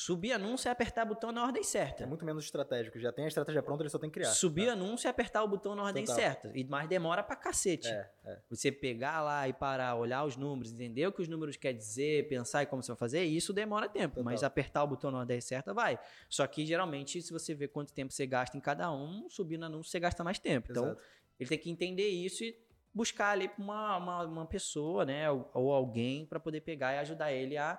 Subir 0.00 0.30
anúncio 0.30 0.68
é 0.68 0.70
apertar 0.70 1.04
o 1.04 1.08
botão 1.08 1.32
na 1.32 1.42
ordem 1.42 1.64
certa. 1.64 2.04
É 2.04 2.06
muito 2.06 2.24
menos 2.24 2.44
estratégico. 2.44 3.00
Já 3.00 3.10
tem 3.10 3.24
a 3.24 3.28
estratégia 3.28 3.60
pronta, 3.60 3.82
ele 3.82 3.90
só 3.90 3.98
tem 3.98 4.08
que 4.08 4.14
criar. 4.14 4.30
Subir 4.30 4.68
anúncio 4.68 5.08
é 5.08 5.10
apertar 5.10 5.42
o 5.42 5.48
botão 5.48 5.74
na 5.74 5.82
ordem 5.82 6.04
Total. 6.04 6.20
certa. 6.22 6.52
E 6.54 6.62
mais 6.62 6.88
demora 6.88 7.20
pra 7.20 7.34
cacete. 7.34 7.88
É, 7.88 8.08
é. 8.24 8.38
Você 8.48 8.70
pegar 8.70 9.20
lá 9.22 9.48
e 9.48 9.52
parar, 9.52 9.96
olhar 9.96 10.24
os 10.24 10.36
números, 10.36 10.72
entender 10.72 11.04
o 11.08 11.10
que 11.10 11.20
os 11.20 11.26
números 11.26 11.56
quer 11.56 11.72
dizer, 11.72 12.28
pensar 12.28 12.62
em 12.62 12.66
como 12.66 12.80
você 12.80 12.92
vai 12.92 12.96
fazer, 12.96 13.24
isso 13.24 13.52
demora 13.52 13.88
tempo. 13.88 14.14
Total. 14.14 14.24
Mas 14.24 14.44
apertar 14.44 14.84
o 14.84 14.86
botão 14.86 15.10
na 15.10 15.18
ordem 15.18 15.40
certa 15.40 15.74
vai. 15.74 15.98
Só 16.28 16.46
que 16.46 16.64
geralmente, 16.64 17.20
se 17.20 17.32
você 17.32 17.52
vê 17.52 17.66
quanto 17.66 17.92
tempo 17.92 18.12
você 18.12 18.24
gasta 18.24 18.56
em 18.56 18.60
cada 18.60 18.92
um, 18.92 19.28
subindo 19.28 19.64
anúncio 19.64 19.90
você 19.90 19.98
gasta 19.98 20.22
mais 20.22 20.38
tempo. 20.38 20.68
Então, 20.70 20.84
Exato. 20.84 21.02
ele 21.40 21.48
tem 21.48 21.58
que 21.58 21.70
entender 21.70 22.06
isso 22.06 22.44
e 22.44 22.56
buscar 22.94 23.30
ali 23.30 23.50
uma, 23.58 23.96
uma, 23.96 24.24
uma 24.26 24.46
pessoa, 24.46 25.04
né, 25.04 25.28
ou, 25.28 25.50
ou 25.52 25.72
alguém 25.72 26.24
para 26.24 26.38
poder 26.38 26.60
pegar 26.60 26.94
e 26.94 26.98
ajudar 26.98 27.32
ele 27.32 27.56
a 27.56 27.76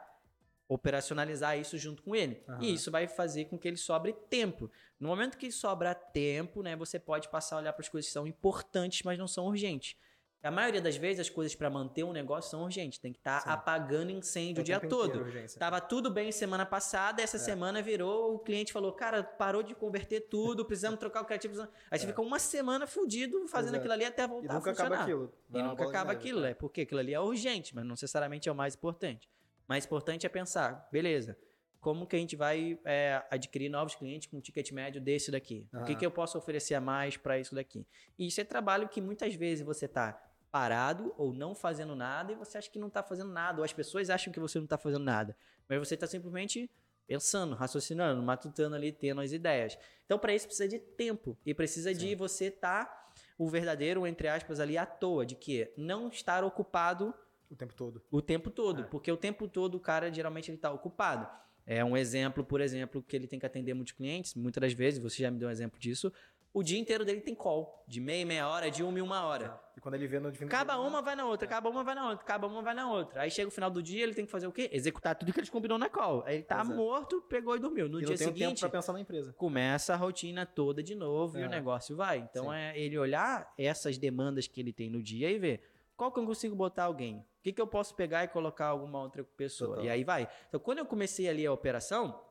operacionalizar 0.70 1.58
isso 1.60 1.78
junto 1.78 2.02
com 2.04 2.16
ele. 2.16 2.42
Aham. 2.48 2.60
E 2.62 2.74
isso 2.76 2.90
vai 2.92 3.08
fazer 3.08 3.46
com 3.46 3.58
que 3.58 3.68
ele 3.68 3.76
sobre 3.76 4.14
tempo. 4.14 4.72
No 5.00 5.10
momento 5.10 5.38
que 5.38 5.52
sobra 5.52 5.94
tempo, 5.96 6.62
né, 6.62 6.76
você 6.76 7.00
pode 7.00 7.28
passar 7.28 7.56
a 7.56 7.60
olhar 7.60 7.74
para 7.74 7.82
as 7.82 7.90
coisas 7.90 8.08
que 8.08 8.14
são 8.14 8.28
importantes, 8.28 9.02
mas 9.04 9.18
não 9.18 9.28
são 9.28 9.48
urgentes. 9.48 9.96
A 10.42 10.50
maioria 10.50 10.82
das 10.82 10.96
vezes 10.96 11.20
as 11.20 11.30
coisas 11.30 11.54
para 11.54 11.70
manter 11.70 12.06
um 12.06 12.14
negócio 12.14 12.50
são 12.50 12.64
urgentes, 12.64 12.98
tem 12.98 13.12
que 13.12 13.20
estar 13.20 13.42
Sim. 13.42 13.50
apagando 13.50 14.10
incêndio 14.10 14.62
o 14.62 14.64
dia 14.64 14.80
todo. 14.80 15.20
urgência. 15.20 15.60
Tava 15.60 15.82
tudo 15.82 16.10
bem 16.10 16.32
semana 16.32 16.66
passada, 16.66 17.22
essa 17.22 17.36
É. 17.36 17.40
semana 17.42 17.82
virou, 17.82 18.36
o 18.36 18.40
cliente 18.40 18.72
falou, 18.72 18.94
cara, 18.94 19.22
parou 19.22 19.62
de 19.62 19.76
converter 19.76 20.22
tudo, 20.30 20.64
precisamos 20.64 20.98
trocar 20.98 21.24
o 21.24 21.26
criativo. 21.26 21.56
precisamos-" 21.56 21.78
Aí 21.92 22.00
você 22.00 22.06
É. 22.06 22.08
fica 22.08 22.22
uma 22.22 22.40
semana 22.40 22.88
fudido 22.88 23.46
fazendo 23.50 23.72
Exato. 23.74 23.80
aquilo 23.80 23.94
ali 23.94 24.06
até 24.06 24.24
E 24.24 24.28
voltar 24.28 24.54
nunca 24.54 24.72
a 24.72 24.74
funcionar. 24.74 24.96
acaba 24.96 25.04
aquilo. 25.04 25.34
E 25.50 25.52
Vai 25.52 25.62
nunca 25.64 25.84
acaba 25.90 26.12
aquilo, 26.14 26.46
é 26.46 26.54
porque 26.54 26.82
aquilo 26.82 27.02
ali 27.02 27.14
é 27.14 27.20
urgente, 27.20 27.76
mas 27.76 27.84
não 27.84 27.92
necessariamente 27.92 28.48
é 28.48 28.52
o 28.52 28.56
mais 28.56 28.76
importante. 28.76 29.28
O 29.70 29.72
mais 29.72 29.86
importante 29.86 30.26
é 30.26 30.30
pensar, 30.30 30.90
beleza, 30.92 31.38
como 31.80 32.08
que 32.08 32.16
a 32.16 32.20
gente 32.20 32.36
vai 32.36 32.80
é, 32.84 33.24
adquirir 33.30 33.70
novos 33.70 33.94
clientes 33.94 34.28
com 34.28 34.38
um 34.38 34.42
ticket 34.42 34.72
médio 34.72 35.00
desse 35.00 35.30
daqui? 35.30 35.70
O 35.72 35.84
que, 35.84 35.96
que 35.96 36.04
eu 36.04 36.10
posso 36.10 36.40
oferecer 36.40 36.74
a 36.74 36.82
mais 36.82 37.18
para 37.18 37.38
isso 37.38 37.54
daqui? 37.54 37.86
E 38.18 38.26
isso 38.26 38.42
é 38.42 38.44
trabalho 38.44 38.90
que 38.90 39.00
muitas 39.00 39.36
vezes 39.36 39.64
você 39.64 39.86
está 39.86 40.20
parado 40.52 41.14
ou 41.20 41.32
não 41.32 41.54
fazendo 41.54 41.96
nada 41.96 42.32
e 42.32 42.36
você 42.36 42.58
acha 42.58 42.68
que 42.68 42.80
não 42.80 42.88
está 42.88 43.04
fazendo 43.04 43.32
nada, 43.32 43.60
ou 43.60 43.64
as 43.64 43.72
pessoas 43.72 44.10
acham 44.10 44.34
que 44.34 44.40
você 44.40 44.58
não 44.58 44.66
está 44.66 44.76
fazendo 44.76 45.04
nada, 45.04 45.38
mas 45.68 45.78
você 45.78 45.94
está 45.94 46.08
simplesmente 46.08 46.68
pensando, 47.06 47.54
raciocinando, 47.54 48.24
matutando 48.24 48.76
ali, 48.76 48.92
tendo 48.92 49.22
as 49.22 49.32
ideias. 49.32 49.78
Então, 50.04 50.18
para 50.18 50.34
isso 50.34 50.48
precisa 50.48 50.68
de 50.68 50.80
tempo 50.80 51.38
e 51.46 51.54
precisa 51.54 51.94
de 51.94 52.10
Sim. 52.10 52.16
você 52.16 52.46
estar 52.46 53.14
o 53.38 53.48
verdadeiro, 53.48 54.08
entre 54.08 54.30
aspas, 54.30 54.60
ali 54.60 54.80
à 54.80 54.86
toa, 54.88 55.28
de 55.28 55.36
que 55.36 55.72
não 55.78 56.10
estar 56.10 56.44
ocupado 56.44 57.14
O 57.50 57.56
tempo 57.56 57.74
todo. 57.74 58.02
o 58.12 58.22
tempo 58.22 58.50
todo, 58.52 58.82
É. 58.82 58.86
porque 58.86 59.12
o 59.12 59.18
tempo 59.18 59.48
todo 59.48 59.76
o 59.76 59.80
cara 59.80 60.12
geralmente 60.14 60.50
ele 60.52 60.58
está 60.58 60.72
ocupado. 60.72 61.28
É 61.66 61.84
um 61.84 61.96
exemplo, 61.96 62.44
por 62.44 62.62
exemplo, 62.62 63.02
que 63.02 63.16
ele 63.16 63.28
tem 63.28 63.40
que 63.40 63.46
atender 63.46 63.74
muitos 63.74 63.94
clientes, 63.94 64.34
muitas 64.36 64.62
das 64.62 64.74
vezes, 64.74 65.00
você 65.00 65.22
já 65.24 65.30
me 65.32 65.38
deu 65.38 65.48
um 65.48 65.52
exemplo 65.52 65.80
disso, 65.80 66.12
o 66.52 66.64
dia 66.64 66.80
inteiro 66.80 67.06
dele 67.06 67.22
tem 67.22 67.36
call, 67.36 67.84
de 67.88 68.02
meia, 68.02 68.26
meia 68.26 68.48
hora, 68.50 68.72
de 68.72 68.82
uma 68.82 68.98
em 68.98 69.02
uma 69.04 69.24
hora. 69.24 69.60
E 69.78 69.80
quando 69.80 69.94
ele 69.94 70.08
vê 70.08 70.20
no 70.20 70.30
Acaba 70.30 70.78
uma, 70.80 71.00
vai 71.00 71.16
na 71.16 71.26
outra, 71.28 71.46
acaba 71.48 71.70
uma, 71.70 71.84
vai 71.84 71.94
na 71.94 72.10
outra, 72.10 72.24
acaba 72.24 72.48
uma, 72.48 72.62
vai 72.64 72.74
na 72.74 72.92
outra. 72.92 73.22
Aí 73.22 73.30
chega 73.30 73.48
o 73.48 73.52
final 73.52 73.70
do 73.70 73.84
dia, 73.84 74.02
ele 74.04 74.16
tem 74.16 74.26
que 74.26 74.32
fazer 74.32 74.48
o 74.48 74.52
quê? 74.52 74.68
Executar 74.74 75.16
tudo 75.16 75.32
que 75.32 75.40
eles 75.40 75.50
combinou 75.50 75.78
na 75.78 75.88
call. 75.90 76.24
Aí 76.26 76.38
ele 76.38 76.44
tá 76.44 76.62
Exato. 76.62 76.76
morto, 76.76 77.22
pegou 77.30 77.56
e 77.56 77.60
dormiu. 77.60 77.88
No 77.88 78.02
e 78.02 78.06
dia 78.06 78.16
o 78.16 78.18
tempo 78.18 78.34
seguinte, 78.36 78.60
pra 78.62 78.70
pensar 78.70 78.94
na 78.94 79.00
empresa. 79.00 79.32
começa 79.34 79.94
a 79.94 79.96
rotina 79.98 80.44
toda 80.48 80.82
de 80.82 80.96
novo 80.96 81.38
e 81.38 81.44
É. 81.44 81.46
o 81.46 81.50
negócio 81.50 81.96
vai. 81.96 82.18
Então 82.32 82.46
Sim. 82.46 82.56
é 82.56 82.80
ele 82.80 82.98
olhar 82.98 83.54
essas 83.58 84.00
demandas 84.00 84.48
que 84.48 84.60
ele 84.60 84.74
tem 84.74 84.90
no 84.90 85.04
dia 85.04 85.30
e 85.30 85.38
ver 85.38 85.62
qual 85.96 86.12
que 86.12 86.20
eu 86.20 86.26
consigo 86.26 86.56
botar 86.56 86.86
alguém. 86.86 87.24
O 87.40 87.42
que, 87.42 87.54
que 87.54 87.62
eu 87.62 87.68
posso 87.68 87.96
pegar 87.96 88.24
e 88.26 88.28
colocar 88.28 88.68
alguma 88.68 89.00
outra 89.02 89.24
pessoa? 89.24 89.72
Total. 89.72 89.86
E 89.86 89.90
aí 89.90 90.04
vai. 90.04 90.30
Então 90.48 90.60
quando 90.60 90.80
eu 90.80 90.86
comecei 90.86 91.30
ali 91.30 91.46
a 91.46 91.54
operação, 91.54 92.22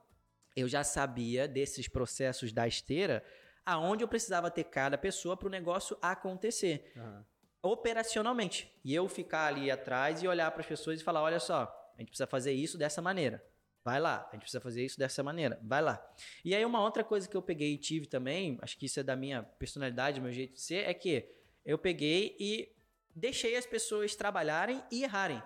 eu 0.54 0.68
já 0.68 0.84
sabia 0.84 1.48
desses 1.48 1.88
processos 1.88 2.52
da 2.52 2.68
esteira 2.68 3.24
aonde 3.64 4.02
eu 4.02 4.08
precisava 4.08 4.50
ter 4.50 4.64
cada 4.64 4.96
pessoa 4.96 5.36
para 5.36 5.46
o 5.46 5.50
negócio 5.50 5.96
acontecer 6.00 6.92
Aham. 6.96 7.24
operacionalmente. 7.62 8.70
E 8.84 8.94
eu 8.94 9.08
ficar 9.08 9.46
ali 9.46 9.70
atrás 9.70 10.22
e 10.22 10.28
olhar 10.28 10.50
para 10.50 10.60
as 10.60 10.66
pessoas 10.66 11.00
e 11.00 11.04
falar: 11.04 11.22
olha 11.22 11.40
só, 11.40 11.62
a 11.96 12.00
gente 12.00 12.08
precisa 12.08 12.26
fazer 12.26 12.52
isso 12.52 12.76
dessa 12.78 13.02
maneira. 13.02 13.44
Vai 13.84 14.00
lá, 14.00 14.26
a 14.28 14.34
gente 14.34 14.42
precisa 14.42 14.60
fazer 14.60 14.84
isso 14.84 14.98
dessa 14.98 15.22
maneira. 15.22 15.58
Vai 15.62 15.80
lá. 15.80 16.04
E 16.44 16.54
aí, 16.54 16.64
uma 16.64 16.82
outra 16.82 17.02
coisa 17.02 17.28
que 17.28 17.36
eu 17.36 17.40
peguei 17.40 17.72
e 17.72 17.78
tive 17.78 18.06
também, 18.06 18.58
acho 18.60 18.76
que 18.76 18.86
isso 18.86 19.00
é 19.00 19.02
da 19.02 19.16
minha 19.16 19.42
personalidade, 19.42 20.20
do 20.20 20.24
meu 20.24 20.32
jeito 20.32 20.54
de 20.54 20.60
ser, 20.60 20.86
é 20.88 20.92
que 20.92 21.26
eu 21.64 21.78
peguei 21.78 22.36
e 22.38 22.70
deixei 23.14 23.56
as 23.56 23.66
pessoas 23.66 24.14
trabalharem 24.14 24.82
e 24.90 25.02
errarem. 25.02 25.42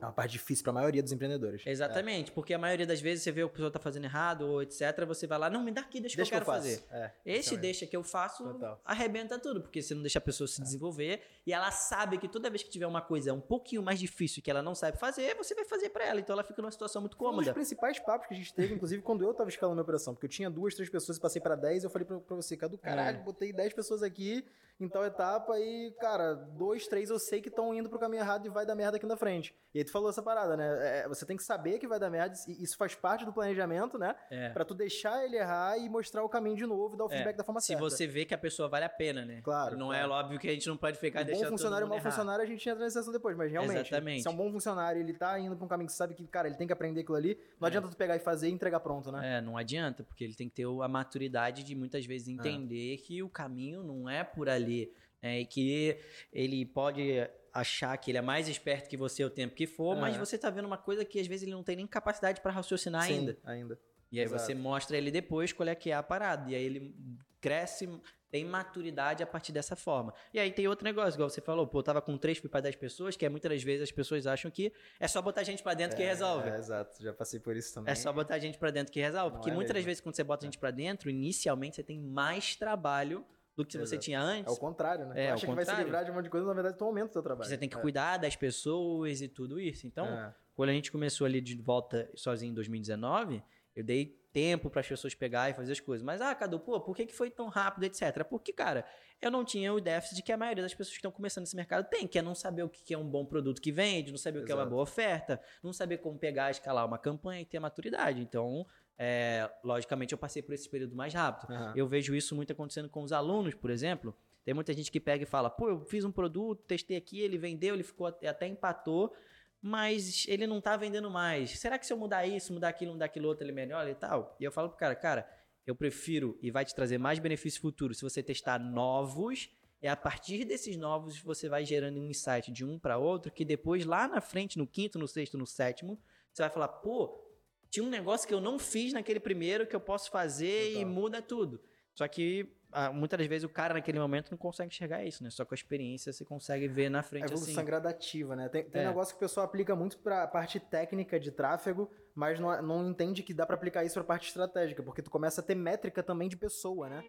É 0.00 0.04
uma 0.04 0.12
parte 0.12 0.30
difícil 0.32 0.62
pra 0.62 0.72
maioria 0.72 1.02
dos 1.02 1.10
empreendedores. 1.10 1.62
Exatamente, 1.66 2.30
porque 2.30 2.54
a 2.54 2.58
maioria 2.58 2.86
das 2.86 3.00
vezes 3.00 3.24
você 3.24 3.32
vê 3.32 3.42
o 3.42 3.48
que 3.48 3.54
a 3.54 3.56
pessoa 3.56 3.70
tá 3.70 3.80
fazendo 3.80 4.04
errado 4.04 4.42
ou 4.42 4.62
etc, 4.62 5.04
você 5.06 5.26
vai 5.26 5.38
lá, 5.38 5.50
não, 5.50 5.62
me 5.64 5.72
dá 5.72 5.80
aqui, 5.80 6.00
deixa, 6.00 6.16
Deixa 6.16 6.30
que 6.30 6.36
eu 6.36 6.40
quero 6.40 6.44
faço. 6.46 6.62
fazer. 6.62 6.84
É, 6.90 7.10
Esse 7.26 7.56
deixa 7.56 7.84
que 7.84 7.96
eu 7.96 8.04
faço, 8.04 8.44
Total. 8.44 8.80
arrebenta 8.84 9.38
tudo, 9.40 9.60
porque 9.60 9.82
você 9.82 9.94
não 9.94 10.02
deixa 10.02 10.18
a 10.18 10.22
pessoa 10.22 10.46
se 10.46 10.62
desenvolver 10.62 11.20
e 11.44 11.52
ela 11.52 11.70
sabe 11.72 12.16
que 12.18 12.28
toda 12.28 12.48
vez 12.48 12.62
que 12.62 12.70
tiver 12.70 12.86
uma 12.86 13.00
coisa 13.02 13.32
um 13.34 13.40
pouquinho 13.40 13.82
mais 13.82 13.98
difícil 13.98 14.40
que 14.42 14.48
ela 14.50 14.62
não 14.62 14.74
sabe 14.74 14.96
fazer, 14.98 15.34
você 15.36 15.52
vai 15.54 15.64
fazer 15.64 15.90
pra 15.90 16.04
ela. 16.06 16.20
Então 16.20 16.32
ela 16.34 16.44
fica 16.44 16.62
numa 16.62 16.70
situação 16.70 17.02
muito 17.02 17.16
Foi 17.16 17.26
um 17.26 17.30
dos 17.30 17.36
cômoda. 17.38 17.52
principais 17.54 17.98
papos 17.98 18.28
que 18.28 18.34
a 18.34 18.36
gente 18.36 18.54
teve, 18.54 18.74
inclusive, 18.74 19.02
quando 19.02 19.24
eu 19.24 19.34
tava 19.34 19.48
escalando 19.50 19.72
a 19.72 19.76
minha 19.76 19.82
operação. 19.82 20.14
Porque 20.14 20.26
eu 20.26 20.30
tinha 20.30 20.48
duas, 20.48 20.74
três 20.76 20.88
pessoas 20.88 21.18
e 21.18 21.20
passei 21.20 21.42
pra 21.42 21.56
10. 21.56 21.82
Eu 21.82 21.90
falei 21.90 22.06
pra, 22.06 22.20
pra 22.20 22.36
você, 22.36 22.56
Cadu, 22.56 22.78
caralho, 22.78 23.18
É. 23.18 23.22
botei 23.22 23.52
10 23.52 23.74
pessoas 23.74 24.02
aqui 24.04 24.44
em 24.80 24.88
tal 24.88 25.04
etapa 25.04 25.58
e, 25.58 25.90
cara, 26.00 26.34
dois, 26.34 26.86
três 26.86 27.10
eu 27.10 27.18
sei 27.18 27.40
que 27.40 27.48
estão 27.48 27.74
indo 27.74 27.88
pro 27.88 27.98
caminho 27.98 28.22
errado 28.22 28.46
e 28.46 28.48
vai 28.48 28.64
dar 28.64 28.76
merda 28.76 28.96
aqui 28.96 29.06
na 29.06 29.16
frente. 29.16 29.52
E 29.74 29.78
aí 29.78 29.84
tu 29.88 29.92
falou 29.92 30.08
essa 30.10 30.22
parada, 30.22 30.56
né? 30.56 31.00
É, 31.04 31.08
você 31.08 31.26
tem 31.26 31.36
que 31.36 31.42
saber 31.42 31.78
que 31.78 31.86
vai 31.86 31.98
dar 31.98 32.08
merda, 32.10 32.34
e 32.46 32.62
isso 32.62 32.76
faz 32.76 32.94
parte 32.94 33.24
do 33.24 33.32
planejamento, 33.32 33.98
né? 33.98 34.14
É. 34.30 34.50
Pra 34.50 34.64
tu 34.64 34.74
deixar 34.74 35.24
ele 35.24 35.36
errar 35.36 35.76
e 35.78 35.88
mostrar 35.88 36.22
o 36.22 36.28
caminho 36.28 36.56
de 36.56 36.66
novo 36.66 36.94
e 36.94 36.98
dar 36.98 37.04
o 37.04 37.08
É, 37.08 37.10
feedback 37.10 37.36
da 37.36 37.44
forma 37.44 37.60
Se 37.60 37.68
certa. 37.68 37.82
você 37.82 38.06
vê 38.06 38.24
que 38.24 38.34
a 38.34 38.38
pessoa 38.38 38.68
vale 38.68 38.84
a 38.84 38.88
pena, 38.88 39.24
né? 39.24 39.40
Claro, 39.42 39.76
Não 39.76 39.88
claro. 39.88 40.12
é 40.12 40.14
óbvio 40.14 40.38
que 40.38 40.48
a 40.48 40.52
gente 40.52 40.66
não 40.68 40.76
pode 40.76 40.98
ficar 40.98 41.20
O 41.20 41.24
bom 41.24 41.30
deixando 41.32 41.48
funcionário 41.50 41.84
e 41.84 41.86
todo 41.86 41.88
mau 41.90 41.98
mundo 41.98 42.10
funcionário 42.10 42.44
a 42.44 42.46
gente 42.46 42.68
entra 42.68 42.84
nessa 42.84 42.98
sessão 43.00 43.12
depois, 43.12 43.36
mas 43.36 43.50
realmente, 43.50 43.88
Exatamente. 43.88 44.22
se 44.22 44.28
é 44.28 44.30
um 44.30 44.36
bom 44.36 44.52
funcionário 44.52 45.00
e 45.00 45.02
ele 45.04 45.14
tá 45.14 45.38
indo 45.40 45.56
pra 45.56 45.64
um 45.64 45.68
caminho 45.68 45.88
que 45.88 45.94
sabe 45.94 46.14
que, 46.14 46.26
cara, 46.26 46.46
ele 46.48 46.56
tem 46.56 46.66
que 46.66 46.72
aprender 46.72 47.00
aquilo 47.00 47.16
ali, 47.16 47.38
não 47.60 47.66
adianta 47.66 47.88
tu 47.88 47.96
pegar 47.96 48.16
e 48.16 48.20
fazer 48.20 48.48
e 48.48 48.52
entregar 48.52 48.80
pronto, 48.80 49.10
né? 49.10 49.38
É, 49.38 49.40
não 49.40 49.56
adianta, 49.56 50.02
porque 50.04 50.24
ele 50.24 50.34
tem 50.34 50.48
que 50.48 50.54
ter 50.54 50.66
a 50.66 50.88
maturidade 50.88 51.62
de 51.64 51.74
muitas 51.74 52.04
vezes 52.04 52.28
entender 52.28 52.98
que 52.98 53.22
o 53.22 53.28
caminho 53.28 53.82
não 53.82 54.08
é 54.08 54.22
por 54.24 54.48
ali. 54.48 54.92
né? 55.22 55.40
E 55.40 55.46
que 55.46 55.98
ele 56.32 56.64
pode 56.64 57.28
achar 57.58 57.96
que 57.98 58.10
ele 58.10 58.18
é 58.18 58.22
mais 58.22 58.48
esperto 58.48 58.88
que 58.88 58.96
você 58.96 59.22
o 59.24 59.30
tempo 59.30 59.54
que 59.54 59.66
for, 59.66 59.96
É. 59.96 60.00
mas 60.00 60.16
você 60.16 60.38
tá 60.38 60.48
vendo 60.50 60.66
uma 60.66 60.78
coisa 60.78 61.04
que 61.04 61.20
às 61.20 61.26
vezes 61.26 61.42
ele 61.42 61.52
não 61.52 61.62
tem 61.62 61.76
nem 61.76 61.86
capacidade 61.86 62.40
para 62.40 62.52
raciocinar 62.52 63.04
Sim, 63.06 63.12
ainda. 63.18 63.38
ainda. 63.44 63.78
E 64.10 64.18
aí 64.18 64.24
Exato. 64.24 64.42
você 64.42 64.54
mostra 64.54 64.96
ele 64.96 65.10
depois 65.10 65.52
qual 65.52 65.68
é 65.68 65.74
que 65.74 65.90
é 65.90 65.94
a 65.94 66.02
parada. 66.02 66.50
E 66.50 66.54
aí 66.54 66.62
ele 66.64 66.94
cresce, 67.40 67.88
tem 68.30 68.44
maturidade 68.44 69.22
a 69.22 69.26
partir 69.26 69.52
dessa 69.52 69.76
forma. 69.76 70.12
E 70.34 70.40
aí 70.40 70.50
tem 70.50 70.66
outro 70.66 70.84
negócio, 70.84 71.16
igual 71.16 71.30
você 71.30 71.40
falou, 71.40 71.66
pô, 71.66 71.78
eu 71.78 71.82
tava 71.82 72.00
com 72.02 72.16
3 72.18 72.40
para 72.40 72.60
10 72.60 72.76
pessoas, 72.76 73.16
que 73.16 73.24
é 73.24 73.28
muitas 73.28 73.50
das 73.50 73.62
vezes 73.62 73.82
as 73.84 73.92
pessoas 73.92 74.26
acham 74.26 74.50
que 74.50 74.72
é 74.98 75.06
só 75.06 75.20
botar 75.22 75.42
gente 75.44 75.62
pra 75.62 75.74
dentro 75.74 75.96
que 75.96 76.02
resolve. 76.02 76.48
É, 76.50 76.56
exato, 76.56 77.02
já 77.02 77.12
passei 77.12 77.38
por 77.38 77.54
isso 77.56 77.72
também. 77.74 77.92
É 77.92 77.94
só 77.94 78.12
botar 78.12 78.38
gente 78.38 78.58
pra 78.58 78.70
dentro 78.70 78.92
que 78.92 79.00
resolve. 79.00 79.28
Não 79.30 79.36
Porque 79.36 79.50
é 79.50 79.54
muitas 79.54 79.74
das 79.74 79.84
vezes, 79.84 80.00
quando 80.00 80.16
você 80.16 80.24
bota 80.24 80.44
gente 80.46 80.58
pra 80.58 80.70
dentro, 80.70 81.08
inicialmente 81.10 81.76
você 81.76 81.82
tem 81.82 81.98
mais 81.98 82.56
trabalho 82.56 83.24
do 83.58 83.66
que 83.66 83.76
você 83.76 83.96
Exato. 83.96 84.04
tinha 84.04 84.18
É 84.18 84.22
antes. 84.22 84.52
o 84.52 84.56
contrário, 84.58 85.04
né? 85.06 85.24
É, 85.24 85.28
tu 85.28 85.34
acha 85.34 85.46
que 85.46 85.54
vai 85.54 85.64
se 85.64 85.74
livrar 85.74 86.04
de 86.04 86.10
um 86.10 86.14
monte 86.14 86.24
de 86.24 86.30
coisa, 86.30 86.46
na 86.46 86.54
verdade 86.54 86.78
tu 86.78 86.84
aumenta 86.84 87.06
o 87.06 87.12
teu 87.12 87.22
trabalho. 87.22 87.48
Você 87.50 87.58
tem 87.58 87.68
que 87.68 87.76
É. 87.76 87.80
cuidar 87.80 88.16
das 88.16 88.36
pessoas 88.36 89.20
e 89.20 89.28
tudo 89.28 89.58
isso. 89.60 89.86
Então, 89.86 90.06
É. 90.06 90.32
quando 90.54 90.70
a 90.70 90.72
gente 90.72 90.92
começou 90.92 91.24
ali 91.26 91.40
de 91.40 91.56
volta 91.60 92.08
sozinho 92.14 92.50
em 92.52 92.54
2019, 92.54 93.42
Eu 93.76 93.84
dei 93.84 94.06
tempo 94.32 94.68
para 94.68 94.80
as 94.80 94.88
pessoas 94.88 95.14
pegar 95.14 95.48
e 95.50 95.54
fazer 95.54 95.70
as 95.70 95.78
coisas. 95.78 96.04
Mas, 96.04 96.20
ah, 96.20 96.34
Cadu, 96.34 96.58
pô, 96.58 96.80
por 96.80 96.96
que, 96.96 97.06
que 97.06 97.14
foi 97.14 97.30
tão 97.30 97.46
rápido, 97.46 97.84
etc? 97.84 98.24
Porque, 98.28 98.52
cara, 98.52 98.84
eu 99.22 99.30
não 99.30 99.44
tinha 99.44 99.72
o 99.72 99.80
déficit 99.80 100.20
que 100.20 100.32
a 100.32 100.36
maioria 100.36 100.64
das 100.64 100.72
pessoas 100.74 100.88
que 100.94 100.96
estão 100.98 101.12
começando 101.12 101.42
nesse 101.44 101.54
mercado 101.54 101.88
tem, 101.88 102.04
que 102.04 102.18
é 102.18 102.22
não 102.22 102.34
saber 102.34 102.64
o 102.64 102.68
que 102.68 102.92
é 102.92 102.98
um 102.98 103.08
bom 103.08 103.24
produto 103.24 103.62
que 103.62 103.70
vende, 103.70 104.10
não 104.10 104.18
saber 104.18 104.40
o 104.40 104.44
que 104.44 104.50
é 104.50 104.54
uma 104.54 104.66
boa 104.66 104.82
oferta, 104.82 105.40
não 105.62 105.72
saber 105.72 105.98
como 105.98 106.18
pegar, 106.18 106.50
escalar 106.50 106.84
uma 106.84 106.98
campanha 106.98 107.40
e 107.42 107.44
ter 107.44 107.60
maturidade. 107.60 108.20
Então, 108.20 108.66
é, 108.98 109.48
logicamente, 109.62 110.12
eu 110.12 110.18
passei 110.18 110.42
por 110.42 110.52
esse 110.52 110.68
período 110.68 110.96
mais 110.96 111.14
rápido. 111.14 111.52
Aham. 111.52 111.72
Eu 111.76 111.86
vejo 111.86 112.14
isso 112.14 112.34
muito 112.34 112.52
acontecendo 112.52 112.88
com 112.88 113.02
os 113.02 113.12
alunos, 113.12 113.54
por 113.54 113.70
exemplo. 113.70 114.14
Tem 114.44 114.52
muita 114.52 114.72
gente 114.72 114.90
que 114.90 114.98
pega 114.98 115.22
e 115.22 115.26
fala, 115.26 115.48
pô, 115.48 115.68
eu 115.68 115.80
fiz 115.84 116.04
um 116.04 116.10
produto, 116.10 116.64
testei 116.64 116.96
aqui, 116.96 117.20
ele 117.20 117.38
vendeu, 117.38 117.74
ele 117.74 117.84
ficou 117.84 118.08
até 118.08 118.26
até 118.28 118.48
empatou, 118.48 119.14
mas 119.62 120.26
ele 120.26 120.46
não 120.46 120.60
tá 120.60 120.76
vendendo 120.76 121.10
mais. 121.10 121.58
Será 121.60 121.78
que 121.78 121.86
se 121.86 121.92
eu 121.92 121.96
mudar 121.96 122.26
isso, 122.26 122.52
mudar 122.52 122.68
aquilo, 122.68 122.92
mudar 122.92 123.06
aquilo 123.06 123.28
outro, 123.28 123.44
ele 123.44 123.52
melhora 123.52 123.88
e 123.88 123.94
tal? 123.94 124.34
E 124.40 124.44
eu 124.44 124.50
falo 124.50 124.68
pro 124.68 124.78
cara, 124.78 124.96
cara, 124.96 125.30
eu 125.64 125.76
prefiro 125.76 126.36
e 126.42 126.50
vai 126.50 126.64
te 126.64 126.74
trazer 126.74 126.98
mais 126.98 127.18
benefício 127.18 127.60
futuro 127.60 127.94
se 127.94 128.02
você 128.02 128.22
testar 128.22 128.58
novos. 128.58 129.50
E 129.80 129.86
a 129.86 129.94
partir 129.94 130.44
desses 130.44 130.76
novos, 130.76 131.20
você 131.20 131.48
vai 131.48 131.64
gerando 131.64 132.00
um 132.00 132.06
insight 132.06 132.50
de 132.50 132.64
um 132.64 132.80
para 132.80 132.98
outro, 132.98 133.30
que 133.30 133.44
depois, 133.44 133.84
lá 133.84 134.08
na 134.08 134.20
frente, 134.20 134.58
no 134.58 134.66
quinto, 134.66 134.98
no 134.98 135.06
sexto, 135.06 135.38
no 135.38 135.46
sétimo, 135.46 136.00
você 136.32 136.42
vai 136.42 136.50
falar, 136.50 136.66
pô, 136.68 137.27
tinha 137.70 137.84
um 137.84 137.90
negócio 137.90 138.26
que 138.26 138.34
eu 138.34 138.40
não 138.40 138.58
fiz 138.58 138.92
naquele 138.92 139.20
primeiro 139.20 139.66
que 139.66 139.74
eu 139.76 139.80
posso 139.80 140.10
fazer 140.10 140.70
e 140.70 140.74
Total. 140.74 140.88
muda 140.88 141.22
tudo. 141.22 141.60
Só 141.94 142.06
que 142.06 142.48
ah, 142.70 142.92
muitas 142.92 143.26
vezes 143.26 143.44
o 143.44 143.48
cara 143.48 143.74
naquele 143.74 143.98
momento 143.98 144.30
não 144.30 144.38
consegue 144.38 144.68
enxergar 144.72 145.02
isso, 145.04 145.24
né? 145.24 145.30
Só 145.30 145.44
com 145.44 145.54
a 145.54 145.56
experiência 145.56 146.12
você 146.12 146.24
consegue 146.24 146.68
ver 146.68 146.90
na 146.90 147.00
A 147.00 147.02
frente 147.02 147.24
evolução 147.24 147.54
assim. 147.54 147.64
gradativa, 147.64 148.36
né? 148.36 148.48
Tem, 148.48 148.62
tem 148.64 148.82
É. 148.82 148.84
um 148.84 148.88
negócio 148.88 149.14
que 149.14 149.16
o 149.16 149.20
pessoal 149.26 149.46
aplica 149.46 149.74
muito 149.74 149.98
pra 149.98 150.26
parte 150.28 150.60
técnica 150.60 151.18
de 151.18 151.30
tráfego, 151.32 151.90
mas 152.14 152.38
não, 152.38 152.60
não 152.62 152.90
entende 152.90 153.22
que 153.22 153.32
dá 153.34 153.44
pra 153.46 153.56
aplicar 153.56 153.84
isso 153.84 153.94
pra 153.94 154.04
parte 154.04 154.28
estratégica, 154.28 154.82
porque 154.82 155.02
tu 155.02 155.10
começa 155.10 155.40
a 155.40 155.44
ter 155.44 155.54
métrica 155.54 156.02
também 156.02 156.28
de 156.28 156.36
pessoa, 156.36 156.88
né? 156.88 157.04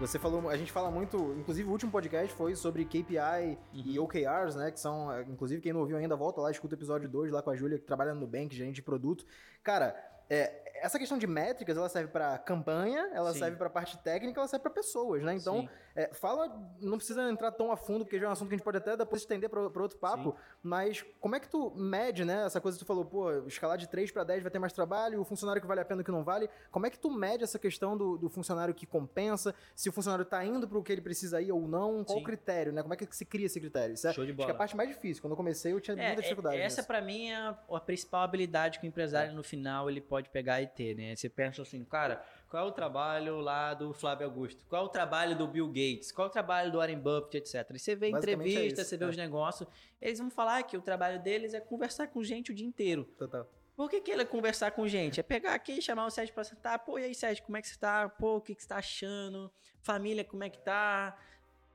Você 0.00 0.16
falou, 0.16 0.48
a 0.48 0.56
gente 0.56 0.70
fala 0.70 0.92
muito, 0.92 1.34
inclusive 1.36 1.68
o 1.68 1.72
último 1.72 1.90
podcast 1.90 2.32
foi 2.34 2.54
sobre 2.54 2.84
KPI 2.84 3.58
e 3.72 3.98
OKRs, 3.98 4.54
né? 4.54 4.70
Que 4.70 4.78
são, 4.78 5.12
eh, 5.12 5.26
inclusive, 5.28 5.60
quem 5.60 5.72
não 5.72 5.80
ouviu 5.80 5.96
ainda, 5.96 6.14
volta 6.14 6.40
lá, 6.40 6.52
escuta 6.52 6.76
o 6.76 6.78
episódio 6.78 7.08
2 7.08 7.32
lá 7.32 7.42
com 7.42 7.50
a 7.50 7.56
Júlia, 7.56 7.80
que 7.80 7.84
trabalha 7.84 8.14
no 8.14 8.20
Nubank, 8.20 8.54
gerente 8.54 8.76
de 8.76 8.82
produto. 8.82 9.26
Cara, 9.60 9.96
é, 10.30 10.67
essa 10.82 10.98
questão 10.98 11.18
de 11.18 11.26
métricas, 11.26 11.76
ela 11.76 11.88
serve 11.88 12.10
pra 12.12 12.38
campanha, 12.38 13.10
ela 13.12 13.32
Sim. 13.32 13.38
serve 13.40 13.56
pra 13.56 13.68
parte 13.70 13.96
técnica, 13.98 14.40
ela 14.40 14.48
serve 14.48 14.62
pra 14.62 14.70
pessoas, 14.72 15.22
né? 15.22 15.34
Então, 15.34 15.60
Sim. 15.62 15.68
é, 15.96 16.12
fala, 16.14 16.48
não 16.80 16.96
precisa 16.96 17.28
entrar 17.30 17.52
tão 17.52 17.70
a 17.72 17.76
fundo, 17.76 18.04
porque 18.04 18.18
já 18.18 18.26
é 18.26 18.28
um 18.28 18.32
assunto 18.32 18.48
que 18.48 18.54
a 18.54 18.58
gente 18.58 18.64
pode 18.64 18.78
até 18.78 18.96
depois 18.96 19.22
estender 19.22 19.48
para 19.48 19.60
outro 19.62 19.98
papo, 19.98 20.36
mas 20.62 21.04
como 21.20 21.34
é 21.36 21.40
que 21.40 21.48
tu 21.48 21.70
mede, 21.76 22.24
né? 22.24 22.44
Essa 22.46 22.60
coisa 22.60 22.78
que 22.78 22.84
tu 22.84 22.86
falou, 22.86 23.04
pô, 23.04 23.30
escalar 23.46 23.76
de 23.78 23.88
3 23.88 24.10
para 24.10 24.24
10 24.24 24.42
vai 24.42 24.50
ter 24.50 24.58
mais 24.58 24.72
trabalho, 24.72 25.20
o 25.20 25.24
funcionário 25.24 25.60
que 25.60 25.68
vale 25.68 25.80
a 25.80 25.84
pena 25.84 26.00
e 26.00 26.02
o 26.02 26.04
que 26.04 26.10
não 26.10 26.24
vale. 26.24 26.48
Como 26.70 26.86
é 26.86 26.90
que 26.90 26.98
tu 26.98 27.10
mede 27.10 27.44
essa 27.44 27.58
questão 27.58 27.96
do, 27.96 28.16
do 28.16 28.28
funcionário 28.28 28.74
que 28.74 28.86
compensa, 28.86 29.54
se 29.74 29.88
o 29.88 29.92
funcionário 29.92 30.24
tá 30.24 30.44
indo 30.44 30.66
pro 30.68 30.82
que 30.82 30.92
ele 30.92 31.00
precisa 31.02 31.40
ir 31.40 31.52
ou 31.52 31.66
não? 31.66 32.04
Qual 32.04 32.18
Sim. 32.18 32.22
o 32.22 32.26
critério, 32.26 32.72
né? 32.72 32.82
Como 32.82 32.94
é 32.94 32.96
que 32.96 33.06
se 33.14 33.24
cria 33.24 33.46
esse 33.46 33.58
critério? 33.60 33.94
Isso 33.94 34.06
é, 34.06 34.12
Show 34.12 34.24
de 34.24 34.30
acho 34.32 34.36
que 34.36 34.42
é 34.42 34.46
bola. 34.46 34.54
a 34.54 34.58
parte 34.58 34.76
mais 34.76 34.88
difícil. 34.88 35.20
Quando 35.22 35.32
eu 35.32 35.36
comecei, 35.36 35.72
eu 35.72 35.80
tinha 35.80 35.96
É, 36.00 36.06
muita 36.08 36.22
dificuldade. 36.22 36.56
é- 36.56 36.62
essa 36.64 36.82
pra 36.82 37.00
mim 37.00 37.30
é 37.30 37.36
a, 37.36 37.58
a 37.72 37.80
principal 37.80 38.22
habilidade 38.22 38.78
que 38.78 38.86
o 38.86 38.88
empresário 38.88 39.32
no 39.34 39.42
final 39.42 39.88
ele 39.90 40.00
pode 40.00 40.28
pegar 40.30 40.60
e 40.62 40.66
ter, 40.68 40.94
né? 40.94 41.16
Você 41.16 41.28
pensa 41.28 41.62
assim, 41.62 41.84
cara, 41.84 42.24
qual 42.48 42.66
é 42.66 42.68
o 42.68 42.72
trabalho 42.72 43.40
lá 43.40 43.74
do 43.74 43.92
Flávio 43.92 44.26
Augusto? 44.26 44.64
Qual 44.68 44.82
é 44.82 44.84
o 44.84 44.88
trabalho 44.88 45.36
do 45.36 45.46
Bill 45.48 45.66
Gates? 45.66 46.12
Qual 46.12 46.26
é 46.26 46.28
o 46.28 46.32
trabalho 46.32 46.70
do 46.70 46.78
Warren 46.78 46.98
Buffett, 46.98 47.38
etc. 47.38 47.70
E 47.74 47.78
você 47.78 47.96
vê 47.96 48.06
é 48.06 48.10
entrevista, 48.10 48.80
isso, 48.80 48.84
você 48.84 48.96
vê 48.96 49.04
é. 49.04 49.08
os 49.08 49.16
negócios, 49.16 49.68
eles 50.00 50.18
vão 50.18 50.30
falar 50.30 50.62
que 50.62 50.76
o 50.76 50.82
trabalho 50.82 51.20
deles 51.20 51.54
é 51.54 51.60
conversar 51.60 52.08
com 52.08 52.22
gente 52.22 52.52
o 52.52 52.54
dia 52.54 52.66
inteiro. 52.66 53.04
Total. 53.18 53.48
Por 53.78 53.88
que, 53.88 54.00
que 54.00 54.10
ele 54.10 54.22
é 54.22 54.24
conversar 54.24 54.72
com 54.72 54.88
gente? 54.88 55.20
É 55.20 55.22
pegar 55.22 55.54
aqui 55.54 55.72
e 55.72 55.80
chamar 55.80 56.04
o 56.06 56.10
Sérgio 56.10 56.34
pra 56.34 56.42
sentar. 56.42 56.80
Pô, 56.80 56.98
e 56.98 57.04
aí, 57.04 57.14
Sérgio, 57.14 57.44
como 57.44 57.56
é 57.56 57.62
que 57.62 57.68
você 57.68 57.78
tá? 57.78 58.08
Pô, 58.08 58.36
o 58.36 58.40
que, 58.40 58.52
que 58.52 58.62
você 58.62 58.68
tá 58.68 58.78
achando? 58.78 59.52
Família, 59.80 60.24
como 60.24 60.42
é 60.42 60.50
que 60.50 60.58
tá? 60.58 61.16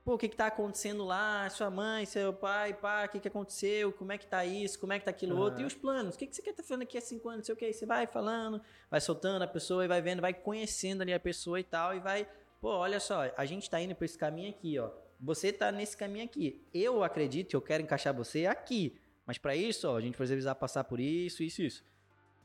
Pô, 0.04 0.14
o 0.14 0.18
que, 0.18 0.28
que 0.28 0.36
tá 0.36 0.48
acontecendo 0.48 1.02
lá? 1.02 1.48
Sua 1.48 1.70
mãe, 1.70 2.04
seu 2.04 2.30
pai, 2.30 2.74
pá, 2.74 3.06
o 3.06 3.08
que, 3.08 3.18
que 3.18 3.28
aconteceu? 3.28 3.90
Como 3.90 4.12
é 4.12 4.18
que 4.18 4.26
tá 4.26 4.44
isso? 4.44 4.78
Como 4.78 4.92
é 4.92 4.98
que 4.98 5.04
tá 5.06 5.10
aquilo 5.10 5.38
outro? 5.38 5.62
E 5.62 5.64
os 5.64 5.74
planos? 5.74 6.14
O 6.14 6.18
que, 6.18 6.26
que 6.26 6.36
você 6.36 6.42
quer 6.42 6.50
estar 6.50 6.62
tá 6.62 6.68
fazendo 6.68 6.82
aqui 6.82 6.98
há 6.98 7.00
cinco 7.00 7.26
anos? 7.30 7.38
Não 7.38 7.44
sei 7.46 7.54
o 7.54 7.56
que. 7.56 7.72
Você 7.72 7.86
vai 7.86 8.06
falando, 8.06 8.60
vai 8.90 9.00
soltando 9.00 9.42
a 9.42 9.46
pessoa 9.46 9.82
e 9.82 9.88
vai 9.88 10.02
vendo, 10.02 10.20
vai 10.20 10.34
conhecendo 10.34 11.00
ali 11.00 11.14
a 11.14 11.18
pessoa 11.18 11.58
e 11.58 11.64
tal. 11.64 11.96
E 11.96 12.00
vai, 12.00 12.28
pô, 12.60 12.68
olha 12.68 13.00
só, 13.00 13.32
a 13.34 13.46
gente 13.46 13.70
tá 13.70 13.80
indo 13.80 13.94
pra 13.94 14.04
esse 14.04 14.18
caminho 14.18 14.50
aqui, 14.50 14.78
ó. 14.78 14.90
Você 15.18 15.50
tá 15.50 15.72
nesse 15.72 15.96
caminho 15.96 16.26
aqui. 16.26 16.62
Eu 16.74 17.02
acredito 17.02 17.54
eu 17.54 17.62
quero 17.62 17.82
encaixar 17.82 18.12
você 18.12 18.44
aqui. 18.44 19.00
Mas 19.24 19.38
pra 19.38 19.56
isso, 19.56 19.88
ó, 19.88 19.96
a 19.96 20.00
gente 20.02 20.18
precisa 20.18 20.54
passar 20.54 20.84
por 20.84 21.00
isso, 21.00 21.42
isso, 21.42 21.62
isso. 21.62 21.82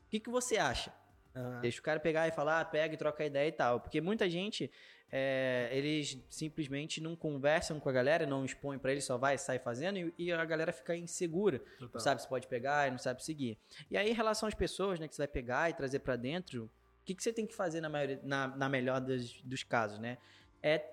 O 0.06 0.10
que, 0.10 0.18
que 0.18 0.30
você 0.30 0.56
acha? 0.56 0.90
Aham. 1.36 1.60
Deixa 1.60 1.78
o 1.78 1.82
cara 1.82 2.00
pegar 2.00 2.26
e 2.26 2.32
falar, 2.32 2.60
ah, 2.60 2.64
pega 2.64 2.94
e 2.94 2.96
troca 2.96 3.24
ideia 3.24 3.48
e 3.48 3.52
tal. 3.52 3.80
Porque 3.80 4.00
muita 4.00 4.28
gente, 4.30 4.70
é, 5.12 5.68
eles 5.72 6.18
simplesmente 6.28 7.00
não 7.00 7.16
conversam 7.16 7.80
com 7.80 7.88
a 7.88 7.92
galera, 7.92 8.26
não 8.26 8.44
expõem 8.44 8.78
pra 8.78 8.92
eles, 8.92 9.04
só 9.04 9.18
vai, 9.18 9.36
sai 9.38 9.58
fazendo 9.58 9.98
e, 9.98 10.14
e 10.18 10.32
a 10.32 10.44
galera 10.44 10.72
fica 10.72 10.96
insegura. 10.96 11.58
Total. 11.58 11.90
Não 11.94 12.00
sabe 12.00 12.22
se 12.22 12.28
pode 12.28 12.46
pegar 12.46 12.88
e 12.88 12.90
não 12.92 12.98
sabe 12.98 13.24
seguir. 13.24 13.58
E 13.90 13.96
aí, 13.96 14.10
em 14.10 14.14
relação 14.14 14.48
às 14.48 14.54
pessoas, 14.54 15.00
né, 15.00 15.08
que 15.08 15.14
você 15.14 15.22
vai 15.22 15.28
pegar 15.28 15.68
e 15.70 15.74
trazer 15.74 15.98
pra 16.00 16.16
dentro, 16.16 16.64
o 16.64 17.04
que, 17.04 17.14
que 17.14 17.22
você 17.22 17.32
tem 17.32 17.46
que 17.46 17.54
fazer 17.54 17.80
na, 17.80 17.88
maioria, 17.88 18.20
na, 18.22 18.48
na 18.48 18.68
melhor 18.68 19.00
das- 19.00 19.40
dos 19.42 19.62
casos, 19.64 19.98
né? 19.98 20.18
É 20.62 20.84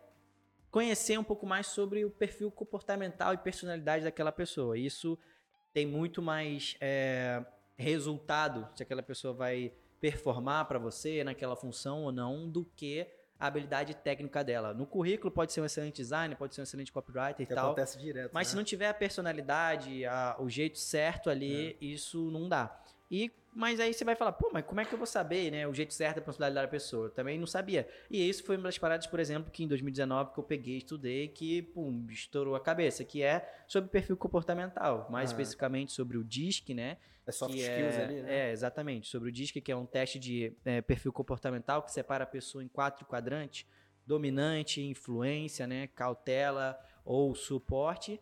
conhecer 0.72 1.18
um 1.18 1.24
pouco 1.24 1.46
mais 1.46 1.68
sobre 1.68 2.04
o 2.04 2.10
perfil 2.10 2.50
comportamental 2.52 3.34
e 3.34 3.38
personalidade 3.38 4.04
daquela 4.04 4.32
pessoa. 4.32 4.78
Isso 4.78 5.18
tem 5.74 5.86
muito 5.86 6.22
mais 6.22 6.76
é, 6.82 7.44
resultado 7.78 8.68
se 8.76 8.84
aquela 8.84 9.04
pessoa 9.04 9.34
vai 9.34 9.72
performar 10.02 10.66
para 10.66 10.78
você 10.80 11.24
naquela 11.24 11.56
função 11.56 12.04
ou 12.04 12.12
não 12.12 12.50
do 12.50 12.66
que 12.76 13.08
a 13.40 13.48
habilidade 13.48 13.94
técnica 13.96 14.44
dela. 14.44 14.74
No 14.74 14.86
currículo 14.86 15.32
pode 15.32 15.54
ser 15.54 15.62
um 15.62 15.66
excelente 15.66 15.98
designer, 15.98 16.36
pode 16.36 16.56
ser 16.56 16.62
um 16.62 16.64
excelente 16.64 16.92
copywriter 16.92 17.42
e 17.42 17.46
Que 17.46 17.54
tal. 17.54 17.68
acontece 17.68 17.98
direto. 18.00 18.32
Mas 18.34 18.48
se 18.48 18.56
né? 18.56 18.60
não 18.60 18.64
tiver 18.66 18.90
a 18.90 18.94
personalidade, 18.94 20.06
a- 20.06 20.36
o 20.40 20.50
jeito 20.50 20.80
certo 20.80 21.30
ali, 21.30 21.78
isso 21.80 22.32
não 22.32 22.48
dá. 22.50 22.80
E, 23.10 23.32
mas 23.58 23.80
aí 23.80 23.92
você 23.92 24.06
vai 24.06 24.16
falar, 24.16 24.34
pô, 24.34 24.52
mas 24.54 24.64
como 24.64 24.80
é 24.80 24.86
que 24.86 24.94
eu 24.94 25.00
vou 25.00 25.08
saber, 25.08 25.50
né? 25.50 25.68
O 25.68 25.74
jeito 25.74 25.92
certo 25.92 26.18
da 26.18 26.22
personalidade 26.22 26.68
da 26.68 26.72
pessoa? 26.72 27.08
Eu 27.08 27.10
também 27.10 27.40
não 27.40 27.48
sabia. 27.48 27.88
E 28.08 28.30
isso 28.30 28.44
foi 28.44 28.56
uma 28.56 28.66
das 28.66 28.78
paradas, 28.78 29.08
por 29.08 29.20
exemplo, 29.20 29.52
que 29.52 29.64
em 29.64 29.68
2019 29.68 30.32
que 30.32 30.38
eu 30.40 30.44
peguei, 30.44 30.78
estudei, 30.78 31.28
que, 31.28 31.64
pum, 31.64 32.06
estourou 32.12 32.56
a 32.56 32.60
cabeça, 32.60 33.04
que 33.04 33.24
é 33.24 33.52
sobre 33.68 33.90
perfil 33.90 34.16
comportamental. 34.16 35.08
Mais 35.10 35.32
Ah. 35.32 35.34
especificamente 35.34 35.92
sobre 35.92 36.18
o 36.18 36.24
DISC, 36.24 36.70
né? 36.76 36.98
É 37.26 37.32
soft 37.32 37.52
que 37.56 37.60
skills 37.60 37.96
é, 37.96 38.04
ali, 38.04 38.22
né? 38.22 38.50
É, 38.50 38.52
exatamente. 38.52 39.08
Sobre 39.08 39.30
o 39.30 39.32
DISC, 39.32 39.60
que 39.60 39.72
é 39.72 39.76
um 39.76 39.88
teste 39.88 40.20
de 40.20 40.54
é, 40.64 40.80
perfil 40.80 41.12
comportamental 41.12 41.82
que 41.82 41.92
separa 41.92 42.26
a 42.26 42.28
pessoa 42.28 42.64
em 42.64 42.68
quatro 42.68 43.08
quadrantes: 43.08 43.66
dominante, 44.06 44.82
influência, 44.84 45.66
né, 45.66 45.88
cautela 45.88 46.80
ou 47.04 47.34
suporte. 47.34 48.22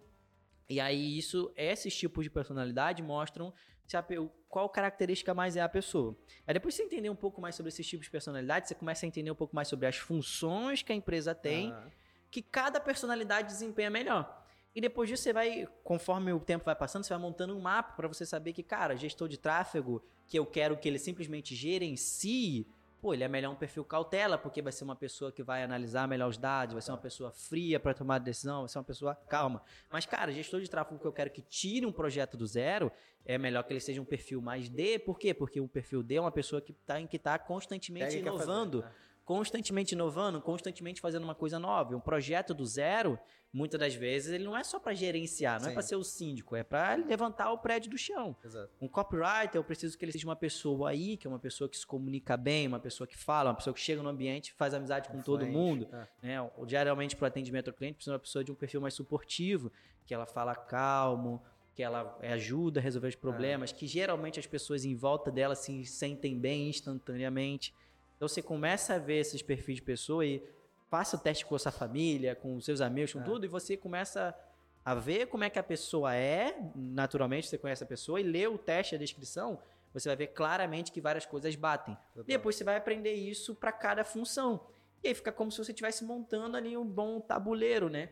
E 0.69 0.79
aí 0.79 1.17
isso, 1.17 1.51
esses 1.55 1.95
tipos 1.95 2.23
de 2.23 2.29
personalidade 2.29 3.03
mostram 3.03 3.53
se 3.87 3.95
a 3.97 4.05
qual 4.49 4.69
característica 4.69 5.33
mais 5.33 5.55
é 5.55 5.61
a 5.61 5.69
pessoa. 5.69 6.15
Aí 6.47 6.53
depois 6.53 6.73
você 6.75 6.83
entender 6.83 7.09
um 7.09 7.15
pouco 7.15 7.41
mais 7.41 7.55
sobre 7.55 7.69
esses 7.69 7.85
tipos 7.85 8.05
de 8.05 8.11
personalidade, 8.11 8.67
você 8.67 8.75
começa 8.75 9.05
a 9.05 9.07
entender 9.07 9.31
um 9.31 9.35
pouco 9.35 9.55
mais 9.55 9.67
sobre 9.67 9.85
as 9.85 9.97
funções 9.97 10.81
que 10.81 10.91
a 10.91 10.95
empresa 10.95 11.35
tem 11.35 11.71
Ah, 11.71 11.87
que 12.31 12.41
cada 12.41 12.79
personalidade 12.79 13.47
desempenha 13.47 13.89
melhor. 13.89 14.43
E 14.73 14.81
depois 14.81 15.09
disso 15.09 15.23
você 15.23 15.31
vai, 15.31 15.67
conforme 15.83 16.33
o 16.33 16.39
tempo 16.39 16.65
vai 16.65 16.75
passando, 16.75 17.03
você 17.03 17.13
vai 17.13 17.21
montando 17.21 17.55
um 17.55 17.61
mapa 17.61 17.93
para 17.93 18.09
você 18.09 18.25
saber 18.25 18.51
que, 18.51 18.61
cara, 18.61 18.97
gestor 18.97 19.29
de 19.29 19.37
tráfego, 19.37 20.03
que 20.27 20.37
eu 20.37 20.45
quero 20.45 20.75
que 20.75 20.87
ele 20.87 20.99
simplesmente 20.99 21.55
gerencie, 21.55 22.67
pô, 23.01 23.13
ele 23.13 23.23
é 23.23 23.27
melhor 23.27 23.51
um 23.51 23.55
perfil 23.55 23.83
cautela, 23.83 24.37
porque 24.37 24.61
vai 24.61 24.71
ser 24.71 24.83
uma 24.83 24.95
pessoa 24.95 25.31
que 25.31 25.43
vai 25.43 25.63
analisar 25.63 26.07
melhor 26.07 26.29
os 26.29 26.37
dados, 26.37 26.73
vai 26.73 26.81
ser 26.81 26.91
uma 26.91 26.97
pessoa 26.97 27.31
fria 27.31 27.79
para 27.79 27.93
tomar 27.93 28.19
decisão, 28.19 28.61
vai 28.61 28.69
ser 28.69 28.77
uma 28.77 28.83
pessoa 28.83 29.15
calma. 29.29 29.61
Mas, 29.91 30.05
cara, 30.05 30.31
gestor 30.31 30.61
de 30.61 30.69
tráfego 30.69 30.99
que 30.99 31.05
eu 31.05 31.13
quero 31.13 31.29
que 31.29 31.41
tire 31.41 31.85
um 31.85 31.91
projeto 31.91 32.35
do 32.35 32.45
zero, 32.45 32.91
é 33.25 33.37
melhor 33.37 33.63
que 33.63 33.73
ele 33.73 33.79
seja 33.79 34.01
um 34.01 34.05
perfil 34.05 34.41
mais 34.41 34.69
D. 34.69 34.99
Por 34.99 35.17
quê? 35.17 35.33
Porque 35.33 35.59
um 35.59 35.67
perfil 35.67 36.03
D 36.03 36.15
é 36.15 36.21
uma 36.21 36.31
pessoa 36.31 36.61
que 36.61 36.71
está 36.71 37.01
que 37.03 37.19
tá 37.19 37.39
constantemente 37.39 38.05
fazer, 38.05 38.19
inovando 38.19 38.81
né? 38.81 38.91
Constantemente 39.25 39.93
inovando, 39.93 40.39
constantemente 40.39 41.01
fazendo 41.01 41.23
uma 41.23 41.35
coisa 41.35 41.57
nova. 41.57 41.95
Um 41.95 41.99
projeto 41.99 42.53
do 42.53 42.63
zero, 42.63 43.19
muitas 43.51 43.79
das 43.79 43.95
vezes, 43.95 44.31
ele 44.31 44.43
não 44.43 44.55
é 44.55 44.63
só 44.63 44.79
para 44.79 44.93
gerenciar, 44.93 45.59
não 45.59 45.65
é 45.65 45.69
Sim. 45.69 45.73
para 45.73 45.81
ser 45.81 45.95
o 45.95 46.03
síndico, 46.03 46.55
é 46.55 46.63
para 46.63 46.95
levantar 46.95 47.51
o 47.51 47.57
prédio 47.57 47.89
do 47.89 47.97
chão. 47.97 48.35
Exato. 48.43 48.71
Um 48.79 48.87
copywriter, 48.87 49.55
eu 49.55 49.63
preciso 49.63 49.97
que 49.97 50.05
ele 50.05 50.11
seja 50.11 50.27
uma 50.27 50.35
pessoa 50.35 50.91
aí, 50.91 51.17
que 51.17 51.25
é 51.25 51.29
uma 51.29 51.39
pessoa 51.39 51.67
que 51.67 51.75
se 51.75 51.87
comunica 51.87 52.37
bem, 52.37 52.67
uma 52.67 52.79
pessoa 52.79 53.07
que 53.07 53.17
fala, 53.17 53.49
uma 53.49 53.55
pessoa 53.55 53.73
que 53.73 53.79
chega 53.79 54.03
no 54.03 54.09
ambiente, 54.09 54.53
faz 54.53 54.73
amizade 54.75 55.09
com 55.09 55.19
todo 55.21 55.43
Influente, 55.43 55.57
mundo. 55.57 55.89
é. 56.21 56.27
Né? 56.27 56.41
Ou, 56.41 56.67
Geralmente, 56.67 57.15
para 57.15 57.25
o 57.25 57.27
atendimento 57.27 57.69
ao 57.69 57.73
cliente, 57.73 57.95
precisa 57.95 58.11
de 58.11 58.15
uma 58.15 58.19
pessoa 58.19 58.43
de 58.43 58.51
um 58.51 58.55
perfil 58.55 58.79
mais 58.79 58.93
suportivo, 58.93 59.71
que 60.05 60.13
ela 60.13 60.27
fala 60.27 60.53
calmo, 60.53 61.41
que 61.73 61.81
ela 61.81 62.17
é, 62.21 62.31
ajuda 62.33 62.79
a 62.79 62.83
resolver 62.83 63.07
os 63.07 63.15
problemas, 63.15 63.71
que 63.71 63.87
geralmente 63.87 64.39
as 64.39 64.45
pessoas 64.45 64.85
em 64.85 64.95
volta 64.95 65.31
dela 65.31 65.55
se 65.55 65.83
sentem 65.85 66.39
bem 66.39 66.69
instantaneamente. 66.69 67.73
Então 68.15 68.27
você 68.27 68.41
começa 68.41 68.95
a 68.95 68.97
ver 68.97 69.19
esses 69.19 69.41
perfis 69.41 69.75
de 69.75 69.81
pessoa 69.81 70.25
e 70.25 70.41
faça 70.89 71.17
o 71.17 71.19
teste 71.19 71.45
com 71.45 71.55
a 71.55 71.59
sua 71.59 71.71
família, 71.71 72.35
com 72.35 72.55
os 72.55 72.65
seus 72.65 72.81
amigos, 72.81 73.13
com 73.13 73.19
É. 73.19 73.23
tudo, 73.23 73.45
e 73.45 73.49
você 73.49 73.75
começa 73.75 74.35
a 74.83 74.93
ver 74.93 75.27
como 75.27 75.43
é 75.43 75.49
que 75.49 75.59
a 75.59 75.63
pessoa 75.63 76.15
é, 76.15 76.55
naturalmente 76.75 77.47
você 77.47 77.57
conhece 77.57 77.83
a 77.83 77.87
pessoa, 77.87 78.19
e 78.19 78.23
lê 78.23 78.47
o 78.47 78.57
teste, 78.57 78.95
a 78.95 78.97
descrição, 78.97 79.59
você 79.93 80.09
vai 80.09 80.15
ver 80.15 80.27
claramente 80.27 80.91
que 80.91 81.01
várias 81.01 81.25
coisas 81.25 81.55
batem. 81.55 81.97
Depois 82.25 82.55
você 82.55 82.63
vai 82.63 82.75
aprender 82.75 83.13
isso 83.13 83.55
para 83.55 83.71
cada 83.71 84.03
função. 84.03 84.67
E 85.03 85.07
aí 85.07 85.13
fica 85.15 85.31
como 85.31 85.51
se 85.51 85.57
você 85.57 85.71
estivesse 85.71 86.03
montando 86.03 86.55
ali 86.57 86.75
um 86.77 86.85
bom 86.85 87.19
tabuleiro, 87.19 87.89
né? 87.89 88.09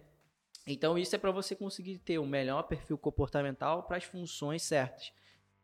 Então 0.66 0.98
isso 0.98 1.16
é 1.16 1.20
para 1.20 1.32
você 1.32 1.56
conseguir 1.56 1.98
ter 2.00 2.18
o 2.20 2.26
melhor 2.26 2.64
perfil 2.64 2.98
comportamental 2.98 3.84
para 3.84 3.98
as 3.98 4.04
funções 4.06 4.64
certas. 4.64 5.12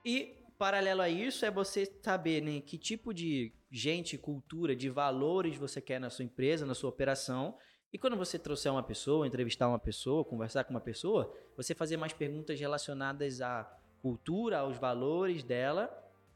E 0.04 0.44
paralelo 0.58 1.02
a 1.02 1.10
isso 1.10 1.46
é 1.46 1.52
você 1.52 1.86
saber 2.02 2.42
né, 2.42 2.60
que 2.60 2.78
tipo 2.78 3.14
de 3.14 3.54
gente, 3.72 4.17
cultura, 4.17 4.76
de 4.76 4.89
valores 4.89 5.57
você 5.57 5.80
quer 5.80 5.99
na 5.99 6.09
sua 6.09 6.26
empresa, 6.26 6.65
na 6.65 6.74
sua 6.74 6.89
operação. 6.89 7.55
E 7.91 7.97
quando 7.97 8.17
você 8.17 8.38
trouxer 8.38 8.72
uma 8.72 8.84
pessoa, 8.84 9.28
entrevistar 9.28 9.67
uma 9.67 9.80
pessoa, 9.80 10.26
conversar 10.26 10.63
com 10.63 10.72
uma 10.72 10.82
pessoa, 10.82 11.34
você 11.55 11.74
fazer 11.76 11.97
mais 11.97 12.13
perguntas 12.13 12.59
relacionadas 12.59 13.41
à 13.41 13.63
cultura, 14.01 14.59
aos 14.59 14.78
valores 14.78 15.43
dela, 15.43 15.88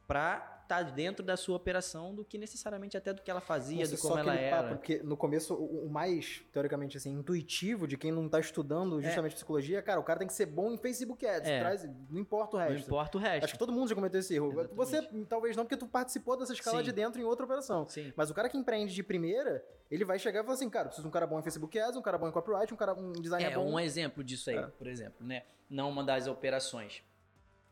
para 0.08 0.53
estar 0.82 0.92
dentro 0.92 1.24
da 1.24 1.36
sua 1.38 1.56
operação 1.56 2.14
do 2.14 2.24
que 2.26 2.38
necessariamente 2.38 2.96
até 2.98 3.14
do 3.14 3.22
que 3.22 3.30
ela 3.30 3.42
fazia, 3.42 3.80
Fosse 3.86 3.96
do 3.96 4.02
como 4.02 4.18
ela 4.18 4.36
era. 4.36 4.58
papo, 4.64 4.76
porque 4.76 5.00
no 5.04 5.16
começo, 5.18 5.54
o, 5.56 5.90
mais, 5.90 6.44
teoricamente, 6.52 6.98
assim, 6.98 7.12
intuitivo 7.12 7.88
de 7.88 7.98
quem 7.98 8.12
não 8.12 8.28
tá 8.28 8.40
estudando 8.40 9.02
justamente 9.02 9.36
psicologia, 9.36 9.82
cara, 9.82 10.00
o 10.00 10.04
cara 10.04 10.20
tem 10.20 10.28
que 10.28 10.34
ser 10.34 10.46
bom 10.46 10.72
em 10.72 10.78
Facebook 10.78 11.26
Ads, 11.26 11.50
É. 11.50 11.60
traz, 11.60 11.90
não 12.10 12.20
importa 12.20 12.58
o 12.58 12.60
Não 12.60 12.68
resto. 12.68 12.86
importa 12.88 13.18
o 13.18 13.22
resto. 13.22 13.44
Acho 13.46 13.54
que 13.54 13.60
todo 13.60 13.72
mundo 13.72 13.88
já 13.90 13.96
cometeu 13.96 14.20
esse 14.20 14.34
erro. 14.36 14.48
Exatamente. 14.52 14.76
Você, 14.76 15.02
talvez 15.28 15.56
não, 15.56 15.64
porque 15.64 15.78
tu 15.78 15.88
participou 15.88 16.38
dessa 16.38 16.54
escala 16.54 16.78
Sim. 16.80 16.84
de 16.84 16.92
dentro 16.92 17.22
em 17.22 17.24
outra 17.24 17.46
operação. 17.46 17.88
Sim. 17.88 18.12
Mas 18.16 18.30
o 18.30 18.34
cara 18.34 18.50
que 18.50 18.58
empreende 18.58 18.94
de 18.94 19.04
primeira, 19.04 19.64
ele 19.90 20.04
vai 20.06 20.18
chegar 20.20 20.40
e 20.42 20.44
falar 20.44 20.56
assim, 20.56 20.70
cara, 20.70 20.86
preciso 20.88 21.04
de 21.04 21.08
um 21.08 21.12
cara 21.12 21.28
bom 21.28 21.40
em 21.40 21.44
Facebook 21.44 21.78
Ads, 21.80 21.98
um 21.98 22.02
cara 22.02 22.18
bom 22.18 22.28
em 22.28 22.32
copyright, 22.32 22.74
um 22.74 22.78
cara 22.78 22.94
um 22.94 23.12
designer 23.14 23.52
É, 23.52 23.56
bom. 23.56 23.72
um 23.74 23.80
exemplo 23.80 24.24
disso 24.24 24.50
aí, 24.50 24.58
É. 24.58 24.62
por 24.68 24.88
exemplo, 24.88 25.26
né? 25.26 25.44
Não 25.70 25.90
uma 25.90 26.04
das 26.04 26.28
operações. 26.28 27.04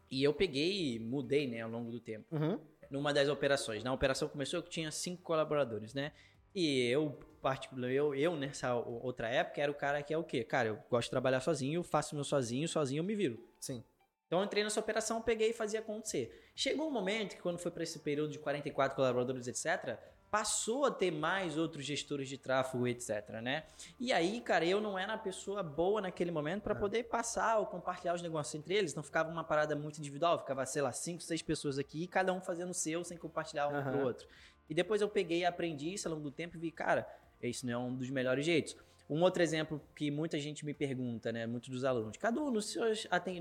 E 0.09 0.23
eu 0.23 0.33
peguei 0.33 0.95
e 0.95 0.99
mudei, 0.99 1.47
né, 1.47 1.61
ao 1.61 1.69
longo 1.69 1.89
do 1.89 1.99
tempo. 1.99 2.25
Uhum. 2.35 2.59
Numa 2.91 3.13
das 3.13 3.27
operações. 3.27 3.83
Na 3.83 3.91
operação 3.91 4.29
começou, 4.29 4.59
eu 4.59 4.63
tinha 4.63 4.91
cinco 4.91 5.23
colaboradores, 5.23 5.95
né? 5.95 6.11
E 6.53 6.87
eu, 6.87 7.17
particular, 7.41 7.89
eu, 7.89 8.13
eu 8.13 8.35
nessa 8.35 8.75
outra 8.75 9.29
época, 9.29 9.61
era 9.61 9.71
o 9.71 9.75
cara 9.75 10.03
que 10.03 10.13
é 10.13 10.17
o 10.17 10.23
quê? 10.23 10.43
Cara, 10.43 10.67
eu 10.67 10.79
gosto 10.89 11.07
de 11.07 11.11
trabalhar 11.11 11.39
sozinho, 11.39 11.81
faço 11.81 12.13
meu 12.13 12.23
sozinho, 12.23 12.67
sozinho 12.67 12.99
eu 12.99 13.03
me 13.03 13.15
viro. 13.15 13.39
Sim. 13.59 13.83
Então 14.27 14.39
eu 14.39 14.45
entrei 14.45 14.63
nessa 14.63 14.79
operação, 14.79 15.21
peguei 15.21 15.49
e 15.49 15.53
fazia 15.53 15.79
acontecer. 15.79 16.51
Chegou 16.55 16.87
um 16.87 16.91
momento 16.91 17.35
que 17.35 17.41
quando 17.41 17.57
foi 17.57 17.71
para 17.71 17.83
esse 17.83 17.99
período 17.99 18.31
de 18.31 18.39
44 18.39 18.95
colaboradores, 18.95 19.47
etc., 19.47 19.97
passou 20.31 20.85
a 20.85 20.91
ter 20.91 21.11
mais 21.11 21.57
outros 21.57 21.85
gestores 21.85 22.29
de 22.29 22.37
tráfego, 22.37 22.87
etc, 22.87 23.29
né? 23.43 23.65
E 23.99 24.13
aí, 24.13 24.39
cara, 24.39 24.65
eu 24.65 24.79
não 24.79 24.97
era 24.97 25.13
a 25.13 25.17
pessoa 25.17 25.61
boa 25.61 25.99
naquele 25.99 26.31
momento 26.31 26.63
para 26.63 26.73
É. 26.73 26.77
poder 26.77 27.03
passar 27.03 27.57
ou 27.59 27.65
compartilhar 27.65 28.13
os 28.15 28.21
negócios 28.21 28.55
entre 28.55 28.73
eles, 28.73 28.95
não 28.95 29.03
ficava 29.03 29.29
uma 29.29 29.43
parada 29.43 29.75
muito 29.75 29.99
individual, 29.99 30.39
ficava, 30.39 30.65
sei 30.65 30.81
lá, 30.81 30.91
cinco, 30.93 31.21
seis 31.21 31.41
pessoas 31.41 31.77
aqui, 31.77 32.07
cada 32.07 32.31
um 32.31 32.39
fazendo 32.39 32.69
o 32.69 32.73
seu 32.73 33.03
sem 33.03 33.17
compartilhar 33.17 33.67
um 33.67 33.75
Aham. 33.75 33.91
pro 33.91 33.99
outro. 34.05 34.27
E 34.69 34.73
depois 34.73 35.01
eu 35.01 35.09
peguei 35.09 35.39
e 35.39 35.45
aprendi 35.45 35.93
isso 35.93 36.07
ao 36.07 36.13
longo 36.13 36.23
do 36.23 36.31
tempo 36.31 36.55
e 36.55 36.59
vi, 36.59 36.71
cara, 36.71 37.05
esse 37.41 37.65
não 37.65 37.73
é 37.73 37.77
um 37.77 37.93
dos 37.93 38.09
melhores 38.09 38.45
jeitos. 38.45 38.77
Um 39.09 39.21
outro 39.23 39.43
exemplo 39.43 39.81
que 39.93 40.09
muita 40.09 40.39
gente 40.39 40.65
me 40.65 40.73
pergunta, 40.73 41.33
né? 41.33 41.45
Muitos 41.45 41.69
dos 41.69 41.83
alunos. 41.83 42.15
Cadu, 42.15 42.49
no 42.49 42.61
seu, 42.61 42.85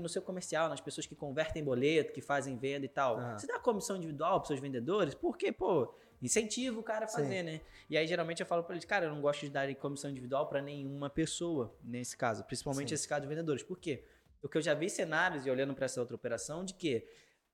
no 0.01 0.09
seu 0.09 0.21
comercial, 0.21 0.67
nas 0.67 0.81
pessoas 0.81 1.07
que 1.07 1.15
convertem 1.15 1.63
boleto, 1.63 2.11
que 2.11 2.19
fazem 2.19 2.57
venda 2.57 2.85
e 2.85 2.89
tal, 2.89 3.17
Aham. 3.17 3.37
você 3.39 3.47
dá 3.47 3.57
comissão 3.57 3.95
individual 3.95 4.41
para 4.41 4.47
seus 4.47 4.59
vendedores? 4.59 5.15
Porque, 5.15 5.53
pô, 5.53 5.95
incentiva 6.21 6.79
o 6.79 6.83
cara 6.83 7.05
a 7.05 7.07
Sim. 7.07 7.23
fazer, 7.23 7.43
né? 7.43 7.61
E 7.89 7.97
aí, 7.97 8.05
geralmente, 8.07 8.41
eu 8.41 8.45
falo 8.45 8.63
para 8.63 8.75
eles, 8.75 8.85
cara, 8.85 9.05
eu 9.05 9.09
não 9.09 9.21
gosto 9.21 9.41
de 9.41 9.49
dar 9.49 9.73
comissão 9.75 10.09
individual 10.09 10.47
para 10.47 10.61
nenhuma 10.61 11.09
pessoa, 11.09 11.75
nesse 11.83 12.15
caso. 12.15 12.43
Principalmente 12.43 12.89
Sim. 12.89 12.95
esse 12.95 13.07
caso 13.07 13.21
de 13.21 13.27
vendedores. 13.27 13.63
Por 13.63 13.77
quê? 13.79 14.03
Porque 14.41 14.57
eu 14.57 14.61
já 14.61 14.73
vi 14.73 14.89
cenários, 14.89 15.45
e 15.45 15.49
olhando 15.49 15.73
para 15.73 15.85
essa 15.85 15.99
outra 15.99 16.15
operação, 16.15 16.65
de 16.65 16.73
que 16.73 17.05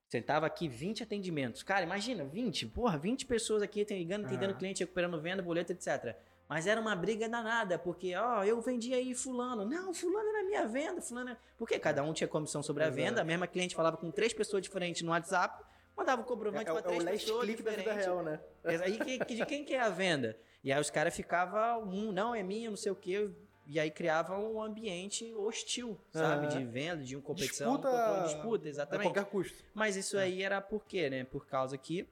Sentava 0.07 0.45
aqui 0.45 0.69
20 0.69 1.03
atendimentos. 1.03 1.63
Cara, 1.63 1.83
imagina, 1.83 2.23
20, 2.23 2.67
porra, 2.67 2.97
20 2.97 3.25
pessoas 3.25 3.61
aqui 3.61 3.83
ligando, 3.83 4.25
atendendo 4.25 4.51
Aham. 4.51 4.59
cliente, 4.59 4.79
recuperando 4.79 5.19
venda, 5.19 5.43
boleto, 5.43 5.73
etc. 5.73 6.15
Mas 6.47 6.65
era 6.65 6.79
uma 6.79 6.95
briga 6.95 7.27
danada, 7.27 7.77
porque, 7.77 8.15
ó, 8.15 8.41
eu 8.41 8.61
vendi 8.61 8.93
aí 8.93 9.13
fulano. 9.13 9.65
Não, 9.65 9.93
fulano 9.93 10.29
era 10.29 10.43
minha 10.45 10.65
venda, 10.65 11.01
fulano 11.01 11.31
era... 11.31 11.39
Porque 11.57 11.77
cada 11.77 12.01
um 12.03 12.13
tinha 12.13 12.27
comissão 12.27 12.63
sobre 12.63 12.85
a 12.85 12.89
venda, 12.89 13.19
a 13.19 13.25
mesma 13.25 13.47
cliente 13.47 13.75
falava 13.75 13.97
com 13.97 14.09
três 14.09 14.33
pessoas 14.33 14.63
diferentes 14.63 15.01
no 15.01 15.11
WhatsApp, 15.11 15.61
mandava 15.97 16.21
É, 16.21 16.25
comprovante 16.25 16.69
é, 16.69 16.71
o- 16.71 16.75
para 16.75 16.83
é 16.83 16.85
o 16.85 16.87
três 16.89 17.03
last 17.03 17.25
pessoas 17.25 17.43
click 17.45 17.63
da 17.63 17.71
vida 17.71 17.93
real, 17.93 18.23
né? 18.23 18.39
Mas 18.63 18.81
Aí 18.81 18.97
que- 18.99 19.25
que- 19.25 19.35
de 19.35 19.45
quem 19.45 19.65
que 19.65 19.73
é 19.73 19.79
a 19.81 19.89
venda? 19.89 20.37
E 20.63 20.71
aí 20.71 20.79
os 20.79 20.89
caras 20.89 21.15
ficavam, 21.15 21.83
um, 21.83 22.11
não, 22.11 22.33
é 22.35 22.43
minha, 22.43 22.69
não 22.69 22.77
sei 22.77 22.91
o 22.91 22.95
quê. 22.95 23.29
E 23.69 23.79
aí 23.81 23.91
criava 23.91 24.37
um 24.39 24.61
ambiente 24.61 25.33
hostil, 25.33 25.99
sabe? 26.13 26.47
Aham. 26.47 26.57
De 26.57 26.63
venda, 26.65 27.03
de 27.03 27.15
uma 27.17 27.21
competição, 27.21 27.73
Disputa- 27.75 28.23
disputa, 28.23 28.65
A 28.65 28.69
exatamente. 28.69 29.07
qualquer 29.07 29.25
custo. 29.25 29.61
Mas 29.73 29.97
isso 29.97 30.17
aí 30.17 30.41
era 30.41 30.61
por 30.61 30.85
quê, 30.85 31.09
né? 31.09 31.25
Por 31.25 31.45
causa 31.45 31.77
que 31.77 32.07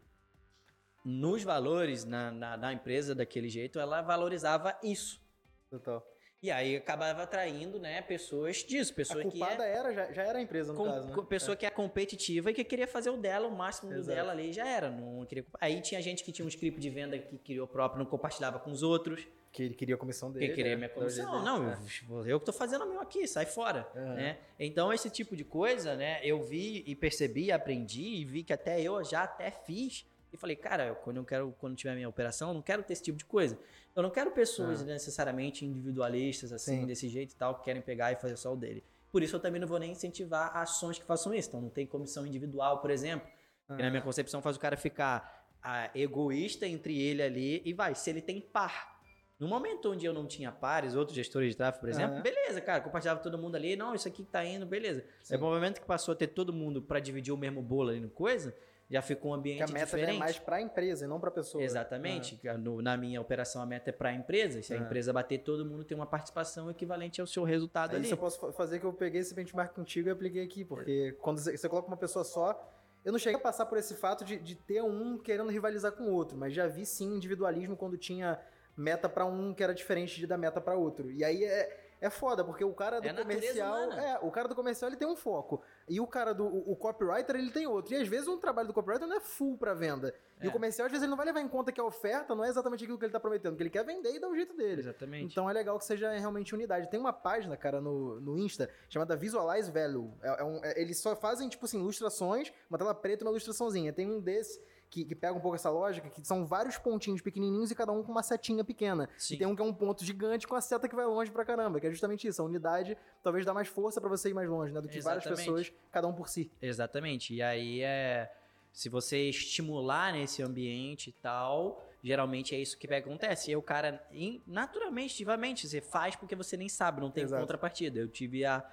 nos 1.04 1.44
valores 1.44 2.04
na, 2.04 2.32
na, 2.32 2.58
na 2.58 2.74
empresa 2.74 3.14
daquele 3.16 3.48
jeito, 3.48 3.80
ela 3.80 4.02
valorizava 4.02 4.78
isso. 4.84 5.22
Total. 5.70 6.06
E 6.46 6.52
aí 6.52 6.76
acabava 6.76 7.24
atraindo, 7.24 7.80
né, 7.80 8.04
pessoas 8.04 8.58
disso, 8.58 8.92
A 8.92 8.96
pessoa 8.96 9.24
que 9.24 9.32
culpada 9.32 9.66
é 9.66 9.72
era, 9.76 9.92
já, 9.92 10.12
já 10.12 10.24
era 10.24 10.38
a 10.38 10.42
empresa, 10.44 10.74
no 10.74 10.78
com- 10.78 10.86
caso, 10.86 11.08
né? 11.08 11.26
pessoa 11.28 11.58
que 11.58 11.66
é 11.66 11.72
competitiva 11.72 12.52
e 12.52 12.54
que 12.54 12.64
queria 12.64 12.88
fazer 12.88 13.10
o 13.10 13.18
dela, 13.18 13.48
o 13.48 13.52
máximo 13.58 13.92
do 13.92 13.98
Exato. 13.98 14.16
dela 14.16 14.32
ali 14.32 14.54
já 14.54 14.68
era. 14.68 14.92
Não 14.92 15.26
queria... 15.26 15.44
Aí 15.60 15.82
tinha 15.82 16.00
gente 16.04 16.24
que 16.24 16.32
tinha 16.32 16.46
um 16.46 16.48
script 16.48 16.80
de 16.80 16.90
venda 16.92 17.18
que 17.18 17.36
criou 17.40 17.66
próprio, 17.68 17.98
não 17.98 18.06
compartilhava 18.06 18.60
com 18.60 18.70
os 18.70 18.84
outros. 18.84 19.26
Que 19.52 19.64
ele 19.64 19.74
queria 19.74 19.96
a 19.96 19.98
comissão 19.98 20.32
dele. 20.32 20.50
Que 20.50 20.54
queria 20.54 20.72
né? 20.74 20.78
minha 20.78 20.90
comissão. 20.90 21.32
dele. 21.32 21.46
Não, 21.46 21.72
É. 21.72 21.78
eu, 22.12 22.28
eu 22.28 22.40
que 22.40 22.46
tô 22.46 22.54
fazendo 22.54 22.84
o 22.84 22.90
meu 22.90 23.00
aqui, 23.02 23.26
sai 23.26 23.46
fora. 23.48 23.88
Aham. 23.96 24.14
Né? 24.14 24.38
Então, 24.60 24.94
esse 24.94 25.10
tipo 25.10 25.36
de 25.36 25.44
coisa, 25.46 25.96
né, 25.96 26.20
eu 26.24 26.44
vi 26.44 26.84
e 26.86 26.94
percebi, 26.94 27.52
aprendi 27.52 28.04
e 28.04 28.26
vi 28.26 28.44
que 28.44 28.54
até 28.54 28.80
eu 28.82 29.04
já 29.04 29.24
até 29.24 29.50
fiz. 29.50 30.06
E 30.36 30.38
falei, 30.38 30.56
cara, 30.58 30.88
eu- 30.88 30.96
quando 30.96 31.18
eu 31.18 31.24
quero, 31.26 31.56
quando 31.58 31.76
tiver 31.76 31.96
minha 31.96 32.10
operação, 32.10 32.50
eu 32.50 32.54
não 32.54 32.62
quero 32.62 32.84
ter 32.84 32.92
esse 32.94 33.02
tipo 33.04 33.18
de 33.18 33.24
coisa. 33.26 33.58
Eu 33.96 34.04
não 34.04 34.10
quero 34.10 34.32
pessoas 34.32 34.82
Ah. 34.82 34.86
necessariamente 34.86 35.66
individualistas, 35.66 36.52
assim, 36.52 36.82
Sim. 36.82 36.86
desse 36.86 37.08
jeito 37.08 37.32
e 37.32 37.36
tal, 37.36 37.56
que 37.56 37.64
querem 37.64 37.82
pegar 37.82 38.12
e 38.12 38.16
fazer 38.18 38.36
só 38.36 38.54
o 38.54 38.58
dele. 38.58 38.84
Por 39.12 39.24
isso 39.24 39.38
eu 39.38 39.40
também 39.40 39.62
não 39.62 39.68
vou 39.68 39.80
nem 39.80 39.92
incentivar 39.94 40.56
ações 40.58 41.00
que 41.00 41.06
façam 41.06 41.34
isso. 41.34 41.48
Então 41.48 41.62
não 41.62 41.70
tem 41.70 41.88
comissão 41.88 42.26
individual, 42.28 42.80
por 42.82 42.92
exemplo. 42.92 43.28
Que 43.76 43.82
na 43.82 43.90
minha 43.90 44.02
concepção 44.02 44.42
faz 44.42 44.58
o 44.58 44.60
cara 44.60 44.76
ficar 44.78 45.48
ah, 45.64 45.90
egoísta 45.96 46.68
entre 46.68 47.02
ele 47.02 47.24
ali 47.24 47.62
e 47.66 47.74
vai, 47.74 47.96
se 47.96 48.08
ele 48.10 48.22
tem 48.22 48.40
par. 48.40 48.94
No 49.40 49.48
momento 49.48 49.92
onde 49.92 50.06
eu 50.06 50.14
não 50.14 50.28
tinha 50.28 50.52
pares, 50.52 50.96
outros 50.96 51.16
gestores 51.16 51.50
de 51.52 51.58
tráfego, 51.58 51.80
por 51.82 51.90
exemplo, 51.90 52.14
Aham. 52.16 52.22
beleza, 52.22 52.62
cara, 52.62 52.82
compartilhava 52.82 53.20
todo 53.20 53.36
mundo 53.38 53.56
ali, 53.56 53.76
não, 53.76 53.96
isso 53.96 54.08
aqui 54.08 54.24
tá 54.24 54.46
indo, 54.46 54.66
beleza. 54.66 55.04
Sim. 55.24 55.34
É 55.34 55.38
no 55.38 55.46
momento 55.46 55.82
que 55.82 55.88
passou 55.88 56.12
a 56.12 56.16
ter 56.16 56.28
todo 56.28 56.54
mundo 56.54 56.82
pra 56.84 57.00
dividir 57.00 57.34
o 57.34 57.38
mesmo 57.38 57.62
bolo 57.64 57.90
ali 57.90 58.00
no 58.00 58.10
coisa, 58.12 58.56
já 58.90 59.02
ficou 59.02 59.32
um 59.32 59.34
ambiente 59.34 59.60
Porque 59.60 59.72
a 59.72 59.74
meta 59.74 59.86
já 59.92 59.96
diferente. 59.98 60.16
é 60.16 60.20
mais 60.20 60.38
pra 60.40 60.62
empresa 60.62 61.06
e 61.06 61.08
não 61.08 61.20
pra 61.20 61.32
pessoa. 61.32 61.64
Exatamente. 61.64 62.40
No- 62.60 62.82
na 62.82 62.96
minha 62.96 63.20
operação, 63.20 63.62
a 63.62 63.66
meta 63.66 63.90
é 63.90 63.94
para 63.94 64.10
a 64.10 64.14
empresa. 64.14 64.62
Se 64.62 64.74
a 64.74 64.78
Aham. 64.78 64.86
empresa 64.86 65.12
bater, 65.12 65.40
todo 65.40 65.66
mundo 65.66 65.84
tem 65.84 65.96
uma 65.98 66.06
participação 66.06 66.70
equivalente 66.70 67.20
ao 67.20 67.28
seu 67.28 67.44
resultado 67.44 67.92
Aí 67.92 67.96
ali. 67.98 68.06
isso 68.06 68.14
eu 68.14 68.18
posso 68.18 68.40
fa- 68.40 68.52
fazer 68.52 68.80
que 68.80 68.86
eu 68.86 68.94
peguei 68.94 69.22
esse 69.22 69.34
benchmark 69.34 69.74
contigo 69.74 70.08
e 70.08 70.12
apliquei 70.12 70.44
aqui, 70.44 70.64
porque 70.64 71.14
quando 71.22 71.40
você 71.40 71.68
coloca 71.68 71.88
uma 71.88 71.98
pessoa 71.98 72.24
só, 72.24 72.72
eu 73.04 73.12
não 73.12 73.20
cheguei 73.20 73.40
a 73.40 73.42
passar 73.42 73.66
por 73.66 73.78
esse 73.78 73.96
fato 73.96 74.24
de, 74.24 74.38
de 74.38 74.56
ter 74.56 74.82
um 74.84 75.18
querendo 75.18 75.50
rivalizar 75.50 75.92
com 75.92 76.04
o 76.06 76.12
outro, 76.14 76.38
mas 76.38 76.54
já 76.54 76.68
vi 76.68 76.86
sim 76.86 77.16
individualismo 77.16 77.76
quando 77.76 77.98
tinha 77.98 78.40
meta 78.78 79.08
pra 79.08 79.26
um 79.26 79.54
que 79.54 79.64
era 79.64 79.74
diferente 79.74 80.16
de 80.20 80.28
da 80.28 80.38
meta 80.38 80.60
pra 80.62 80.76
outro. 80.76 81.10
E 81.12 81.24
aí 81.24 81.44
é, 81.44 81.85
é 82.02 82.10
foda, 82.10 82.44
porque 82.44 82.64
o 82.64 82.74
cara 82.74 83.00
do 83.00 83.08
É 83.08 83.14
comercial, 83.14 83.92
é, 83.94 84.20
o 84.22 84.30
cara 84.32 84.48
do 84.48 84.56
comercial 84.56 84.90
ele 84.90 84.98
tem 84.98 85.08
um 85.08 85.16
foco, 85.16 85.62
e 85.88 86.00
o 86.00 86.06
cara 86.08 86.34
do 86.34 86.46
o, 86.46 86.72
o 86.72 86.76
copywriter 86.76 87.36
ele 87.36 87.52
tem 87.52 87.66
outro. 87.68 87.94
E 87.94 87.98
às 87.98 88.08
vezes 88.08 88.28
um 88.28 88.38
trabalho 88.38 88.68
do 88.68 88.74
copywriter 88.74 89.08
não 89.08 89.16
é 89.18 89.20
full 89.20 89.58
pra 89.58 89.74
venda. 89.74 90.14
E 90.42 90.46
É. 90.46 90.50
o 90.50 90.52
comercial 90.52 90.86
às 90.86 90.92
vezes 90.92 91.04
ele 91.04 91.10
não 91.10 91.18
vai 91.18 91.26
levar 91.26 91.40
em 91.42 91.48
conta 91.48 91.72
que 91.72 91.80
a 91.80 91.84
oferta 91.84 92.36
não 92.36 92.44
é 92.44 92.50
exatamente 92.50 92.84
aquilo 92.84 92.98
que 93.00 93.06
ele 93.06 93.14
tá 93.14 93.20
prometendo, 93.20 93.56
que 93.56 93.64
ele 93.64 93.70
quer 93.70 93.86
vender 93.86 94.14
e 94.14 94.20
dar 94.20 94.28
o 94.30 94.36
jeito 94.36 94.56
dele. 94.56 94.82
Exatamente. 94.82 95.32
Então 95.32 95.50
é 95.50 95.54
legal 95.54 95.78
que 95.80 95.86
seja 95.86 96.12
realmente 96.12 96.54
unidade. 96.54 96.90
Tem 96.90 97.00
uma 97.00 97.14
página, 97.14 97.56
cara, 97.56 97.80
no, 97.80 98.20
no 98.20 98.38
Insta, 98.38 98.70
chamada 98.90 99.16
Visualize 99.16 99.72
Value. 99.72 100.14
É, 100.22 100.42
é 100.42 100.44
um- 100.44 100.64
é- 100.64 100.80
eles 100.82 101.00
só 101.00 101.16
fazem, 101.16 101.48
tipo 101.48 101.66
assim, 101.66 101.80
ilustrações, 101.80 102.52
uma 102.70 102.78
tela 102.78 102.94
preta 102.94 103.24
e 103.24 103.26
uma 103.26 103.32
ilustraçãozinha. 103.32 103.94
Tem 103.94 104.06
um 104.12 104.20
desse 104.20 104.62
que, 104.96 105.04
que 105.04 105.14
pega 105.14 105.34
um 105.34 105.42
pouco 105.42 105.56
essa 105.56 105.70
lógica, 105.70 106.10
que 106.10 106.26
são 106.26 106.46
vários 106.46 106.78
pontinhos 106.78 107.22
pequenininhos 107.22 107.70
e 107.70 107.76
cada 107.76 107.92
um 107.92 108.02
com 108.02 108.14
uma 108.14 108.24
setinha 108.24 108.64
pequena. 108.64 109.10
Sim. 109.18 109.36
E 109.36 109.38
tem 109.38 109.46
um 109.46 109.54
que 109.54 109.62
é 109.62 109.66
um 109.66 109.74
ponto 109.74 110.06
gigante 110.06 110.48
com 110.48 110.56
a 110.56 110.62
seta 110.62 110.88
que 110.88 110.96
vai 110.96 111.06
longe 111.06 111.30
pra 111.30 111.44
caramba, 111.44 111.82
que 111.82 111.88
é 111.88 111.92
justamente 111.92 112.26
isso. 112.26 112.42
A 112.42 112.46
unidade 112.46 112.98
talvez 113.22 113.46
dá 113.46 113.54
mais 113.54 113.68
força 113.68 114.00
pra 114.00 114.10
você 114.10 114.30
ir 114.30 114.34
mais 114.34 114.50
longe, 114.50 114.72
né? 114.72 114.80
Do 114.80 114.88
que 114.88 115.02
várias 115.02 115.26
Exatamente. 115.26 115.46
pessoas, 115.46 115.74
cada 115.92 116.08
um 116.08 116.14
por 116.14 116.30
si. 116.30 116.50
Exatamente. 116.62 117.34
E 117.34 117.42
aí 117.42 117.82
é. 117.82 118.32
Se 118.72 118.90
você 118.90 119.30
estimular 119.30 120.12
nesse 120.12 120.44
ambiente 120.44 121.10
e 121.10 121.14
tal, 121.14 121.90
geralmente 122.04 122.54
é 122.54 122.60
isso 122.60 122.78
que 122.78 122.94
acontece. 122.94 123.50
E 123.50 123.52
aí 123.52 123.56
o 123.56 123.62
cara, 123.62 124.06
naturalmente, 124.46 125.14
ativamente, 125.14 125.68
você 125.68 125.80
faz 125.80 126.16
porque 126.16 126.36
você 126.36 126.58
nem 126.58 126.68
sabe, 126.68 127.00
não 127.00 127.10
tem 127.10 127.24
Exato. 127.24 127.42
contrapartida. 127.42 128.00
Eu 128.00 128.10
tive 128.10 128.44
a 128.44 128.66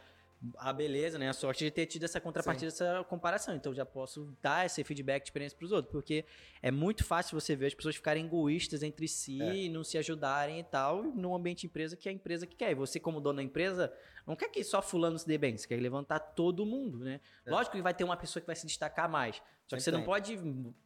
a 0.59 0.72
beleza, 0.72 1.18
né? 1.18 1.28
A 1.28 1.32
sorte 1.32 1.64
de 1.64 1.70
ter 1.70 1.86
tido 1.86 2.05
essa 2.05 2.20
contrapartida, 2.20 2.68
essa 2.68 3.05
comparação. 3.05 3.55
Então 3.55 3.72
já 3.74 3.86
posso 3.86 4.36
dar 4.43 4.66
esse 4.66 4.82
feedback 4.82 5.22
de 5.22 5.28
experiência 5.28 5.57
para 5.57 5.64
os 5.64 5.72
outros, 5.72 5.93
porque 5.93 6.24
é 6.61 6.70
muito 6.70 7.05
fácil 7.05 7.38
você 7.38 7.55
ver 7.55 7.66
as 7.66 7.74
pessoas 7.74 7.95
ficarem 7.97 8.26
egoístas 8.26 8.82
entre 8.82 9.07
si 9.07 9.40
É. 9.40 9.55
e 9.57 9.68
não 9.68 9.84
se 9.84 9.97
ajudarem 9.99 10.61
e 10.61 10.64
tal, 10.64 11.03
num 11.03 11.34
ambiente 11.34 11.66
empresa 11.66 11.97
que 11.97 12.09
é 12.09 12.12
a 12.12 12.14
empresa 12.14 12.47
que 12.47 12.57
quer. 12.57 12.72
E 12.72 12.74
você, 12.74 12.99
como 12.99 13.20
dono 13.20 13.36
da 13.36 13.43
empresa, 13.43 13.93
não 14.26 14.34
quer 14.36 14.49
que 14.49 14.62
só 14.64 14.82
fulano 14.82 15.18
se 15.18 15.26
dê 15.26 15.38
bem, 15.38 15.57
você 15.57 15.66
quer 15.66 15.80
levantar 15.80 16.18
todo 16.18 16.66
mundo, 16.66 16.99
né? 16.99 17.20
É. 17.47 17.51
Lógico 17.51 17.76
que 17.76 17.82
vai 17.82 17.95
ter 17.95 18.05
uma 18.05 18.16
pessoa 18.16 18.40
que 18.40 18.47
vai 18.47 18.57
se 18.57 18.66
destacar 18.66 19.09
mais. 19.09 19.36
Só 19.66 19.76
que 19.76 19.82
Sempre 19.82 19.84
você 19.84 19.90
não 19.99 20.05
pode 20.05 20.38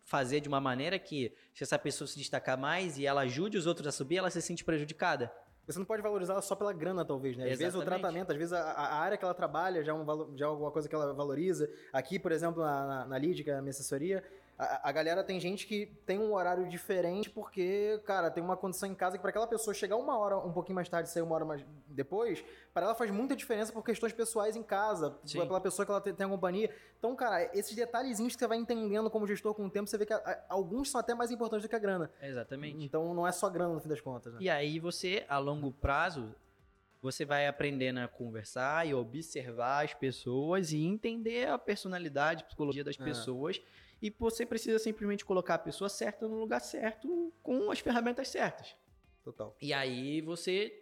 fazer 0.05 0.41
de 0.41 0.49
uma 0.49 0.61
maneira 0.61 0.99
que, 0.99 1.33
se 1.55 1.65
essa 1.65 1.79
pessoa 1.79 2.07
se 2.07 2.17
destacar 2.19 2.57
mais 2.59 2.99
e 2.99 3.07
ela 3.07 3.23
ajude 3.23 3.57
os 3.57 3.67
outros 3.67 3.87
a 3.89 3.93
subir, 3.93 4.19
ela 4.19 4.31
se 4.31 4.41
sente 4.41 4.63
prejudicada. 4.65 5.33
Você 5.67 5.79
não 5.79 5.87
pode 5.87 6.01
valorizar 6.01 6.35
ela 6.35 6.43
só 6.43 6.55
pela 6.55 6.73
grana, 6.73 7.05
talvez, 7.05 7.37
né? 7.37 7.51
Às 7.51 7.59
vezes 7.59 7.75
o 7.75 7.79
Exatamente. 7.79 8.01
tratamento, 8.01 8.31
às 8.31 8.39
vezes 8.39 8.53
a, 8.53 8.61
a 8.61 8.95
área 9.01 9.17
que 9.19 9.25
ela 9.25 9.35
trabalha 9.35 9.83
já 9.83 9.91
é, 9.91 9.95
um 9.95 10.37
já 10.37 10.47
é 10.47 10.49
alguma 10.49 10.71
coisa 10.71 10.89
que 10.89 10.95
ela 10.95 11.12
valoriza. 11.12 11.69
Aqui, 11.93 12.19
por 12.19 12.31
exemplo, 12.31 12.62
na, 12.62 12.87
na, 12.87 13.07
na 13.07 13.17
Lead, 13.17 13.43
que 13.43 13.51
é 13.51 13.55
a 13.55 13.61
minha 13.61 13.71
assessoria, 13.71 14.23
a, 14.59 14.89
a 14.89 14.93
galera 14.93 15.23
tem 15.23 15.39
gente 15.39 15.67
que 15.67 15.87
tem 16.07 16.19
um 16.19 16.33
horário 16.33 16.67
diferente 16.69 17.29
porque, 17.29 18.01
cara, 18.07 18.31
tem 18.31 18.43
uma 18.43 18.57
condição 18.57 18.89
em 18.89 18.95
casa 18.95 19.17
que 19.17 19.21
para 19.23 19.31
aquela 19.31 19.47
pessoa 19.47 19.75
chegar 19.75 19.97
uma 19.97 20.17
hora 20.19 20.39
um 20.39 20.53
pouquinho 20.53 20.75
mais 20.75 20.89
tarde 20.89 21.09
e 21.09 21.13
sair 21.13 21.23
uma 21.23 21.35
hora 21.35 21.45
mais 21.45 21.65
depois, 21.89 22.43
para 22.73 22.87
ela 22.87 22.95
faz 22.95 23.11
muita 23.11 23.37
diferença 23.37 23.73
por 23.73 23.85
questões 23.85 24.13
pessoais 24.13 24.57
em 24.57 24.63
casa, 24.63 25.19
Sim. 25.25 25.47
pela 25.47 25.61
pessoa 25.61 25.85
que 25.85 25.93
ela 25.93 26.01
tem, 26.01 26.15
tem 26.15 26.27
a 26.27 26.29
companhia. 26.31 26.71
Então, 26.99 27.15
cara, 27.15 27.51
esses 27.57 27.75
detalhezinhos 27.77 28.35
que 28.35 28.39
você 28.41 28.47
vai 28.47 28.57
entendendo 28.59 29.11
como 29.11 29.27
gestor 29.27 29.55
com 29.55 29.67
o 29.67 29.71
tempo, 29.71 29.89
você 29.89 29.99
vê 29.99 30.07
que 30.07 30.13
a- 30.13 30.17
a- 30.17 30.45
alguns 30.49 30.91
são 30.91 31.01
até 31.01 31.15
mais 31.15 31.31
importantes 31.31 31.67
do 31.67 31.69
que 31.69 31.77
a 31.77 31.79
grana. 31.79 32.11
Exatamente. 32.23 32.83
Então, 32.85 33.13
não 33.15 33.27
é 33.27 33.33
só 33.33 33.49
grana 33.51 33.75
no 33.75 33.81
fim 33.81 33.89
das 33.89 34.01
contas, 34.01 34.33
né? 34.33 34.39
E 34.41 34.49
aí 34.49 34.79
você, 34.79 35.25
a 35.29 35.39
longo 35.39 35.71
prazo, 35.73 36.35
você 37.03 37.25
vai 37.25 37.47
aprendendo 37.47 38.01
a 38.01 38.09
conversar 38.09 38.87
e 38.87 38.95
observar 38.95 39.85
as 39.85 39.95
pessoas 39.95 40.73
e 40.73 40.83
entender 40.83 41.47
a 41.49 41.59
personalidade, 41.59 42.43
a 42.43 42.47
psicologia 42.47 42.83
das 42.83 42.99
É. 42.99 43.05
E 44.07 44.15
você 44.17 44.47
precisa 44.47 44.79
simplesmente 44.79 45.25
colocar 45.25 45.55
a 45.55 45.59
pessoa 45.59 45.89
certa 45.89 46.29
no 46.29 46.39
lugar 46.39 46.61
certo 46.61 47.33
com 47.43 47.73
as 47.73 47.81
ferramentas 47.81 48.29
certas. 48.29 48.77
Total. 49.25 49.57
E 49.61 49.73
aí 49.73 50.21
você, 50.21 50.73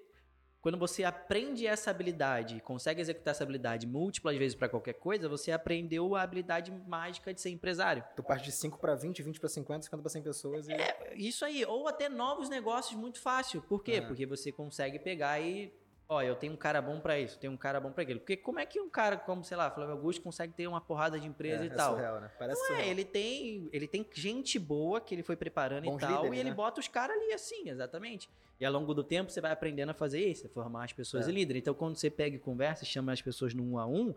quando 0.61 0.77
você 0.77 1.05
aprende 1.05 1.67
essa 1.67 1.91
habilidade, 1.91 2.61
consegue 2.61 3.01
executar 3.01 3.33
essa 3.33 3.43
habilidade 3.43 3.87
múltiplas 3.87 4.37
vezes 4.37 4.55
para 4.55 4.69
qualquer 4.69 4.93
coisa, 4.93 5.27
você 5.27 5.53
aprendeu 5.53 6.15
a 6.15 6.21
habilidade 6.21 6.71
mágica 6.71 7.33
de 7.33 7.41
ser 7.41 7.49
empresário. 7.49 8.05
Tu 8.15 8.23
parte 8.23 8.45
de 8.45 8.53
5 8.53 8.79
para 8.79 8.95
20, 8.95 9.23
20 9.23 9.41
para 9.41 9.49
50, 9.49 9.85
50 9.85 10.03
para 10.03 10.11
100 10.11 10.23
pessoas 10.23 10.69
e... 10.69 10.75
Isso 11.17 11.43
aí, 11.47 11.65
ou 11.65 11.89
até 11.89 12.11
novos 12.11 12.51
negócios 12.51 13.01
muito 13.01 13.19
fácil. 13.19 13.63
Por 13.63 13.83
quê? 13.83 13.93
É. 13.93 14.01
Porque 14.03 14.27
você 14.27 14.53
consegue 14.53 14.99
pegar 14.99 15.41
e. 15.41 15.73
Ó, 16.07 16.21
eu 16.21 16.37
tenho 16.37 16.53
um 16.53 16.57
cara 16.57 16.83
bom 16.83 17.01
pra 17.01 17.19
isso, 17.19 17.39
tenho 17.39 17.53
um 17.53 17.57
cara 17.57 17.81
bom 17.81 17.91
pra 17.91 18.03
aquilo. 18.03 18.21
Porque 18.21 18.37
como 18.37 18.59
é 18.59 18.67
que 18.67 18.79
um 18.79 18.91
cara 18.91 19.17
como, 19.17 19.43
sei 19.43 19.57
lá, 19.57 19.71
Flávio 19.71 19.95
Augusto 19.95 20.21
consegue 20.23 20.53
ter 20.53 20.67
uma 20.67 20.81
porrada 20.81 21.19
de 21.19 21.27
empresa 21.27 21.63
é, 21.63 21.67
e 21.67 21.71
tal? 21.71 21.93
É 21.93 21.97
surreal, 21.97 22.21
né? 22.21 22.31
Parece 22.39 22.61
Não 22.61 22.67
é, 22.67 22.69
surreal. 22.69 22.91
ele 22.91 23.05
tem, 23.05 23.69
ele 23.73 23.89
tem 23.89 24.07
gente 24.13 24.59
boa 24.59 25.01
que 25.01 25.15
ele 25.15 25.23
foi 25.23 25.35
preparando 25.35 25.85
Bons 25.85 25.97
e 25.97 26.01
tal, 26.01 26.11
líderes, 26.17 26.37
e 26.37 26.41
ele 26.41 26.51
né? 26.51 26.55
bota 26.57 26.79
os 26.79 26.89
caras 26.89 27.17
ali 27.17 27.33
assim, 27.33 27.71
exatamente. 27.71 28.29
E 28.61 28.65
ao 28.67 28.73
longo 28.73 28.93
do 28.93 29.03
tempo 29.03 29.31
você 29.31 29.41
vai 29.41 29.51
aprendendo 29.51 29.91
a 29.91 29.95
fazer 29.95 30.25
isso, 30.25 30.47
a 30.47 30.51
formar 30.51 30.85
as 30.85 30.93
pessoas 30.93 31.27
É. 31.27 31.31
em 31.31 31.35
líder. 31.35 31.57
Então 31.57 31.73
quando 31.73 31.97
você 31.97 32.11
pega 32.11 32.37
e 32.37 32.39
conversa, 32.39 32.85
e 32.85 32.87
chama 32.87 33.11
as 33.13 33.23
pessoas 33.23 33.55
no 33.55 33.65
um 33.65 33.79
a 33.79 33.87
um, 33.87 34.15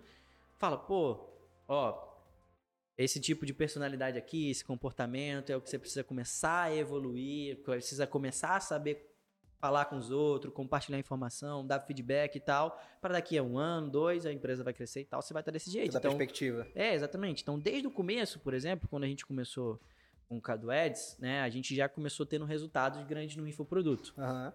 fala, 0.57 0.77
pô, 0.77 1.17
ó, 1.69 2.05
esse 2.97 3.19
tipo 3.21 3.45
de 3.45 3.53
personalidade 3.53 4.17
aqui, 4.17 4.49
esse 4.49 4.65
comportamento 4.65 5.51
é 5.51 5.55
o 5.55 5.61
que 5.61 5.69
você 5.69 5.79
precisa 5.79 6.03
começar 6.03 6.63
a 6.63 6.75
evoluir, 6.75 7.57
precisa 7.63 8.05
começar 8.05 8.55
a 8.57 8.59
saber 8.59 9.15
falar 9.59 9.85
com 9.85 9.97
os 9.97 10.11
outros, 10.11 10.53
compartilhar 10.53 10.99
informação, 10.99 11.65
dar 11.65 11.79
feedback 11.79 12.35
e 12.35 12.39
tal, 12.39 12.79
para 13.01 13.13
daqui 13.13 13.37
a 13.37 13.43
um 13.43 13.57
ano, 13.57 13.89
dois, 13.89 14.25
a 14.25 14.31
empresa 14.31 14.63
vai 14.63 14.73
crescer 14.73 15.01
e 15.01 15.05
tal, 15.05 15.21
você 15.21 15.33
vai 15.33 15.41
estar 15.41 15.51
desse 15.51 15.71
jeito. 15.71 15.91
Da 15.93 15.99
Então, 15.99 16.11
perspectiva. 16.11 16.67
é, 16.75 16.93
exatamente. 16.93 17.41
Então, 17.41 17.57
desde 17.57 17.87
o 17.87 17.91
começo, 17.91 18.39
por 18.39 18.53
exemplo, 18.53 18.87
quando 18.87 19.03
a 19.03 19.07
gente 19.07 19.25
começou 19.25 19.79
com 20.29 20.37
o 20.37 20.41
Cadu 20.41 20.69
Ads, 20.69 21.17
né, 21.19 21.41
a 21.41 21.49
gente 21.49 21.73
já 21.75 21.89
começou 21.89 22.25
tendo 22.25 22.45
resultados 22.45 23.03
grandes 23.05 23.35
no 23.35 23.47
infoproduto. 23.47 24.13
Aham. 24.17 24.53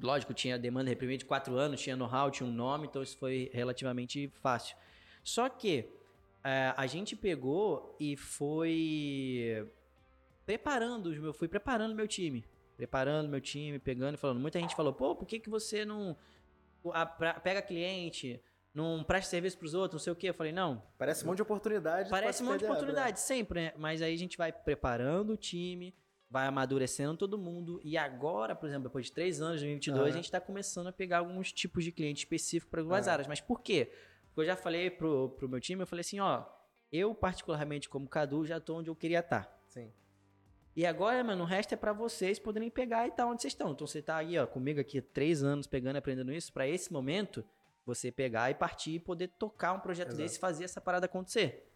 Lógico, 0.00 0.32
tinha 0.34 0.58
demanda 0.58 0.88
reprimida 0.88 1.18
de 1.18 1.24
quatro 1.26 1.54
anos, 1.56 1.80
tinha 1.80 1.94
know-how, 1.94 2.30
tinha 2.30 2.48
um 2.48 2.52
nome, 2.52 2.86
então 2.88 3.02
isso 3.02 3.16
foi 3.18 3.50
relativamente 3.52 4.32
fácil. 4.42 4.74
Só 5.22 5.48
que 5.48 5.86
é, 6.42 6.72
a 6.76 6.86
gente 6.88 7.14
pegou 7.14 7.94
e 8.00 8.16
foi 8.16 9.68
preparando, 10.44 11.10
meu, 11.20 11.32
fui 11.32 11.46
preparando 11.46 11.94
meu 11.94 12.08
time. 12.08 12.44
Preparando 12.86 13.28
meu 13.28 13.40
time, 13.40 13.78
pegando 13.78 14.14
e 14.14 14.16
falando. 14.16 14.40
Muita 14.40 14.58
gente 14.58 14.74
falou, 14.74 14.92
pô, 14.92 15.14
por 15.14 15.24
que, 15.24 15.38
que 15.38 15.48
você 15.48 15.84
não 15.84 16.16
a- 16.92 17.06
pra- 17.06 17.38
pega 17.38 17.62
cliente, 17.62 18.42
não 18.74 19.04
presta 19.04 19.30
serviço 19.30 19.56
pros 19.56 19.72
outros, 19.72 20.00
não 20.00 20.04
sei 20.04 20.12
o 20.12 20.16
quê? 20.16 20.30
Eu 20.30 20.34
falei, 20.34 20.50
não, 20.52 20.82
Parece 20.98 21.22
um 21.22 21.28
monte 21.28 21.36
de 21.36 21.42
oportunidade. 21.42 22.10
Parece 22.10 22.42
um 22.42 22.46
monte 22.46 22.54
de 22.54 22.58
perder, 22.64 22.72
oportunidade, 22.72 23.20
sempre, 23.20 23.60
né? 23.66 23.72
Mas 23.78 24.02
aí 24.02 24.12
a 24.12 24.18
gente 24.18 24.36
vai 24.36 24.50
preparando 24.50 25.34
o 25.34 25.36
time, 25.36 25.94
vai 26.28 26.44
amadurecendo 26.48 27.16
todo 27.16 27.38
mundo. 27.38 27.80
E 27.84 27.96
agora, 27.96 28.56
por 28.56 28.66
exemplo, 28.68 28.88
depois 28.88 29.06
de 29.06 29.12
três 29.12 29.40
anos, 29.40 29.60
2022, 29.60 30.00
Aham. 30.00 30.08
a 30.08 30.16
gente 30.16 30.24
está 30.24 30.40
começando 30.40 30.88
a 30.88 30.92
pegar 30.92 31.18
alguns 31.18 31.52
tipos 31.52 31.84
de 31.84 31.92
cliente 31.92 32.24
específico 32.24 32.68
para 32.68 32.80
algumas 32.80 33.06
Aham. 33.06 33.12
áreas. 33.12 33.28
Mas 33.28 33.40
por 33.40 33.60
quê? 33.62 33.92
Porque 34.26 34.40
eu 34.40 34.44
já 34.46 34.56
falei 34.56 34.90
pro, 34.90 35.28
pro 35.38 35.48
meu 35.48 35.60
time, 35.60 35.82
eu 35.82 35.86
falei 35.86 36.00
assim, 36.00 36.18
ó, 36.18 36.44
eu 36.90 37.14
particularmente 37.14 37.88
como 37.88 38.08
Cadu 38.08 38.44
já 38.44 38.58
tô 38.58 38.78
onde 38.78 38.90
eu 38.90 38.96
queria 38.96 39.20
estar. 39.20 39.56
Sim. 39.68 39.92
E 40.74 40.86
agora, 40.86 41.22
mano, 41.22 41.42
o 41.44 41.46
resto 41.46 41.74
é 41.74 41.76
pra 41.76 41.92
vocês 41.92 42.38
poderem 42.38 42.70
pegar 42.70 43.06
e 43.06 43.10
estar 43.10 43.26
onde 43.26 43.42
vocês 43.42 43.52
estão. 43.52 43.72
Então 43.72 43.86
você 43.86 44.00
tá 44.00 44.16
aí, 44.16 44.38
ó, 44.38 44.46
comigo 44.46 44.80
aqui 44.80 44.98
há 44.98 45.02
três 45.02 45.42
anos 45.42 45.66
pegando 45.66 45.96
e 45.96 45.98
aprendendo 45.98 46.32
isso, 46.32 46.52
pra 46.52 46.66
esse 46.66 46.90
momento, 46.92 47.44
você 47.84 48.10
pegar 48.10 48.50
e 48.50 48.54
partir 48.54 48.92
e 48.92 48.98
poder 49.00 49.28
tocar 49.38 49.72
um 49.74 49.80
projeto 49.80 50.08
Exato. 50.08 50.22
desse 50.22 50.36
e 50.36 50.40
fazer 50.40 50.64
essa 50.64 50.80
parada 50.80 51.06
acontecer. 51.06 51.68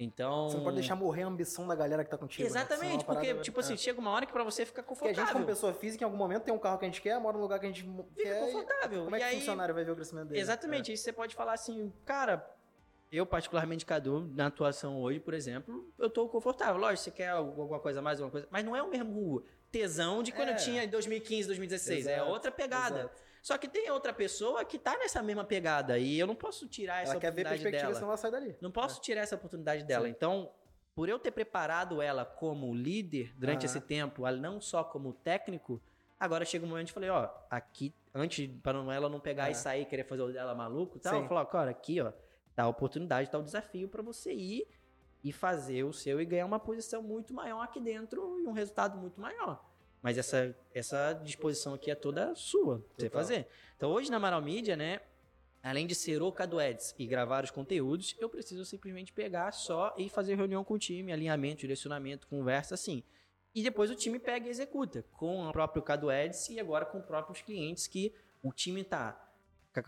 Então. 0.00 0.48
Você 0.48 0.56
não 0.58 0.62
pode 0.62 0.76
deixar 0.76 0.94
morrer 0.94 1.24
a 1.24 1.26
ambição 1.26 1.66
da 1.66 1.74
galera 1.74 2.04
que 2.04 2.10
tá 2.10 2.16
contigo. 2.16 2.44
né? 2.44 2.48
Exatamente, 2.48 3.04
parada 3.04 3.18
porque, 3.20 3.34
vai- 3.34 3.42
tipo 3.42 3.58
assim, 3.58 3.74
é. 3.74 3.76
chega 3.76 3.98
uma 3.98 4.12
hora 4.12 4.24
que 4.24 4.32
pra 4.32 4.44
você 4.44 4.64
fica 4.64 4.80
Porque 4.84 4.94
a 4.94 4.96
confortável. 5.08 5.24
gente, 5.24 5.32
como 5.32 5.44
pessoa 5.44 5.74
física, 5.74 6.04
em 6.04 6.06
algum 6.06 6.16
momento 6.16 6.44
tem 6.44 6.54
um 6.54 6.58
carro 6.60 6.78
que 6.78 6.84
a 6.84 6.88
gente 6.88 7.02
quer, 7.02 7.18
mora 7.18 7.36
num 7.36 7.42
lugar 7.42 7.58
que 7.58 7.66
a 7.66 7.68
gente 7.68 7.82
Fica 7.82 8.04
quer. 8.14 8.36
e 8.48 8.52
confortável. 8.52 9.02
Como 9.02 9.16
é 9.16 9.18
e 9.18 9.20
que 9.22 9.26
o 9.26 9.30
aí, 9.30 9.38
funcionário 9.40 9.74
vai 9.74 9.84
ver 9.84 9.90
o 9.90 9.96
crescimento 9.96 10.28
dele? 10.28 10.40
Exatamente, 10.40 10.92
aí 10.92 10.96
você 10.96 11.12
pode 11.12 11.34
falar 11.34 11.54
assim, 11.54 11.92
cara, 12.04 12.48
eu 13.10 13.24
particularmente, 13.24 13.86
Cadu, 13.86 14.30
na 14.34 14.46
atuação 14.46 15.00
hoje, 15.00 15.18
por 15.20 15.34
exemplo, 15.34 15.90
eu 15.98 16.10
tô 16.10 16.28
confortável. 16.28 16.76
Lógico, 16.80 17.04
você 17.04 17.10
quer 17.10 17.30
alguma 17.30 17.78
coisa 17.80 18.00
a 18.00 18.02
mais, 18.02 18.18
alguma 18.20 18.30
coisa, 18.30 18.46
mas 18.50 18.64
não 18.64 18.74
é 18.76 18.82
o 18.82 18.90
mesmo 18.90 19.42
tesão 19.70 20.22
de 20.22 20.32
quando 20.32 20.48
É. 20.48 20.52
eu 20.52 20.56
tinha 20.56 20.84
em 20.84 20.88
2015, 20.88 21.46
2016, 21.48 22.06
é 22.06 22.16
Exato, 22.16 22.30
outra 22.30 22.50
pegada. 22.50 23.00
Exato. 23.00 23.28
Só 23.42 23.56
que 23.56 23.68
tem 23.68 23.90
outra 23.90 24.12
pessoa 24.12 24.64
que 24.64 24.78
tá 24.78 24.96
nessa 24.98 25.22
mesma 25.22 25.44
pegada 25.44 25.98
e 25.98 26.18
eu 26.18 26.26
não 26.26 26.34
posso 26.34 26.66
tirar 26.66 27.02
essa 27.02 27.12
Ela 27.12 27.20
quer 27.20 27.30
ver 27.32 27.42
oportunidade 27.42 27.62
perspectiva, 27.62 27.86
dela. 27.88 27.94
senão 27.94 28.08
ela 28.08 28.16
sai 28.16 28.30
dali. 28.30 28.56
Não 28.60 28.70
posso 28.70 29.00
tirar 29.00 29.20
essa 29.22 29.36
oportunidade 29.36 29.84
dela. 29.84 30.04
Sim. 30.04 30.10
Então, 30.10 30.50
por 30.94 31.08
eu 31.08 31.18
ter 31.18 31.30
preparado 31.30 32.02
ela 32.02 32.24
como 32.24 32.74
líder 32.74 33.32
durante 33.38 33.64
Aham. 33.64 33.66
esse 33.66 33.80
tempo, 33.80 34.26
ela 34.26 34.36
não 34.36 34.60
só 34.60 34.82
como 34.84 35.12
técnico, 35.12 35.80
agora 36.18 36.44
chega 36.44 36.66
um 36.66 36.68
momento 36.68 36.88
e 36.88 36.92
falei, 36.92 37.08
ó, 37.10 37.30
aqui, 37.48 37.94
antes 38.12 38.50
para 38.62 38.78
ela 38.92 39.08
não 39.08 39.20
pegar 39.20 39.48
É. 39.48 39.52
e 39.52 39.54
sair 39.54 39.82
e 39.82 39.86
querer 39.86 40.04
fazer 40.04 40.22
o 40.22 40.32
dela 40.32 40.54
maluco 40.54 40.96
e 40.98 41.00
tal, 41.00 41.14
eu 41.22 41.28
falei, 41.28 41.42
ó, 41.42 41.46
cara, 41.46 41.70
aqui, 41.70 42.00
ó, 42.00 42.12
tá 42.58 42.64
a 42.64 42.68
oportunidade, 42.68 43.28
o 43.38 43.42
desafio 43.42 43.88
para 43.88 44.02
você 44.02 44.32
ir 44.34 44.66
e 45.22 45.30
fazer 45.30 45.84
o 45.84 45.92
seu 45.92 46.20
e 46.20 46.24
ganhar 46.24 46.44
uma 46.44 46.58
posição 46.58 47.00
muito 47.00 47.32
maior 47.32 47.60
aqui 47.62 47.78
dentro 47.78 48.40
e 48.40 48.48
um 48.48 48.52
resultado 48.52 48.98
muito 48.98 49.20
maior. 49.20 49.64
Mas 50.02 50.18
essa, 50.18 50.56
essa 50.74 51.12
disposição 51.12 51.74
aqui 51.74 51.88
é 51.88 51.94
toda 51.94 52.34
sua, 52.34 52.80
pra 52.80 52.86
você 52.96 53.08
Total. 53.08 53.10
fazer. 53.22 53.46
Então 53.76 53.92
hoje 53.92 54.10
na 54.10 54.16
Amaral 54.16 54.42
né, 54.42 55.00
além 55.62 55.86
de 55.86 55.94
ser 55.94 56.20
o 56.20 56.32
Cadu 56.32 56.58
Ads 56.58 56.96
e 56.98 57.06
gravar 57.06 57.44
os 57.44 57.52
conteúdos, 57.52 58.16
eu 58.18 58.28
preciso 58.28 58.64
simplesmente 58.64 59.12
pegar 59.12 59.52
só 59.52 59.94
e 59.96 60.08
fazer 60.08 60.34
reunião 60.34 60.64
com 60.64 60.74
o 60.74 60.78
time, 60.80 61.12
alinhamento, 61.12 61.60
direcionamento, 61.60 62.26
conversa, 62.26 62.74
assim. 62.74 63.04
E 63.54 63.62
depois 63.62 63.88
o 63.88 63.94
time 63.94 64.18
pega 64.18 64.48
e 64.48 64.50
executa 64.50 65.04
com 65.12 65.46
o 65.46 65.52
próprio 65.52 65.80
Cadu 65.80 66.10
Ads 66.10 66.48
e 66.50 66.58
agora 66.58 66.84
com 66.84 67.00
próprios 67.00 67.40
clientes 67.40 67.86
que 67.86 68.12
o 68.42 68.52
time 68.52 68.82
tá 68.82 69.12
ca- 69.12 69.27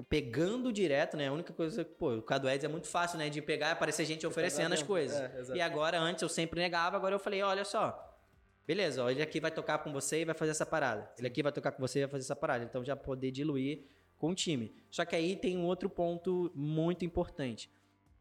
pegando 0.09 0.73
direto, 0.73 1.17
né? 1.17 1.29
A 1.29 1.33
única 1.33 1.53
coisa, 1.53 1.85
pô, 1.85 2.15
o 2.15 2.23
Cadu 2.23 2.49
Ads 2.49 2.65
é 2.65 2.69
muito 2.69 2.87
fácil, 2.87 3.19
né, 3.19 3.29
de 3.29 3.43
pegar 3.43 3.69
e 3.69 3.73
aparecer 3.73 4.05
gente 4.05 4.27
oferecendo 4.27 4.73
as 4.73 4.83
coisas. 4.83 5.51
É. 5.51 5.57
E 5.57 5.61
agora, 5.61 5.99
antes 5.99 6.23
eu 6.23 6.29
sempre 6.29 6.61
negava, 6.61 6.97
agora 6.97 7.15
eu 7.15 7.19
falei, 7.19 7.43
olha 7.43 7.65
só, 7.65 8.19
beleza, 8.67 9.03
ó, 9.03 9.11
ele 9.11 9.23
aqui 9.23 9.41
vai 9.41 9.51
tocar 9.51 9.79
com 9.79 9.93
você 9.93 10.21
e 10.21 10.25
vai 10.25 10.35
fazer 10.35 10.53
essa 10.53 10.67
parada. 10.67 11.11
Ele 11.19 11.27
aqui 11.27 11.43
vai 11.43 11.51
tocar 11.51 11.73
com 11.73 11.81
você 11.81 11.99
e 11.99 12.03
vai 12.03 12.11
fazer 12.11 12.25
essa 12.25 12.37
parada. 12.37 12.65
Então 12.65 12.85
já 12.85 12.95
poder 12.95 13.31
diluir 13.31 13.85
com 14.17 14.31
o 14.31 14.35
time. 14.35 14.75
Só 14.91 15.05
que 15.05 15.17
aí 15.17 15.35
tem 15.35 15.57
um 15.57 15.65
outro 15.65 15.89
ponto 15.89 16.53
muito 16.55 17.05
importante. 17.05 17.71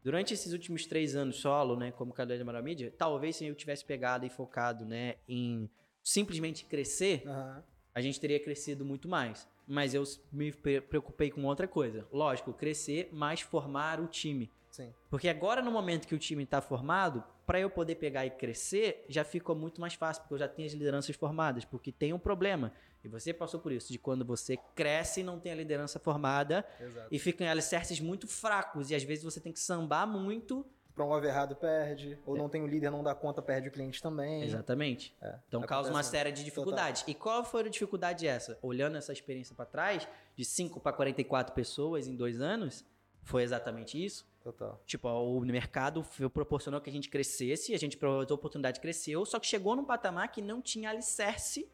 Durante 0.02 0.32
esses 0.32 0.52
últimos 0.52 0.86
três 0.86 1.14
anos 1.14 1.36
solo, 1.36 1.76
né, 1.76 1.92
como 1.92 2.12
cadeia 2.12 2.38
de 2.38 2.42
Amaral 2.42 2.62
Mídia, 2.62 2.92
talvez 2.96 3.36
se 3.36 3.44
eu 3.44 3.54
tivesse 3.54 3.84
pegado 3.84 4.24
e 4.24 4.30
focado, 4.30 4.84
né, 4.86 5.16
em 5.28 5.68
simplesmente 6.02 6.64
crescer, 6.64 7.22
Aham. 7.26 7.62
a 7.94 8.00
gente 8.00 8.18
teria 8.18 8.40
crescido 8.40 8.82
muito 8.82 9.06
mais. 9.06 9.46
Mas 9.72 9.94
eu 9.94 10.02
me 10.32 10.50
pre- 10.50 10.80
preocupei 10.80 11.30
com 11.30 11.44
outra 11.44 11.68
coisa. 11.68 12.04
Lógico, 12.12 12.52
crescer, 12.52 13.08
mas 13.12 13.40
formar 13.40 14.00
o 14.00 14.08
time. 14.08 14.50
Sim. 14.68 14.92
Porque 15.08 15.28
agora, 15.28 15.62
no 15.62 15.70
momento 15.70 16.08
que 16.08 16.14
o 16.14 16.18
time 16.18 16.42
está 16.42 16.60
formado, 16.60 17.22
para 17.46 17.60
eu 17.60 17.70
poder 17.70 17.94
pegar 17.94 18.26
e 18.26 18.30
crescer, 18.30 19.04
já 19.08 19.22
ficou 19.22 19.54
muito 19.54 19.80
mais 19.80 19.94
fácil, 19.94 20.22
porque 20.22 20.34
eu 20.34 20.38
já 20.38 20.48
tenho 20.48 20.66
as 20.66 20.72
lideranças 20.74 21.14
formadas. 21.14 21.64
Porque 21.64 21.92
tem 21.92 22.12
um 22.12 22.18
problema, 22.18 22.72
e 23.04 23.08
você 23.08 23.32
passou 23.32 23.60
por 23.60 23.70
isso, 23.70 23.92
de 23.92 23.98
quando 23.98 24.24
você 24.24 24.56
cresce 24.74 25.20
e 25.20 25.22
não 25.22 25.38
tem 25.38 25.52
a 25.52 25.54
liderança 25.54 26.00
formada, 26.00 26.66
Exato. 26.80 27.06
e 27.08 27.18
ficam 27.20 27.46
em 27.46 27.50
alicerces 27.50 28.00
muito 28.00 28.26
fracos, 28.26 28.90
e 28.90 28.94
às 28.96 29.04
vezes 29.04 29.22
você 29.22 29.40
tem 29.40 29.52
que 29.52 29.60
sambar 29.60 30.04
muito. 30.04 30.66
Promove 31.00 31.26
errado, 31.26 31.56
perde. 31.56 32.18
Ou 32.26 32.36
não 32.36 32.46
tem 32.46 32.60
o 32.62 32.66
líder, 32.66 32.90
não 32.90 33.02
dá 33.02 33.14
conta, 33.14 33.40
perde 33.40 33.68
o 33.68 33.70
cliente 33.70 34.02
também. 34.02 34.42
Exatamente. 34.42 35.16
É, 35.22 35.34
Então 35.48 35.62
causa 35.62 35.88
uma 35.88 36.00
acontece 36.00 36.10
série 36.10 36.30
de 36.30 36.44
dificuldades. 36.44 37.04
E 37.06 37.14
qual 37.14 37.42
foi 37.42 37.62
a 37.62 37.68
dificuldade 37.70 38.26
essa? 38.26 38.58
Olhando 38.60 38.98
essa 38.98 39.10
experiência 39.10 39.54
para 39.54 39.64
trás, 39.64 40.06
de 40.36 40.44
5 40.44 40.78
para 40.78 40.92
44 40.92 41.54
pessoas 41.54 42.06
em 42.06 42.14
dois 42.14 42.42
anos, 42.42 42.84
foi 43.22 43.42
exatamente 43.42 44.02
isso. 44.04 44.28
Total. 44.44 44.78
Tipo, 44.84 45.08
o 45.08 45.40
mercado 45.40 46.04
proporcionou 46.34 46.82
que 46.82 46.90
a 46.90 46.92
gente 46.92 47.08
crescesse, 47.08 47.72
a 47.72 47.78
gente 47.78 47.96
aproveitou 47.96 48.34
a 48.34 48.38
oportunidade 48.38 48.78
cresceu, 48.78 49.24
só 49.24 49.40
que 49.40 49.46
chegou 49.46 49.74
num 49.74 49.86
patamar 49.86 50.30
que 50.30 50.42
não 50.42 50.60
tinha 50.60 50.90
alicerce 50.90 51.66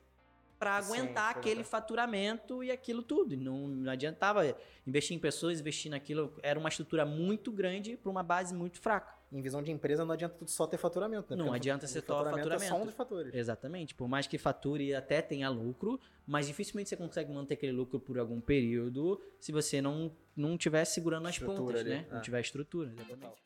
para 0.56 0.80
Sim, 0.80 0.92
aguentar 0.92 1.32
pra 1.32 1.40
aquele 1.40 1.64
faturamento 1.64 2.62
e 2.62 2.70
aquilo 2.70 3.02
tudo. 3.02 3.36
Não, 3.36 3.66
não 3.66 3.90
adiantava 3.90 4.56
investir 4.86 5.16
em 5.16 5.20
pessoas, 5.20 5.58
investir 5.58 5.90
naquilo. 5.90 6.32
Era 6.44 6.58
uma 6.58 6.68
estrutura 6.68 7.04
muito 7.04 7.50
grande 7.50 7.96
para 7.96 8.10
uma 8.10 8.22
base 8.22 8.54
muito 8.54 8.80
fraca. 8.80 9.15
Em 9.32 9.42
visão 9.42 9.60
de 9.60 9.72
empresa, 9.72 10.04
não 10.04 10.12
adianta 10.12 10.36
só 10.46 10.66
ter 10.68 10.76
faturamento, 10.76 11.30
né? 11.30 11.36
Não 11.36 11.46
Porque 11.46 11.56
adianta 11.56 11.86
ser 11.88 12.00
só 12.06 12.20
É 12.20 12.24
só 12.30 12.36
faturamento. 12.36 12.74
um 12.76 12.84
dos 12.86 12.94
fatores. 12.94 13.34
Exatamente. 13.34 13.92
Por 13.94 14.06
mais 14.06 14.26
que 14.28 14.38
fature 14.38 14.84
e 14.84 14.94
até 14.94 15.20
tenha 15.20 15.48
lucro, 15.48 15.98
mas 16.24 16.46
dificilmente 16.46 16.88
você 16.88 16.96
consegue 16.96 17.32
manter 17.32 17.54
aquele 17.54 17.72
lucro 17.72 17.98
por 17.98 18.18
algum 18.20 18.40
período 18.40 19.20
se 19.40 19.50
você 19.50 19.82
não, 19.82 20.12
não 20.36 20.56
tiver 20.56 20.84
segurando 20.84 21.26
as 21.26 21.34
Estrutura 21.34 21.58
pontas, 21.60 21.80
ali, 21.80 21.90
né? 21.90 22.06
é. 22.08 22.14
Não 22.14 22.20
tiver 22.22 22.40
estrutura, 22.40 22.88
exatamente. 22.92 23.42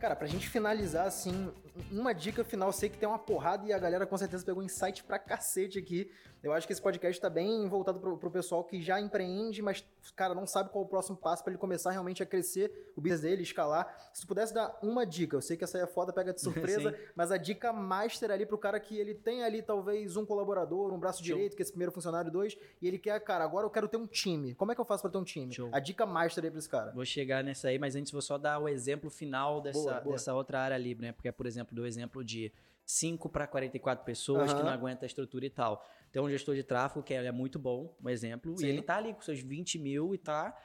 Cara, 0.00 0.14
pra 0.14 0.26
gente 0.26 0.48
finalizar, 0.48 1.06
assim, 1.06 1.50
uma 1.90 2.12
dica 2.12 2.44
final, 2.44 2.72
sei 2.72 2.88
que 2.88 2.98
tem 2.98 3.08
uma 3.08 3.18
porrada 3.18 3.66
e 3.66 3.72
a 3.72 3.78
galera 3.78 4.06
com 4.06 4.16
certeza 4.16 4.44
pegou 4.44 4.62
insight 4.62 5.02
pra 5.04 5.18
cacete 5.18 5.78
aqui. 5.78 6.10
Eu 6.42 6.52
acho 6.52 6.66
que 6.66 6.72
esse 6.72 6.82
podcast 6.82 7.20
tá 7.20 7.28
bem 7.28 7.66
voltado 7.68 7.98
pro, 7.98 8.16
pro 8.18 8.30
pessoal 8.30 8.62
que 8.62 8.80
já 8.80 9.00
empreende, 9.00 9.62
mas, 9.62 9.84
cara, 10.14 10.32
não 10.34 10.46
sabe 10.46 10.70
qual 10.70 10.84
é 10.84 10.86
o 10.86 10.88
próximo 10.88 11.16
passo 11.16 11.42
pra 11.42 11.50
ele 11.50 11.58
começar 11.58 11.90
realmente 11.90 12.22
a 12.22 12.26
crescer 12.26 12.92
o 12.94 13.00
business 13.00 13.22
dele, 13.22 13.42
escalar. 13.42 14.10
Se 14.12 14.20
tu 14.20 14.28
pudesse 14.28 14.54
dar 14.54 14.78
uma 14.80 15.04
dica, 15.04 15.34
eu 15.34 15.40
sei 15.40 15.56
que 15.56 15.64
essa 15.64 15.78
aí 15.78 15.82
é 15.82 15.86
foda, 15.86 16.12
pega 16.12 16.32
de 16.32 16.40
surpresa, 16.42 16.94
mas 17.16 17.32
a 17.32 17.36
dica 17.36 17.72
master 17.72 18.30
ali 18.30 18.46
pro 18.46 18.58
cara 18.58 18.78
que 18.78 18.96
ele 18.96 19.14
tem 19.14 19.42
ali 19.42 19.60
talvez 19.60 20.16
um 20.16 20.24
colaborador, 20.24 20.92
um 20.92 20.98
braço 21.00 21.24
Show. 21.24 21.34
direito, 21.34 21.56
que 21.56 21.62
é 21.62 21.64
esse 21.64 21.72
primeiro 21.72 21.90
funcionário, 21.90 22.30
dois, 22.30 22.56
e 22.80 22.86
ele 22.86 22.98
quer, 22.98 23.18
cara, 23.20 23.42
agora 23.42 23.66
eu 23.66 23.70
quero 23.70 23.88
ter 23.88 23.96
um 23.96 24.06
time. 24.06 24.54
Como 24.54 24.70
é 24.70 24.74
que 24.74 24.80
eu 24.80 24.84
faço 24.84 25.02
pra 25.02 25.10
ter 25.10 25.18
um 25.18 25.24
time? 25.24 25.52
Show. 25.52 25.68
A 25.72 25.80
dica 25.80 26.06
master 26.06 26.44
aí 26.44 26.50
pra 26.50 26.58
esse 26.60 26.68
cara. 26.68 26.92
Vou 26.92 27.04
chegar 27.04 27.42
nessa 27.42 27.68
aí, 27.68 27.78
mas 27.78 27.96
antes 27.96 28.12
vou 28.12 28.22
só 28.22 28.38
dar 28.38 28.60
o 28.60 28.68
exemplo 28.68 29.10
final 29.10 29.60
dessa, 29.60 29.80
Boa, 29.80 30.00
boa. 30.00 30.12
dessa 30.14 30.32
outra 30.32 30.60
área 30.60 30.76
ali, 30.76 30.94
né? 30.94 31.10
Porque 31.12 31.32
por 31.32 31.46
exemplo, 31.46 31.65
do 31.74 31.86
exemplo 31.86 32.24
de 32.24 32.52
5 32.84 33.28
para 33.28 33.46
44 33.46 34.04
pessoas 34.04 34.52
que 34.52 34.60
Aham. 34.60 34.66
não 34.66 34.72
aguenta 34.72 35.04
a 35.04 35.08
estrutura 35.08 35.44
e 35.44 35.50
tal. 35.50 35.84
Tem 36.12 36.22
um 36.22 36.30
gestor 36.30 36.54
de 36.54 36.62
tráfego 36.62 37.02
que 37.02 37.12
é 37.12 37.32
muito 37.32 37.58
bom, 37.58 37.96
um 38.02 38.08
exemplo, 38.08 38.56
Sim. 38.56 38.66
e 38.66 38.68
ele 38.68 38.82
tá 38.82 38.96
ali 38.96 39.12
com 39.12 39.20
seus 39.20 39.40
20 39.40 39.78
mil 39.78 40.14
e 40.14 40.18
tá. 40.18 40.56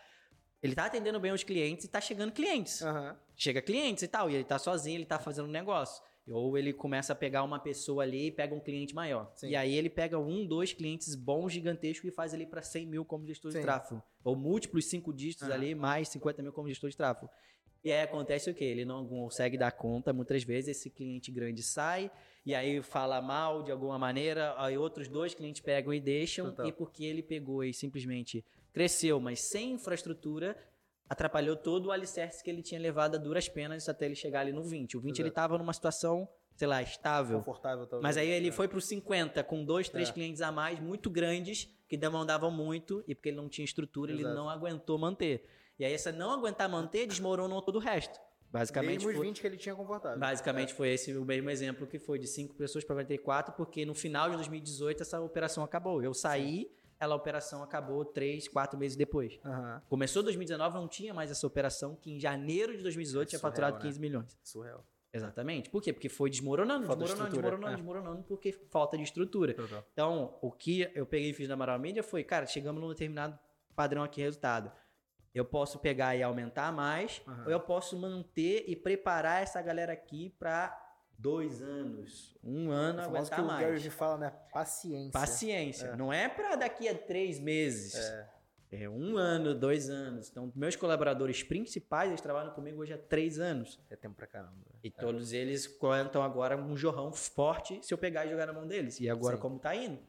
Ele 0.62 0.76
tá 0.76 0.86
atendendo 0.86 1.20
bem 1.20 1.32
os 1.32 1.43
clientes 1.43 1.86
e 1.86 1.88
tá 1.88 1.99
chegando 1.99 2.32
clientes. 2.32 2.84
Aham. 2.84 3.18
Chega 3.36 3.62
clientes 3.62 4.04
e 4.04 4.08
tal, 4.08 4.30
e 4.30 4.36
ele 4.36 4.43
tá 4.43 4.60
sozinho, 4.60 4.97
ele 4.97 5.06
tá 5.06 5.18
fazendo 5.18 5.47
um 5.47 5.52
negócio. 5.52 6.04
Ou 6.30 6.56
ele 6.56 6.72
começa 6.72 7.14
a 7.14 7.16
pegar 7.16 7.43
uma 7.43 7.60
pessoa 7.60 8.04
ali 8.04 8.28
e 8.28 8.32
pega 8.32 8.54
um 8.54 8.60
cliente 8.60 8.93
maior. 8.93 9.32
Sim. 9.36 9.49
E 9.49 9.56
aí 9.56 9.74
ele 9.74 9.89
pega 9.89 10.20
um, 10.20 10.45
dois 10.45 10.72
clientes 10.72 11.16
bons, 11.16 11.52
gigantescos 11.52 12.08
e 12.08 12.12
faz 12.14 12.32
ali 12.32 12.45
para 12.45 12.62
100 12.62 12.86
mil 12.86 13.04
como 13.04 13.26
gestor 13.26 13.52
Sim. 13.52 13.58
de 13.58 13.64
tráfego. 13.64 14.04
Ou 14.24 14.36
múltiplos 14.36 14.86
cinco 14.86 15.12
dígitos 15.12 15.47
Aham. 15.47 15.54
ali, 15.56 15.74
mais 15.74 16.10
50 16.10 16.43
mil 16.43 16.54
como 16.54 16.70
gestor 16.70 16.91
de 16.91 16.95
tráfego. 16.95 17.28
E 17.84 17.91
aí 17.91 18.01
acontece 18.01 18.49
o 18.49 18.53
quê? 18.53 18.63
Ele 18.65 18.86
não 18.86 19.07
consegue 19.07 19.57
dar 19.57 19.71
conta, 19.71 20.13
muitas 20.13 20.43
vezes 20.43 20.77
esse 20.77 20.89
cliente 20.89 21.32
grande 21.32 21.63
sai, 21.63 22.11
e 22.45 22.53
aí 22.53 22.82
fala 22.84 23.19
mal 23.21 23.63
de 23.63 23.71
alguma 23.71 23.97
maneira, 23.97 24.53
aí 24.57 24.77
outros 24.77 25.07
dois 25.07 25.34
clientes 25.34 25.61
pegam 25.61 25.91
e 25.93 25.99
deixam, 25.99 26.47
Total. 26.51 26.67
e 26.67 26.71
porque 26.71 27.03
ele 27.03 27.23
pegou 27.23 27.63
e 27.63 27.73
simplesmente 27.73 28.45
cresceu, 28.71 29.19
mas 29.19 29.41
sem 29.41 29.71
infraestrutura, 29.73 30.55
atrapalhou 31.09 31.55
todo 31.55 31.88
o 31.88 31.91
alicerce 31.91 32.43
que 32.43 32.49
ele 32.49 32.61
tinha 32.61 32.79
levado 32.79 33.15
a 33.15 33.17
duras 33.17 33.49
penas 33.49 33.89
até 33.89 34.05
ele 34.05 34.15
chegar 34.15 34.41
ali 34.41 34.53
no 34.53 34.63
20. 34.63 34.95
O 34.97 35.01
20 35.01 35.19
ele 35.19 35.27
Exato. 35.29 35.36
tava 35.36 35.57
numa 35.57 35.73
situação, 35.73 36.29
sei 36.55 36.67
lá, 36.67 36.82
estável. 36.84 37.39
Confortável, 37.39 37.86
talvez. 37.88 38.01
Mas 38.03 38.15
aí 38.15 38.29
ele 38.29 38.47
É. 38.49 38.51
foi 38.51 38.67
pro 38.67 38.79
50 38.79 39.43
com 39.43 39.65
dois, 39.65 39.89
três 39.89 40.09
É. 40.09 40.13
clientes 40.13 40.41
a 40.41 40.51
mais, 40.51 40.79
muito 40.79 41.09
grandes, 41.09 41.67
que 41.89 41.97
demandavam 41.97 42.49
muito, 42.51 43.03
e 43.07 43.13
porque 43.15 43.27
ele 43.29 43.38
não 43.38 43.49
tinha 43.49 43.65
estrutura, 43.65 44.11
ele 44.11 44.21
Exato. 44.21 44.36
não 44.36 44.49
aguentou 44.49 44.97
manter. 44.97 45.43
E 45.82 45.86
aí, 45.86 45.93
essa 45.93 46.11
não 46.11 46.29
aguentar 46.29 46.69
manter, 46.69 47.07
desmoronou 47.07 47.59
todo 47.59 47.77
o 47.77 47.79
resto. 47.79 48.19
Basicamente, 48.51 48.97
Mesmo 48.97 49.09
os 49.09 49.15
foi, 49.15 49.25
20 49.25 49.41
que 49.41 49.47
ele 49.47 49.57
tinha 49.57 49.73
confortável. 49.73 50.19
basicamente 50.19 50.75
foi 50.75 50.89
esse 50.89 51.11
o 51.17 51.25
mesmo 51.25 51.49
exemplo 51.49 51.88
que 51.88 51.97
foi 51.97 52.19
de 52.19 52.27
5 52.27 52.53
pessoas 52.53 52.84
para 52.84 52.97
44, 52.97 53.55
porque 53.55 53.84
no 53.84 53.95
final 53.95 54.29
de 54.29 54.36
2018 54.36 55.01
essa 55.01 55.19
operação 55.19 55.63
acabou. 55.63 56.03
Eu 56.03 56.13
saí, 56.13 56.69
ela, 56.99 57.15
a 57.15 57.17
operação 57.17 57.63
acabou 57.63 58.05
3, 58.05 58.47
4 58.47 58.77
meses 58.77 58.95
depois. 58.95 59.39
Aham. 59.43 59.82
Começou 59.89 60.21
2019, 60.21 60.75
não 60.75 60.88
tinha 60.88 61.15
mais 61.15 61.32
essa 61.32 61.47
operação, 61.47 61.95
que 61.95 62.11
em 62.11 62.19
janeiro 62.19 62.77
de 62.77 62.84
2018 62.84 63.23
É 63.23 63.29
tinha 63.29 63.39
surreal, 63.39 63.51
faturado 63.51 63.75
né? 63.77 63.82
15 63.82 63.99
milhões. 63.99 64.38
Surreal. 64.43 64.86
Exatamente. 65.11 65.71
Por 65.71 65.82
quê? 65.82 65.91
Porque 65.91 66.09
foi 66.09 66.29
desmoronando, 66.29 66.86
Falta 66.86 67.03
de 67.03 67.09
desmoronando, 67.09 67.36
estrutura, 67.38 67.57
desmoronando, 67.57 67.73
é. 67.73 67.75
desmoronando, 67.77 68.23
porque 68.27 68.51
falta 68.69 68.97
de 68.97 69.03
estrutura. 69.03 69.55
Total. 69.55 69.84
Então, 69.93 70.38
o 70.41 70.51
que 70.51 70.88
eu 70.93 71.07
peguei 71.07 71.32
e 71.32 71.34
fiz 71.34 71.47
na 71.47 71.55
Amaral 71.55 71.79
Mídia 71.79 72.03
foi, 72.03 72.23
cara, 72.23 72.45
chegamos 72.45 72.79
num 72.79 72.89
determinado 72.89 73.39
padrão 73.75 74.03
aqui, 74.03 74.21
resultado. 74.21 74.71
Eu 75.34 75.45
posso 75.45 75.79
pegar 75.79 76.15
e 76.15 76.21
aumentar 76.23 76.71
mais, 76.73 77.21
Aham. 77.27 77.43
ou 77.45 77.51
eu 77.51 77.59
posso 77.59 77.97
manter 77.97 78.65
e 78.67 78.75
preparar 78.75 79.41
essa 79.41 79.61
galera 79.61 79.93
aqui 79.93 80.29
para 80.38 80.77
dois 81.17 81.61
anos, 81.61 82.38
um 82.43 82.69
ano 82.71 82.99
O 82.99 83.03
famoso 83.05 83.34
aguentar 83.34 83.39
que 83.39 83.45
o 83.45 83.47
Gary 83.47 83.71
mais. 83.71 83.82
Vee 83.82 83.91
fala, 83.91 84.17
né? 84.17 84.34
Paciência. 84.51 85.11
Paciência. 85.11 85.86
É. 85.88 85.95
Não 85.95 86.11
é 86.11 86.27
para 86.27 86.55
daqui 86.55 86.88
a 86.89 86.97
três 86.97 87.39
meses. 87.39 87.95
É. 87.95 88.29
É 88.73 88.89
um 88.89 89.17
ano, 89.17 89.53
dois 89.53 89.89
anos. 89.89 90.29
Então, 90.29 90.49
meus 90.55 90.77
colaboradores 90.77 91.43
principais, 91.43 92.09
eles 92.09 92.21
trabalham 92.21 92.53
comigo 92.53 92.82
hoje 92.82 92.93
há 92.93 92.97
três 92.97 93.38
anos. 93.38 93.77
É 93.89 93.97
tempo 93.97 94.15
pra 94.15 94.25
caramba. 94.25 94.53
E 94.82 94.89
todos 94.89 95.34
eles 95.34 95.67
contam 95.67 96.23
agora 96.23 96.55
um 96.55 96.77
jorrão 96.77 97.11
forte 97.11 97.86
se 97.86 97.93
eu 97.93 97.97
pegar 97.97 98.25
e 98.25 98.29
jogar 98.29 98.45
na 98.45 98.53
mão 98.53 98.65
deles. 98.65 98.97
E 99.01 99.09
agora, 99.09 99.36
Sim. 99.36 99.41
como 99.41 99.59
tá 99.59 99.75
indo? 99.75 99.99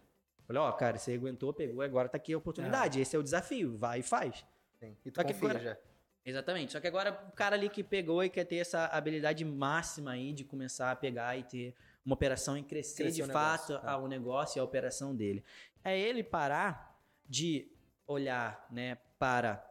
Falei, 0.46 0.62
ó, 0.62 0.70
cara, 0.72 0.96
você 0.96 1.12
aguentou, 1.14 1.52
pegou, 1.52 1.82
agora 1.82 2.08
tá 2.08 2.16
aqui 2.16 2.32
a 2.32 2.38
oportunidade. 2.38 3.00
Esse 3.00 3.16
é 3.16 3.18
o 3.18 3.22
desafio. 3.22 3.76
Vai 3.76 3.98
e 3.98 4.02
faz. 4.02 4.44
Sim. 4.82 4.96
E 5.04 5.10
tu 5.10 5.16
Só 5.20 5.22
confia 5.24 5.48
agora- 5.50 5.60
já. 5.64 5.76
Exatamente. 6.24 6.72
Só 6.72 6.80
que 6.80 6.86
agora 6.86 7.12
o 7.28 7.32
cara 7.32 7.54
ali 7.56 7.68
que 7.68 7.82
pegou 7.84 8.22
e 8.22 8.28
quer 8.30 8.44
ter 8.44 8.56
essa 8.56 8.86
habilidade 8.86 9.44
máxima 9.44 10.12
aí 10.12 10.32
de 10.32 10.44
começar 10.44 10.90
a 10.90 10.96
pegar 10.96 11.36
e 11.36 11.42
ter 11.44 11.74
uma 12.04 12.14
operação 12.14 12.56
e 12.58 12.62
crescer 12.62 13.04
Crescer 13.04 13.22
de 13.22 13.26
negócio, 13.28 13.74
fato 13.76 13.86
é. 13.86 13.90
a- 13.90 13.96
o 13.96 14.06
negócio 14.08 14.58
e 14.58 14.60
a 14.60 14.64
operação 14.64 15.14
dele. 15.14 15.44
É 15.84 15.98
ele 15.98 16.22
parar 16.22 17.00
de 17.28 17.70
olhar, 18.06 18.66
né, 18.70 18.96
para 19.18 19.64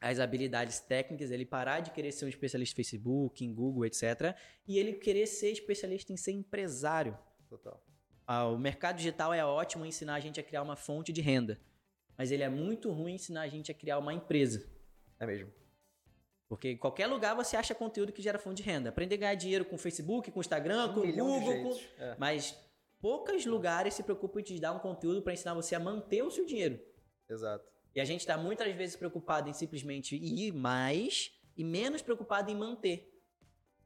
as 0.00 0.18
habilidades 0.20 0.78
técnicas, 0.80 1.30
ele 1.30 1.44
parar 1.44 1.80
de 1.80 1.90
querer 1.90 2.12
ser 2.12 2.24
um 2.24 2.28
especialista 2.28 2.72
em 2.74 2.76
Facebook, 2.84 3.44
em 3.44 3.52
Google, 3.54 3.84
etc. 3.84 4.34
E 4.66 4.78
ele 4.78 4.92
querer 4.94 5.26
ser 5.26 5.50
especialista 5.50 6.12
em 6.12 6.16
ser 6.16 6.32
empresário. 6.32 7.18
Total. 7.48 7.82
Ah, 8.26 8.46
o 8.46 8.58
mercado 8.58 8.96
digital 8.96 9.32
é 9.32 9.44
ótimo 9.44 9.84
em 9.84 9.88
ensinar 9.88 10.14
a 10.16 10.20
gente 10.20 10.38
a 10.38 10.42
criar 10.42 10.62
uma 10.62 10.76
fonte 10.76 11.12
de 11.12 11.20
renda. 11.22 11.58
Mas 12.18 12.32
ele 12.32 12.42
é 12.42 12.48
muito 12.48 12.90
ruim 12.90 13.14
ensinar 13.14 13.42
a 13.42 13.48
gente 13.48 13.70
a 13.70 13.74
criar 13.74 13.98
uma 13.98 14.12
empresa. 14.12 14.68
É 15.20 15.24
mesmo. 15.24 15.52
Porque 16.48 16.70
em 16.70 16.76
qualquer 16.76 17.06
lugar 17.06 17.36
você 17.36 17.56
acha 17.56 17.74
conteúdo 17.74 18.12
que 18.12 18.20
gera 18.20 18.38
fonte 18.38 18.62
de 18.62 18.68
renda. 18.68 18.88
Aprender 18.88 19.14
a 19.14 19.18
ganhar 19.18 19.34
dinheiro 19.34 19.64
com 19.64 19.78
Facebook, 19.78 20.30
com 20.32 20.40
Instagram, 20.40 20.92
com 20.94 21.00
Um 21.00 21.06
de 21.06 21.12
Google. 21.12 21.62
com-. 21.62 22.02
É. 22.02 22.16
Mas 22.18 22.58
poucos 23.00 23.46
lugares 23.46 23.94
se 23.94 24.02
preocupam 24.02 24.40
em 24.40 24.42
te 24.42 24.58
dar 24.58 24.72
um 24.72 24.80
conteúdo 24.80 25.22
para 25.22 25.32
ensinar 25.32 25.54
você 25.54 25.74
a 25.74 25.80
manter 25.80 26.22
o 26.22 26.30
seu 26.30 26.44
dinheiro. 26.44 26.80
Exato. 27.28 27.64
E 27.94 28.00
a 28.00 28.04
gente 28.04 28.20
está 28.20 28.36
muitas 28.36 28.74
vezes 28.74 28.96
preocupado 28.96 29.48
em 29.48 29.52
simplesmente 29.52 30.16
ir 30.16 30.52
mais 30.52 31.32
e 31.56 31.62
menos 31.62 32.02
preocupado 32.02 32.50
em 32.50 32.54
manter. 32.56 33.12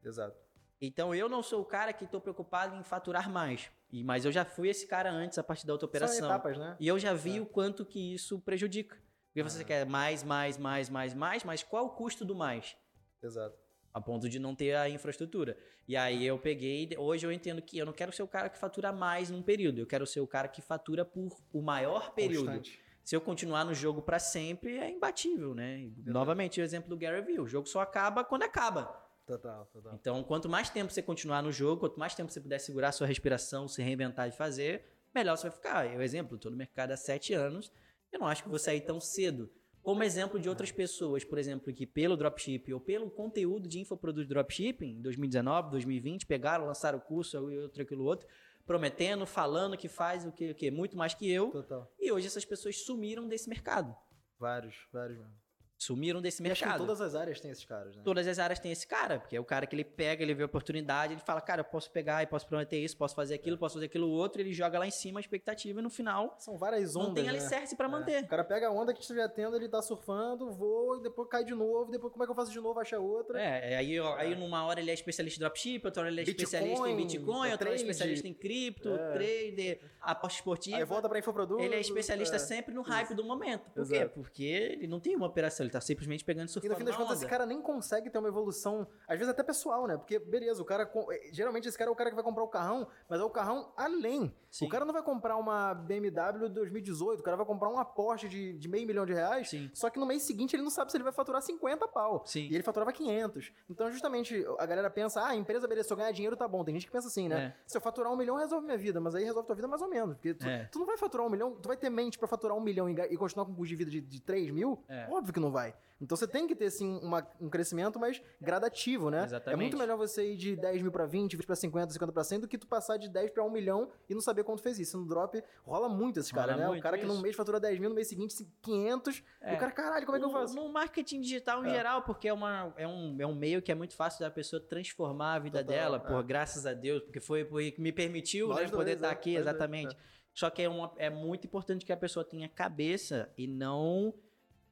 Exato. 0.03 0.37
Então 0.81 1.13
eu 1.13 1.29
não 1.29 1.43
sou 1.43 1.61
o 1.61 1.65
cara 1.65 1.93
que 1.93 2.05
estou 2.05 2.19
preocupado 2.19 2.75
em 2.75 2.83
faturar 2.83 3.29
mais. 3.29 3.69
E, 3.93 4.03
mas 4.03 4.25
eu 4.25 4.31
já 4.31 4.43
fui 4.43 4.69
esse 4.69 4.87
cara 4.87 5.11
antes, 5.11 5.37
a 5.37 5.43
partir 5.43 5.67
da 5.67 5.73
outra 5.73 5.85
São 5.85 5.89
operação. 5.89 6.27
etapas, 6.27 6.57
né? 6.57 6.75
E 6.79 6.87
eu 6.87 6.97
já 6.97 7.13
vi 7.13 7.37
É. 7.37 7.39
o 7.41 7.45
quanto 7.45 7.85
que 7.85 8.13
isso 8.15 8.39
prejudica. 8.39 8.97
Porque 9.27 9.43
você 9.43 9.61
Ah. 9.61 9.65
quer 9.65 9.85
mais, 9.85 10.23
mais, 10.23 10.57
mais, 10.57 10.89
mais, 10.89 11.13
mais, 11.13 11.43
mas 11.43 11.61
qual 11.63 11.85
o 11.85 11.89
custo 11.91 12.25
do 12.25 12.33
mais? 12.33 12.75
Exato. 13.21 13.55
A 13.93 14.01
ponto 14.01 14.27
de 14.27 14.39
não 14.39 14.55
ter 14.55 14.75
a 14.75 14.89
infraestrutura. 14.89 15.55
E 15.87 15.95
aí 15.95 16.25
eu 16.25 16.39
peguei, 16.39 16.89
hoje 16.97 17.27
eu 17.27 17.31
entendo 17.31 17.61
que 17.61 17.77
eu 17.77 17.85
não 17.85 17.93
quero 17.93 18.11
ser 18.11 18.23
o 18.23 18.27
cara 18.27 18.49
que 18.49 18.57
fatura 18.57 18.91
mais 18.91 19.29
num 19.29 19.43
período, 19.43 19.77
eu 19.79 19.85
quero 19.85 20.07
ser 20.07 20.21
o 20.21 20.27
cara 20.27 20.47
que 20.47 20.61
fatura 20.63 21.05
por 21.05 21.29
o 21.53 21.61
maior 21.61 22.13
período. 22.15 22.45
Constante. 22.47 22.81
Se 23.03 23.15
eu 23.15 23.21
continuar 23.21 23.63
no 23.65 23.73
jogo 23.75 24.01
pra 24.01 24.17
sempre, 24.17 24.77
é 24.77 24.89
imbatível, 24.89 25.53
né? 25.53 25.77
E, 25.81 25.93
Novamente, 26.05 26.59
o 26.59 26.63
exemplo 26.63 26.89
do 26.89 26.97
Gary 26.97 27.21
Vee, 27.21 27.39
o 27.39 27.45
jogo 27.45 27.67
só 27.67 27.81
acaba 27.81 28.23
quando 28.23 28.43
acaba. 28.43 29.02
Total, 29.25 29.65
total. 29.67 29.95
Então, 29.95 30.23
quanto 30.23 30.49
mais 30.49 30.69
tempo 30.69 30.91
você 30.91 31.01
continuar 31.01 31.41
no 31.41 31.51
jogo, 31.51 31.79
quanto 31.79 31.97
mais 31.99 32.13
tempo 32.13 32.31
você 32.31 32.41
puder 32.41 32.59
segurar 32.59 32.91
sua 32.91 33.07
respiração, 33.07 33.67
se 33.67 33.81
reinventar 33.81 34.27
e 34.27 34.31
fazer, 34.31 34.85
melhor 35.15 35.37
você 35.37 35.43
vai 35.43 35.51
ficar. 35.51 35.93
Eu, 35.93 36.01
exemplo, 36.01 36.35
estou 36.35 36.51
no 36.51 36.57
mercado 36.57 36.91
há 36.91 36.97
sete 36.97 37.33
anos, 37.33 37.71
eu 38.11 38.19
não 38.19 38.27
acho 38.27 38.43
que 38.43 38.49
vou 38.49 38.59
sair 38.59 38.81
tão 38.81 38.99
cedo. 38.99 39.49
Como 39.81 40.03
exemplo 40.03 40.39
de 40.39 40.47
outras 40.47 40.71
pessoas, 40.71 41.25
por 41.25 41.37
exemplo, 41.37 41.73
que 41.73 41.85
pelo 41.85 42.15
dropship 42.15 42.73
ou 42.73 42.79
pelo 42.79 43.09
conteúdo 43.11 43.67
de 43.67 43.79
infoproduto 43.79 44.27
dropshipping, 44.27 44.97
em 44.97 45.01
2019, 45.01 45.71
2020, 45.71 46.25
pegaram, 46.25 46.65
lançaram 46.65 46.99
o 46.99 47.01
curso, 47.01 47.37
outro, 47.37 47.81
aquilo, 47.81 48.05
outro, 48.05 48.25
prometendo, 48.65 49.25
falando 49.25 49.77
que 49.77 49.89
faz 49.89 50.25
o 50.25 50.31
que, 50.31 50.51
o 50.51 50.55
que 50.55 50.71
muito 50.71 50.95
mais 50.95 51.13
que 51.13 51.29
eu. 51.29 51.51
Total. 51.51 51.91
E 51.99 52.11
hoje 52.11 52.27
essas 52.27 52.45
pessoas 52.45 52.83
sumiram 52.83 53.27
desse 53.27 53.49
mercado. 53.49 53.93
Vários, 54.39 54.87
vários 54.91 55.17
mesmo. 55.17 55.42
Sumiram 55.77 56.21
desse 56.21 56.41
E 56.41 56.49
acho 56.49 56.61
que 56.61 56.65
em 56.65 56.67
mercado. 56.69 56.85
todas 56.87 57.01
as 57.01 57.13
áreas 57.13 57.41
tem 57.41 57.51
esses 57.51 57.65
caras, 57.65 57.93
né? 57.95 58.01
Todas 58.05 58.25
as 58.25 58.39
áreas 58.39 58.57
têm 58.59 58.71
esse 58.71 58.87
cara, 58.87 59.19
porque 59.19 59.35
é 59.35 59.39
o 59.39 59.43
cara 59.43 59.65
que 59.65 59.75
ele 59.75 59.83
pega, 59.83 60.23
ele 60.23 60.33
vê 60.33 60.43
a 60.43 60.45
oportunidade, 60.45 61.13
ele 61.13 61.21
fala, 61.21 61.41
cara, 61.41 61.59
eu 61.61 61.65
posso 61.65 61.91
pegar 61.91 62.23
e 62.23 62.27
posso 62.27 62.47
prometer 62.47 62.77
isso, 62.77 62.95
posso 62.95 63.13
fazer 63.13 63.33
aquilo, 63.35 63.57
posso 63.57 63.73
fazer 63.75 63.87
aquilo 63.87 64.09
outro, 64.09 64.41
ele 64.41 64.53
joga 64.53 64.79
lá 64.79 64.87
em 64.87 64.91
cima 64.91 65.19
a 65.19 65.21
expectativa 65.21 65.79
e 65.79 65.83
no 65.83 65.89
final 65.89 66.35
São 66.39 66.57
várias 66.57 66.95
ondas, 66.95 67.07
não 67.07 67.13
tem 67.15 67.23
né? 67.25 67.31
alicerce 67.31 67.75
pra 67.75 67.87
É. 67.87 67.89
manter. 67.89 68.23
O 68.23 68.27
cara 68.27 68.43
pega 68.45 68.67
a 68.67 68.71
onda 68.71 68.93
que 68.93 69.01
estiver 69.01 69.27
tendo, 69.29 69.57
ele 69.57 69.67
tá 69.67 69.81
surfando, 69.81 70.51
voa, 70.53 70.99
e 70.99 71.03
depois 71.03 71.27
cai 71.27 71.43
de 71.43 71.53
novo, 71.53 71.91
depois 71.91 72.13
como 72.13 72.23
é 72.23 72.27
que 72.27 72.31
eu 72.31 72.35
faço 72.35 72.51
de 72.51 72.61
novo, 72.61 72.79
acha 72.79 72.97
outra. 72.99 73.41
É, 73.41 73.75
aí, 73.75 73.99
ó, 73.99 74.15
aí 74.15 74.35
numa 74.35 74.65
hora 74.65 74.79
ele 74.79 74.89
é 74.91 74.93
especialista 74.93 75.37
em 75.37 75.41
dropship, 75.41 75.81
outra 75.85 76.03
hora 76.03 76.11
ele 76.11 76.21
é 76.21 76.23
Bitcoin, 76.23 76.43
especialista 76.45 76.87
em 76.89 76.95
Bitcoin, 76.95 77.27
outra 77.27 77.43
hora 77.51 77.53
é 77.53 77.57
trade. 77.57 77.81
especialista 77.81 78.27
em 78.27 78.33
cripto, 78.33 78.89
É. 78.89 79.11
trader, 79.11 79.81
aposta 79.99 80.37
esportiva. 80.39 80.77
Aí 80.77 80.85
volta 80.85 81.09
pra 81.09 81.19
infoproduto. 81.19 81.61
Ele 81.61 81.75
é 81.75 81.79
especialista 81.79 82.37
é. 82.37 82.39
sempre 82.39 82.73
no 82.73 82.81
hype 82.83 83.13
do 83.13 83.23
momento. 83.25 83.69
Por 83.71 83.85
quê? 83.87 83.95
Exato. 83.95 84.11
Porque 84.13 84.43
ele 84.45 84.87
não 84.87 84.99
tem 84.99 85.15
uma 85.15 85.25
operação, 85.27 85.65
ele 85.65 85.72
tá 85.73 85.81
simplesmente 85.81 86.23
pegando 86.23 86.43
e 86.43 86.45
E 86.45 86.47
no 86.47 86.51
surfando 86.53 86.75
fim 86.77 86.85
das 86.85 86.95
contas, 86.95 87.11
onda. 87.11 87.19
esse 87.19 87.27
cara 87.27 87.45
nem 87.45 87.61
consegue 87.61 88.09
ter 88.09 88.17
uma 88.17 88.27
evolução, 88.29 88.87
às 89.07 89.17
vezes 89.17 89.29
até 89.31 89.43
pessoal, 89.43 89.85
né? 89.87 89.97
Porque, 89.97 90.17
beleza, 90.19 90.61
o 90.61 90.65
cara. 90.65 90.89
eh, 91.11 91.29
Geralmente 91.31 91.67
esse 91.67 91.77
cara 91.77 91.89
é 91.89 91.91
o 91.93 91.95
cara 91.95 92.09
que 92.09 92.15
vai 92.15 92.23
comprar 92.23 92.43
o 92.43 92.47
carrão, 92.47 92.87
mas 93.09 93.19
é 93.19 93.23
o 93.23 93.29
carrão 93.29 93.71
além. 93.75 94.33
Sim. 94.49 94.65
O 94.67 94.69
cara 94.69 94.85
não 94.85 94.93
vai 94.93 95.01
comprar 95.03 95.35
uma 95.37 95.73
BMW 95.73 96.47
2018, 96.49 97.19
o 97.19 97.23
cara 97.23 97.35
vai 97.37 97.45
comprar 97.45 97.69
uma 97.69 97.83
Porsche 97.83 98.27
de, 98.29 98.53
de 98.53 98.67
meio 98.67 98.85
milhão 98.87 99.05
de 99.05 99.13
reais, 99.13 99.49
Sim. 99.49 99.69
só 99.73 99.89
que 99.89 99.99
no 99.99 100.05
mês 100.05 100.21
seguinte 100.23 100.55
ele 100.55 100.63
não 100.63 100.69
sabe 100.69 100.91
se 100.91 100.97
ele 100.97 101.03
vai 101.03 101.13
faturar 101.13 101.41
50 101.41 101.87
pau. 101.87 102.23
Sim. 102.25 102.47
E 102.49 102.53
ele 102.55 102.63
faturava 102.63 102.91
500. 102.93 103.51
Então, 103.69 103.89
justamente, 103.91 104.45
a 104.59 104.65
galera 104.65 104.89
pensa, 104.89 105.21
ah, 105.21 105.29
a 105.29 105.35
empresa, 105.35 105.67
beleza, 105.67 105.87
se 105.87 105.93
eu 105.93 105.97
ganhar 105.97 106.11
dinheiro 106.11 106.35
tá 106.37 106.47
bom. 106.47 106.63
Tem 106.63 106.73
gente 106.75 106.85
que 106.85 106.91
pensa 106.91 107.07
assim, 107.07 107.27
né? 107.27 107.55
Se 107.65 107.75
eu 107.77 107.81
faturar 107.81 108.11
um 108.11 108.15
milhão, 108.15 108.35
resolve 108.37 108.65
minha 108.65 108.77
vida. 108.77 108.99
Mas 109.01 109.15
aí 109.15 109.23
resolve 109.23 109.47
tua 109.47 109.55
vida 109.55 109.67
mais 109.67 109.81
ou 109.81 109.87
menos. 109.89 110.15
Porque 110.15 110.33
tu, 110.35 110.47
É. 110.47 110.65
tu 110.71 110.79
não 110.79 110.85
vai 110.85 110.97
faturar 110.97 111.25
um 111.25 111.29
milhão, 111.29 111.55
tu 111.55 111.67
vai 111.67 111.75
ter 111.77 111.89
mente 111.89 112.17
pra 112.19 112.27
faturar 112.27 112.55
um 112.55 112.61
milhão 112.61 112.89
e, 112.89 112.93
e 112.93 113.17
continuar 113.17 113.45
com 113.45 113.51
um 113.51 113.55
custo 113.55 113.69
de 113.69 113.75
vida 113.75 113.89
de, 113.91 114.01
de 114.01 114.21
3 114.21 114.51
mil? 114.51 114.83
É. 114.87 115.07
Óbvio 115.09 115.33
que 115.33 115.39
não 115.39 115.51
vai. 115.53 115.73
Então 116.01 116.17
você 116.17 116.27
tem 116.27 116.45
que 116.45 116.53
ter, 116.53 116.69
sim, 116.69 116.99
uma- 117.01 117.25
um 117.39 117.49
crescimento, 117.49 117.97
mas 117.97 118.21
gradativo, 118.41 119.09
né? 119.09 119.23
Exatamente. 119.23 119.57
É 119.57 119.61
muito 119.61 119.77
melhor 119.77 119.95
você 119.97 120.33
ir 120.33 120.35
de 120.35 120.53
10 120.53 120.81
mil 120.81 120.91
pra 120.91 121.05
20, 121.05 121.37
20 121.37 121.45
pra 121.45 121.55
50, 121.55 121.93
50 121.93 122.11
pra 122.11 122.23
100, 122.25 122.41
do 122.41 122.47
que 122.47 122.57
tu 122.57 122.67
passar 122.67 122.97
de 122.97 123.07
10 123.07 123.31
pra 123.31 123.41
1 123.45 123.49
milhão 123.49 123.89
e 124.09 124.13
não 124.13 124.19
saber 124.19 124.43
quanto 124.43 124.61
fez 124.61 124.77
isso. 124.79 124.97
No 124.97 125.07
drop, 125.07 125.41
rola 125.63 125.87
muito 125.87 126.19
esses 126.19 126.29
Rola 126.31 126.47
caras, 126.47 126.59
né? 126.59 126.69
O 126.77 126.81
cara 126.81 126.97
que 126.97 127.05
num 127.05 127.13
isso. 127.13 127.21
mês 127.23 127.35
fatura 127.37 127.57
10 127.57 127.79
mil, 127.79 127.87
no 127.89 127.95
mês 127.95 128.07
seguinte 128.09 128.35
500, 128.61 129.19
e 129.19 129.23
É. 129.41 129.53
o 129.53 129.57
cara, 129.59 129.71
caralho, 129.71 130.05
como 130.05 130.17
é 130.17 130.19
que 130.19 130.25
eu 130.25 130.29
No- 130.29 130.33
faço? 130.37 130.55
No 130.55 130.67
marketing 130.67 131.21
digital 131.21 131.63
em 131.63 131.69
É. 131.69 131.73
geral, 131.73 132.01
porque 132.01 132.27
é, 132.27 132.33
uma, 132.33 132.73
é, 132.75 132.85
um, 132.85 133.15
é 133.21 133.25
um 133.25 133.35
meio 133.35 133.61
que 133.61 133.71
é 133.71 133.75
muito 133.75 133.95
fácil 133.95 134.19
da 134.21 134.31
pessoa 134.31 134.59
transformar 134.61 135.35
a 135.35 135.39
vida 135.39 135.59
Total, 135.63 135.73
dela, 135.77 135.97
é. 135.97 135.99
por 136.11 136.21
graças 136.23 136.65
a 136.65 136.73
Deus, 136.73 137.01
porque 137.03 137.21
foi 137.21 137.45
porque 137.45 137.75
me 137.77 137.93
permitiu 137.93 138.49
né, 138.49 138.55
dois, 138.55 138.71
poder 138.71 138.91
é, 138.91 138.93
estar 138.95 139.09
aqui, 139.09 139.35
nós 139.35 139.43
dois, 139.45 139.47
exatamente. 139.55 139.97
Só 140.33 140.49
que 140.49 140.63
é, 140.63 140.67
uma, 140.67 140.91
é 140.97 141.09
muito 141.09 141.45
importante 141.47 141.85
que 141.85 141.93
a 141.93 141.97
pessoa 141.97 142.25
tenha 142.25 142.49
cabeça 142.49 143.31
e 143.37 143.47
não 143.47 144.13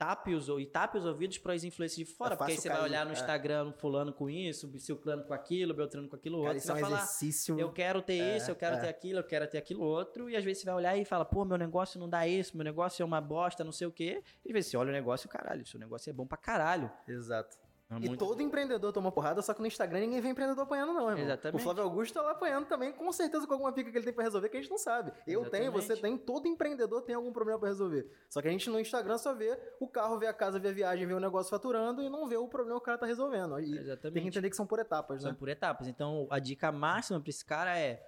tape 0.01 0.33
os, 0.33 0.49
ou- 0.49 0.59
e 0.59 0.65
tape 0.65 0.97
os 0.97 1.05
ouvidos 1.05 1.37
para 1.37 1.53
as 1.53 1.63
influências 1.63 1.95
de 2.07 2.11
fora. 2.11 2.33
É 2.33 2.35
porque 2.37 2.53
aí 2.53 2.57
você 2.57 2.69
vai 2.69 2.77
cair, 2.79 2.89
olhar 2.89 3.05
no 3.05 3.11
é. 3.11 3.13
Instagram, 3.13 3.71
fulano 3.73 4.11
com 4.11 4.27
isso, 4.27 4.67
ciclano 4.79 5.23
com 5.23 5.33
aquilo, 5.33 5.75
beltrano 5.75 6.07
com 6.09 6.15
aquilo 6.15 6.37
Cara, 6.37 6.47
outro. 6.53 6.57
isso 6.57 6.65
Você 6.65 6.71
é 6.71 6.73
um 6.73 6.79
vai 6.81 6.89
falar, 6.89 7.03
exercício. 7.03 7.59
eu 7.59 7.71
quero 7.71 8.01
ter 8.01 8.17
É, 8.19 8.37
isso, 8.37 8.49
eu 8.49 8.55
quero 8.55 8.77
é. 8.77 8.79
ter 8.79 8.87
aquilo, 8.89 9.19
eu 9.19 9.23
quero 9.23 9.47
ter 9.47 9.59
aquilo 9.59 9.83
outro. 9.83 10.27
E 10.27 10.35
às 10.35 10.43
vezes 10.43 10.61
você 10.63 10.65
vai 10.65 10.73
olhar 10.75 10.97
e 10.97 11.05
fala, 11.05 11.23
pô, 11.23 11.45
meu 11.45 11.55
negócio 11.57 11.99
não 11.99 12.09
dá 12.09 12.25
isso, 12.27 12.57
meu 12.57 12.63
negócio 12.63 13.03
é 13.03 13.05
uma 13.05 13.21
bosta, 13.21 13.63
não 13.63 13.71
sei 13.71 13.85
o 13.85 13.91
quê. 13.91 14.23
E 14.43 14.49
às 14.49 14.53
vezes 14.53 14.71
você 14.71 14.77
olha 14.77 14.89
o 14.89 14.91
negócio 14.91 15.27
e 15.27 15.29
caralho, 15.29 15.63
seu 15.67 15.79
negócio 15.79 16.09
é 16.09 16.13
bom 16.13 16.25
pra 16.25 16.37
caralho. 16.37 16.91
Exato. 17.07 17.55
É 17.91 18.05
E 18.05 18.17
todo 18.17 18.41
empreendedor 18.41 18.93
toma 18.93 19.11
porrada, 19.11 19.41
só 19.41 19.53
que 19.53 19.59
no 19.59 19.67
Instagram 19.67 19.99
ninguém 19.99 20.21
vê 20.21 20.29
empreendedor 20.29 20.63
apanhando, 20.63 20.93
não, 20.93 21.09
irmão. 21.09 21.25
Exatamente. 21.25 21.59
O 21.59 21.63
Flávio 21.63 21.83
Augusto 21.83 22.13
tá 22.13 22.21
lá 22.21 22.31
apanhando 22.31 22.65
também, 22.65 22.93
com 22.93 23.11
certeza 23.11 23.45
com 23.45 23.53
alguma 23.53 23.73
pica 23.73 23.91
que 23.91 23.97
ele 23.97 24.05
tem 24.05 24.13
pra 24.13 24.23
resolver 24.23 24.47
que 24.47 24.57
a 24.57 24.61
gente 24.61 24.69
não 24.69 24.77
sabe. 24.77 25.11
Eu 25.27 25.49
tenho, 25.49 25.63
Exatamente. 25.63 25.71
você 25.87 25.97
tem, 25.97 26.17
todo 26.17 26.47
empreendedor 26.47 27.01
tem 27.01 27.15
algum 27.15 27.33
problema 27.33 27.59
pra 27.59 27.67
resolver. 27.67 28.09
Só 28.29 28.41
que 28.41 28.47
a 28.47 28.51
gente 28.51 28.69
no 28.69 28.79
Instagram 28.79 29.17
só 29.17 29.33
vê 29.33 29.59
o 29.79 29.87
carro, 29.87 30.17
vê 30.17 30.27
a 30.27 30.33
casa, 30.33 30.57
vê 30.57 30.69
a 30.69 30.71
viagem, 30.71 31.05
vê 31.05 31.13
o 31.13 31.19
negócio 31.19 31.49
faturando 31.49 32.01
e 32.01 32.09
não 32.09 32.27
vê 32.29 32.37
o 32.37 32.47
problema 32.47 32.79
que 32.79 32.83
o 32.83 32.85
cara 32.85 32.97
tá 32.97 33.05
resolvendo. 33.05 33.59
E 33.59 33.77
Exatamente. 33.77 34.13
tem 34.13 34.23
que 34.23 34.29
entender 34.29 34.49
que 34.49 34.55
são 34.55 34.65
por 34.65 34.79
etapas, 34.79 35.21
São 35.23 35.31
né? 35.31 35.37
por 35.37 35.49
etapas. 35.49 35.87
Então, 35.87 36.27
a 36.29 36.39
dica 36.39 36.71
máxima 36.71 37.19
pra 37.19 37.29
esse 37.29 37.43
cara 37.43 37.77
é, 37.77 38.07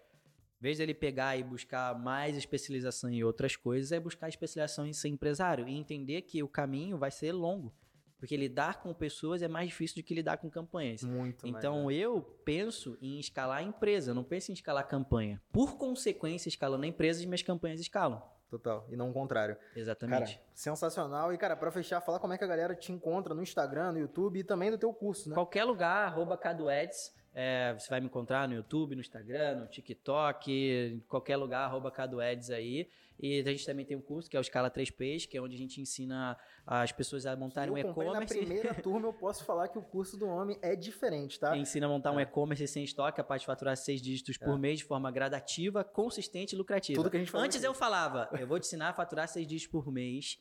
em 0.60 0.62
vez 0.62 0.78
dele 0.78 0.94
pegar 0.94 1.36
e 1.36 1.44
buscar 1.44 1.94
mais 2.00 2.38
especialização 2.38 3.10
em 3.10 3.22
outras 3.22 3.58
coisas, 3.58 3.92
é 3.92 4.00
buscar 4.00 4.30
especialização 4.30 4.88
em 4.88 4.94
ser 4.94 5.10
empresário 5.10 5.68
e 5.68 5.76
entender 5.76 6.22
que 6.22 6.42
o 6.42 6.48
caminho 6.48 6.98
vai 6.98 7.12
ser 7.12 7.34
longo. 7.34 7.74
Porque 8.24 8.38
lidar 8.38 8.82
com 8.82 8.94
pessoas 8.94 9.42
é 9.42 9.50
mais 9.50 9.68
difícil 9.68 10.02
do 10.02 10.06
que 10.06 10.14
lidar 10.14 10.38
com 10.38 10.50
campanhas. 10.50 11.04
Muito 11.04 11.46
mais, 11.46 11.58
Então 11.58 11.88
né? 11.88 11.94
eu 11.96 12.22
penso 12.46 12.98
em 13.02 13.20
escalar 13.20 13.58
a 13.58 13.62
empresa, 13.62 14.12
eu 14.12 14.16
não 14.16 14.24
penso 14.24 14.50
em 14.50 14.54
escalar 14.54 14.82
a 14.82 14.88
campanha. 14.88 15.42
Por 15.52 15.76
consequência, 15.78 16.48
escalando 16.48 16.86
a 16.86 16.88
empresa, 16.88 17.20
as 17.20 17.26
minhas 17.26 17.42
campanhas 17.42 17.82
escalam. 17.82 18.24
Total. 18.50 18.88
E 18.90 18.96
não 18.96 19.10
o 19.10 19.14
contrário. 19.14 19.58
Cara, 19.58 19.70
Exatamente. 19.76 20.40
sensacional. 20.54 21.34
E, 21.34 21.38
cara, 21.38 21.58
pra 21.58 21.70
fechar, 21.70 22.00
falar 22.00 22.20
como 22.20 22.32
é 22.32 22.38
que 22.38 22.46
a 22.46 22.48
galera 22.48 22.74
te 22.74 22.94
encontra 22.94 23.34
no 23.36 23.44
Instagram, 23.44 23.92
no 23.92 24.00
YouTube 24.00 24.40
e 24.40 24.44
também 24.46 24.72
no 24.72 24.78
teu 24.78 24.94
curso, 24.94 25.28
né? 25.28 25.36
Qualquer 25.36 25.66
lugar, 25.66 26.08
arroba 26.08 26.38
CaduEds. 26.38 27.14
É, 27.36 27.74
você 27.78 27.90
vai 27.90 28.00
me 28.00 28.06
encontrar 28.06 28.48
no 28.48 28.54
YouTube, 28.54 28.96
no 28.96 29.02
Instagram, 29.02 29.56
no 29.56 29.68
TikTok, 29.68 30.50
em 30.50 31.00
qualquer 31.10 31.36
lugar, 31.36 31.66
arroba 31.66 31.92
CaduEds 31.92 32.50
aí. 32.52 32.88
E 33.20 33.40
a 33.40 33.52
gente 33.52 33.66
também 33.66 33.86
tem 33.86 33.96
um 33.96 34.02
curso 34.02 34.30
que 34.30 34.36
é 34.36 34.40
o 34.40 34.42
Escala 34.42 34.70
3Ps, 34.70 35.28
que 35.28 35.38
é 35.38 35.42
onde 35.42 35.56
a 35.56 35.58
gente 35.58 35.80
ensina 35.80 36.38
as 36.66 36.92
pessoas 36.92 37.26
a 37.26 37.36
montarem 37.36 37.72
um 37.74 37.82
comprei 37.82 38.08
na 38.08 38.12
e-commerce. 38.14 38.38
primeira 38.38 38.74
turma, 38.82 39.08
eu 39.08 39.14
posso 39.14 39.46
falar 39.46 39.68
que 39.68 39.78
o 39.78 39.82
curso 39.82 40.18
do 40.18 40.28
homem 40.28 40.58
é 40.62 40.76
diferente, 40.76 41.40
tá? 41.40 41.56
Ensina 41.56 41.86
a 41.86 41.90
montar 41.90 42.12
um 42.12 42.20
e-commerce 42.20 42.68
sem 42.68 42.84
estoque, 42.84 43.18
capaz 43.18 43.42
de 43.42 43.48
faturar 43.48 43.78
seis 43.78 44.02
dígitos 44.02 44.38
por 44.38 44.58
mês 44.58 44.80
de 44.80 44.86
forma 44.86 45.12
gradativa, 45.12 45.84
consistente 45.84 46.56
e 46.56 46.58
lucrativa. 46.58 47.00
É. 47.00 47.02
Tudo 47.02 47.10
que 47.10 47.18
a 47.18 47.20
gente 47.20 47.32
falou 47.32 47.46
Antes 47.46 47.58
aqui. 47.58 47.68
eu 47.68 47.74
falava, 47.74 48.30
eu 48.40 48.48
vou 48.48 48.60
te 48.60 48.66
ensinar 48.66 48.90
a 48.90 48.94
faturar 48.94 49.28
seis 49.28 49.48
dígitos 49.48 49.72
por 49.72 49.92
mês. 49.92 50.40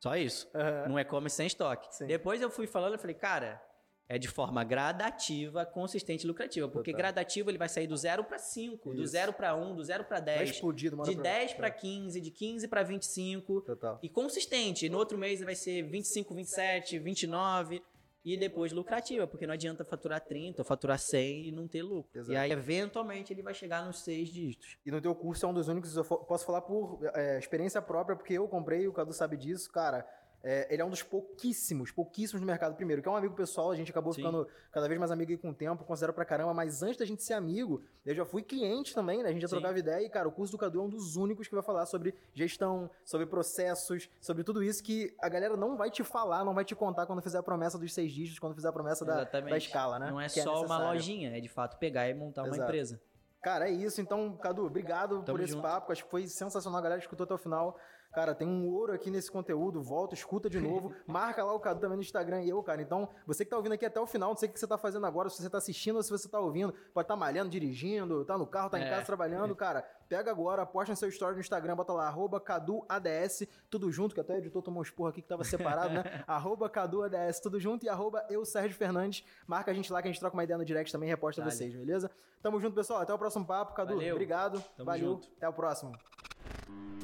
Só 0.00 0.16
isso. 0.16 0.50
Aham. 0.54 0.88
Num 0.88 0.98
e-commerce 0.98 1.36
sem 1.36 1.46
estoque. 1.46 1.94
Sim. 1.94 2.06
Depois 2.06 2.40
eu 2.40 2.50
fui 2.50 2.66
falando, 2.66 2.94
eu 2.94 2.98
falei, 2.98 3.14
cara, 3.14 3.62
é 4.08 4.18
de 4.18 4.28
forma 4.28 4.62
gradativa, 4.64 5.64
consistente 5.64 6.24
e 6.24 6.26
lucrativa. 6.26 6.68
Porque 6.68 6.90
Total. 6.90 6.98
gradativo 7.04 7.50
ele 7.50 7.58
vai 7.58 7.68
sair 7.68 7.86
do 7.86 7.96
0 7.96 8.24
para 8.24 8.38
5, 8.38 8.94
do 8.94 9.02
Isso. 9.02 9.12
0 9.12 9.32
para 9.32 9.54
1, 9.54 9.74
do 9.74 9.82
0 9.84 10.04
para 10.04 10.16
Vai 10.18 10.38
10, 10.38 10.50
explodir 10.50 10.90
de 10.90 10.94
uma 10.94 11.02
hora 11.02 11.10
de 11.10 11.16
pra 11.16 11.30
10 11.30 11.42
outra. 11.42 11.56
para 11.56 11.70
15, 11.70 12.20
de 12.20 12.30
15 12.30 12.68
para 12.68 12.82
25. 12.82 13.60
Total. 13.62 13.98
E 14.02 14.08
consistente. 14.08 14.86
E 14.86 14.88
no 14.90 14.98
outro 14.98 15.16
mês 15.16 15.40
vai 15.40 15.54
ser 15.54 15.82
25, 15.82 16.34
27, 16.34 16.98
29. 16.98 17.82
E 18.24 18.36
depois 18.36 18.70
lucrativa, 18.70 19.26
porque 19.26 19.48
não 19.48 19.54
adianta 19.54 19.84
faturar 19.84 20.20
30 20.20 20.60
ou 20.60 20.64
faturar 20.64 20.96
100 20.96 21.48
e 21.48 21.50
não 21.50 21.66
ter 21.66 21.82
lucro. 21.82 22.08
Exato. 22.14 22.32
E 22.32 22.36
aí, 22.36 22.52
eventualmente, 22.52 23.32
ele 23.32 23.42
vai 23.42 23.52
chegar 23.52 23.84
nos 23.84 24.04
seis 24.04 24.28
dígitos. 24.28 24.78
E 24.86 24.92
no 24.92 25.00
teu 25.00 25.12
curso 25.12 25.44
é 25.44 25.48
um 25.48 25.52
dos 25.52 25.66
únicos, 25.66 25.96
eu 25.96 26.04
posso 26.04 26.46
falar 26.46 26.60
por 26.60 27.00
é, 27.14 27.36
experiência 27.36 27.82
própria, 27.82 28.14
porque 28.14 28.34
eu 28.34 28.46
comprei, 28.46 28.86
o 28.86 28.92
Cadu 28.92 29.12
sabe 29.12 29.36
disso, 29.36 29.72
cara. 29.72 30.06
É, 30.44 30.66
ele 30.72 30.82
é 30.82 30.84
um 30.84 30.90
dos 30.90 31.02
pouquíssimos, 31.02 31.90
pouquíssimos 31.92 32.40
no 32.40 32.46
mercado. 32.46 32.74
Primeiro, 32.74 33.00
que 33.00 33.08
é 33.08 33.10
um 33.12 33.16
amigo 33.16 33.34
pessoal, 33.34 33.70
a 33.70 33.76
gente 33.76 33.90
acabou 33.90 34.12
Sim. 34.12 34.22
ficando 34.22 34.48
cada 34.72 34.88
vez 34.88 34.98
mais 34.98 35.10
amigo 35.10 35.30
aí 35.30 35.38
com 35.38 35.50
o 35.50 35.54
tempo, 35.54 35.84
considero 35.84 36.12
pra 36.12 36.24
caramba, 36.24 36.52
mas 36.52 36.82
antes 36.82 36.96
da 36.96 37.04
gente 37.04 37.22
ser 37.22 37.34
amigo, 37.34 37.82
eu 38.04 38.14
já 38.14 38.24
fui 38.24 38.42
cliente 38.42 38.94
também, 38.94 39.22
né? 39.22 39.28
A 39.28 39.32
gente 39.32 39.42
já 39.42 39.48
Sim. 39.48 39.56
trocava 39.56 39.78
ideia 39.78 40.04
e, 40.04 40.10
cara, 40.10 40.28
o 40.28 40.32
curso 40.32 40.52
do 40.52 40.58
Cadu 40.58 40.80
é 40.80 40.82
um 40.82 40.88
dos 40.88 41.16
únicos 41.16 41.46
que 41.46 41.54
vai 41.54 41.62
falar 41.62 41.86
sobre 41.86 42.14
gestão, 42.34 42.90
sobre 43.04 43.26
processos, 43.26 44.08
sobre 44.20 44.42
tudo 44.42 44.62
isso 44.62 44.82
que 44.82 45.14
a 45.20 45.28
galera 45.28 45.56
não 45.56 45.76
vai 45.76 45.90
te 45.90 46.02
falar, 46.02 46.44
não 46.44 46.54
vai 46.54 46.64
te 46.64 46.74
contar 46.74 47.06
quando 47.06 47.22
fizer 47.22 47.38
a 47.38 47.42
promessa 47.42 47.78
dos 47.78 47.94
seis 47.94 48.12
dígitos, 48.12 48.38
quando 48.38 48.54
fizer 48.54 48.68
a 48.68 48.72
promessa 48.72 49.04
da, 49.04 49.24
da 49.24 49.56
escala, 49.56 49.98
né? 49.98 50.10
Não 50.10 50.20
é 50.20 50.26
Que 50.26 50.40
só 50.42 50.54
uma 50.54 50.60
necessário. 50.62 50.86
lojinha, 50.94 51.36
é 51.36 51.40
de 51.40 51.48
fato 51.48 51.78
pegar 51.78 52.08
e 52.08 52.14
montar 52.14 52.42
uma 52.42 52.48
Exato. 52.48 52.62
empresa. 52.62 53.00
Cara, 53.42 53.68
é 53.68 53.72
isso. 53.72 54.00
Então, 54.00 54.36
Cadu, 54.36 54.64
obrigado 54.64 55.16
Tamo 55.22 55.24
por 55.36 55.40
esse 55.40 55.52
junto. 55.54 55.62
papo. 55.62 55.90
Acho 55.90 56.04
que 56.04 56.10
foi 56.10 56.26
sensacional. 56.28 56.78
A 56.78 56.82
galera 56.82 57.00
escutou 57.00 57.24
até 57.24 57.34
o 57.34 57.38
final. 57.38 57.76
Cara, 58.12 58.34
tem 58.34 58.46
um 58.46 58.68
ouro 58.68 58.92
aqui 58.92 59.10
nesse 59.10 59.30
conteúdo. 59.30 59.80
Volta, 59.82 60.14
escuta 60.14 60.50
de 60.50 60.60
novo. 60.60 60.94
Marca 61.06 61.42
lá 61.42 61.54
o 61.54 61.58
Cadu 61.58 61.80
também 61.80 61.96
no 61.96 62.02
Instagram 62.02 62.42
e 62.42 62.48
eu, 62.50 62.62
cara. 62.62 62.82
Então, 62.82 63.08
você 63.26 63.42
que 63.44 63.50
tá 63.50 63.56
ouvindo 63.56 63.72
aqui 63.72 63.86
até 63.86 63.98
o 63.98 64.06
final, 64.06 64.30
não 64.30 64.36
sei 64.36 64.48
o 64.48 64.52
que 64.52 64.60
você 64.60 64.66
tá 64.66 64.76
fazendo 64.76 65.06
agora, 65.06 65.30
se 65.30 65.42
você 65.42 65.48
tá 65.48 65.56
assistindo 65.58 65.96
ou 65.96 66.02
se 66.02 66.10
você 66.10 66.28
tá 66.28 66.38
ouvindo, 66.38 66.72
pode 66.92 67.04
estar 67.04 67.14
tá 67.14 67.16
malhando, 67.16 67.48
dirigindo, 67.48 68.22
tá 68.24 68.36
no 68.36 68.46
carro, 68.46 68.68
tá 68.68 68.78
em 68.78 68.84
É. 68.84 68.90
casa 68.90 69.06
trabalhando, 69.06 69.56
cara. 69.56 69.82
Pega 70.08 70.30
agora, 70.30 70.66
posta 70.66 70.92
no 70.92 70.96
seu 70.96 71.08
story 71.08 71.34
no 71.36 71.40
Instagram, 71.40 71.74
bota 71.74 71.92
lá, 71.94 72.06
arroba 72.06 72.38
CaduADS, 72.38 73.46
tudo 73.70 73.90
junto, 73.90 74.14
que 74.14 74.20
até 74.20 74.34
o 74.34 74.36
editor 74.36 74.60
tomou 74.62 74.80
um 74.80 74.82
esporro 74.82 75.08
aqui 75.08 75.22
que 75.22 75.28
tava 75.28 75.42
separado, 75.42 75.94
né? 75.94 76.02
arroba 76.28 76.68
CaduADS, 76.68 77.40
tudo 77.40 77.58
junto, 77.58 77.86
e 77.86 77.88
arroba 77.88 78.22
eu, 78.28 78.44
Sérgio 78.44 78.76
Fernandes. 78.76 79.24
Marca 79.46 79.70
a 79.70 79.74
gente 79.74 79.90
lá 79.90 80.02
que 80.02 80.08
a 80.08 80.10
gente 80.10 80.20
troca 80.20 80.36
uma 80.36 80.44
ideia 80.44 80.58
no 80.58 80.64
direct 80.66 80.92
também, 80.92 81.08
reposta 81.08 81.40
Dale. 81.40 81.50
vocês, 81.54 81.74
beleza? 81.74 82.10
Tamo 82.42 82.60
junto, 82.60 82.74
pessoal. 82.74 83.00
Até 83.00 83.14
o 83.14 83.18
próximo 83.18 83.46
papo. 83.46 83.72
Cadu, 83.72 83.94
Valeu. 83.94 84.14
obrigado. 84.14 84.60
Tamo 84.76 84.84
Valeu. 84.84 85.06
junto. 85.14 85.28
Até 85.38 85.48
o 85.48 85.52
próximo. 85.52 85.92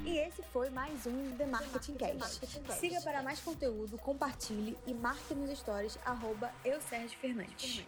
E 0.04 0.18
esse 0.18 0.42
foi 0.44 0.70
mais 0.70 1.06
um 1.06 1.36
The 1.36 1.46
Marketing 1.46 1.94
Cast. 1.94 2.46
Siga 2.78 3.00
para 3.02 3.22
mais 3.22 3.40
conteúdo, 3.40 3.98
compartilhe 3.98 4.78
e 4.86 4.94
marque 4.94 5.34
nos 5.34 5.58
stories 5.58 5.98
arroba 6.04 6.50
eu 6.64 6.80
Sérgio 6.80 7.18
Fernandes. 7.18 7.84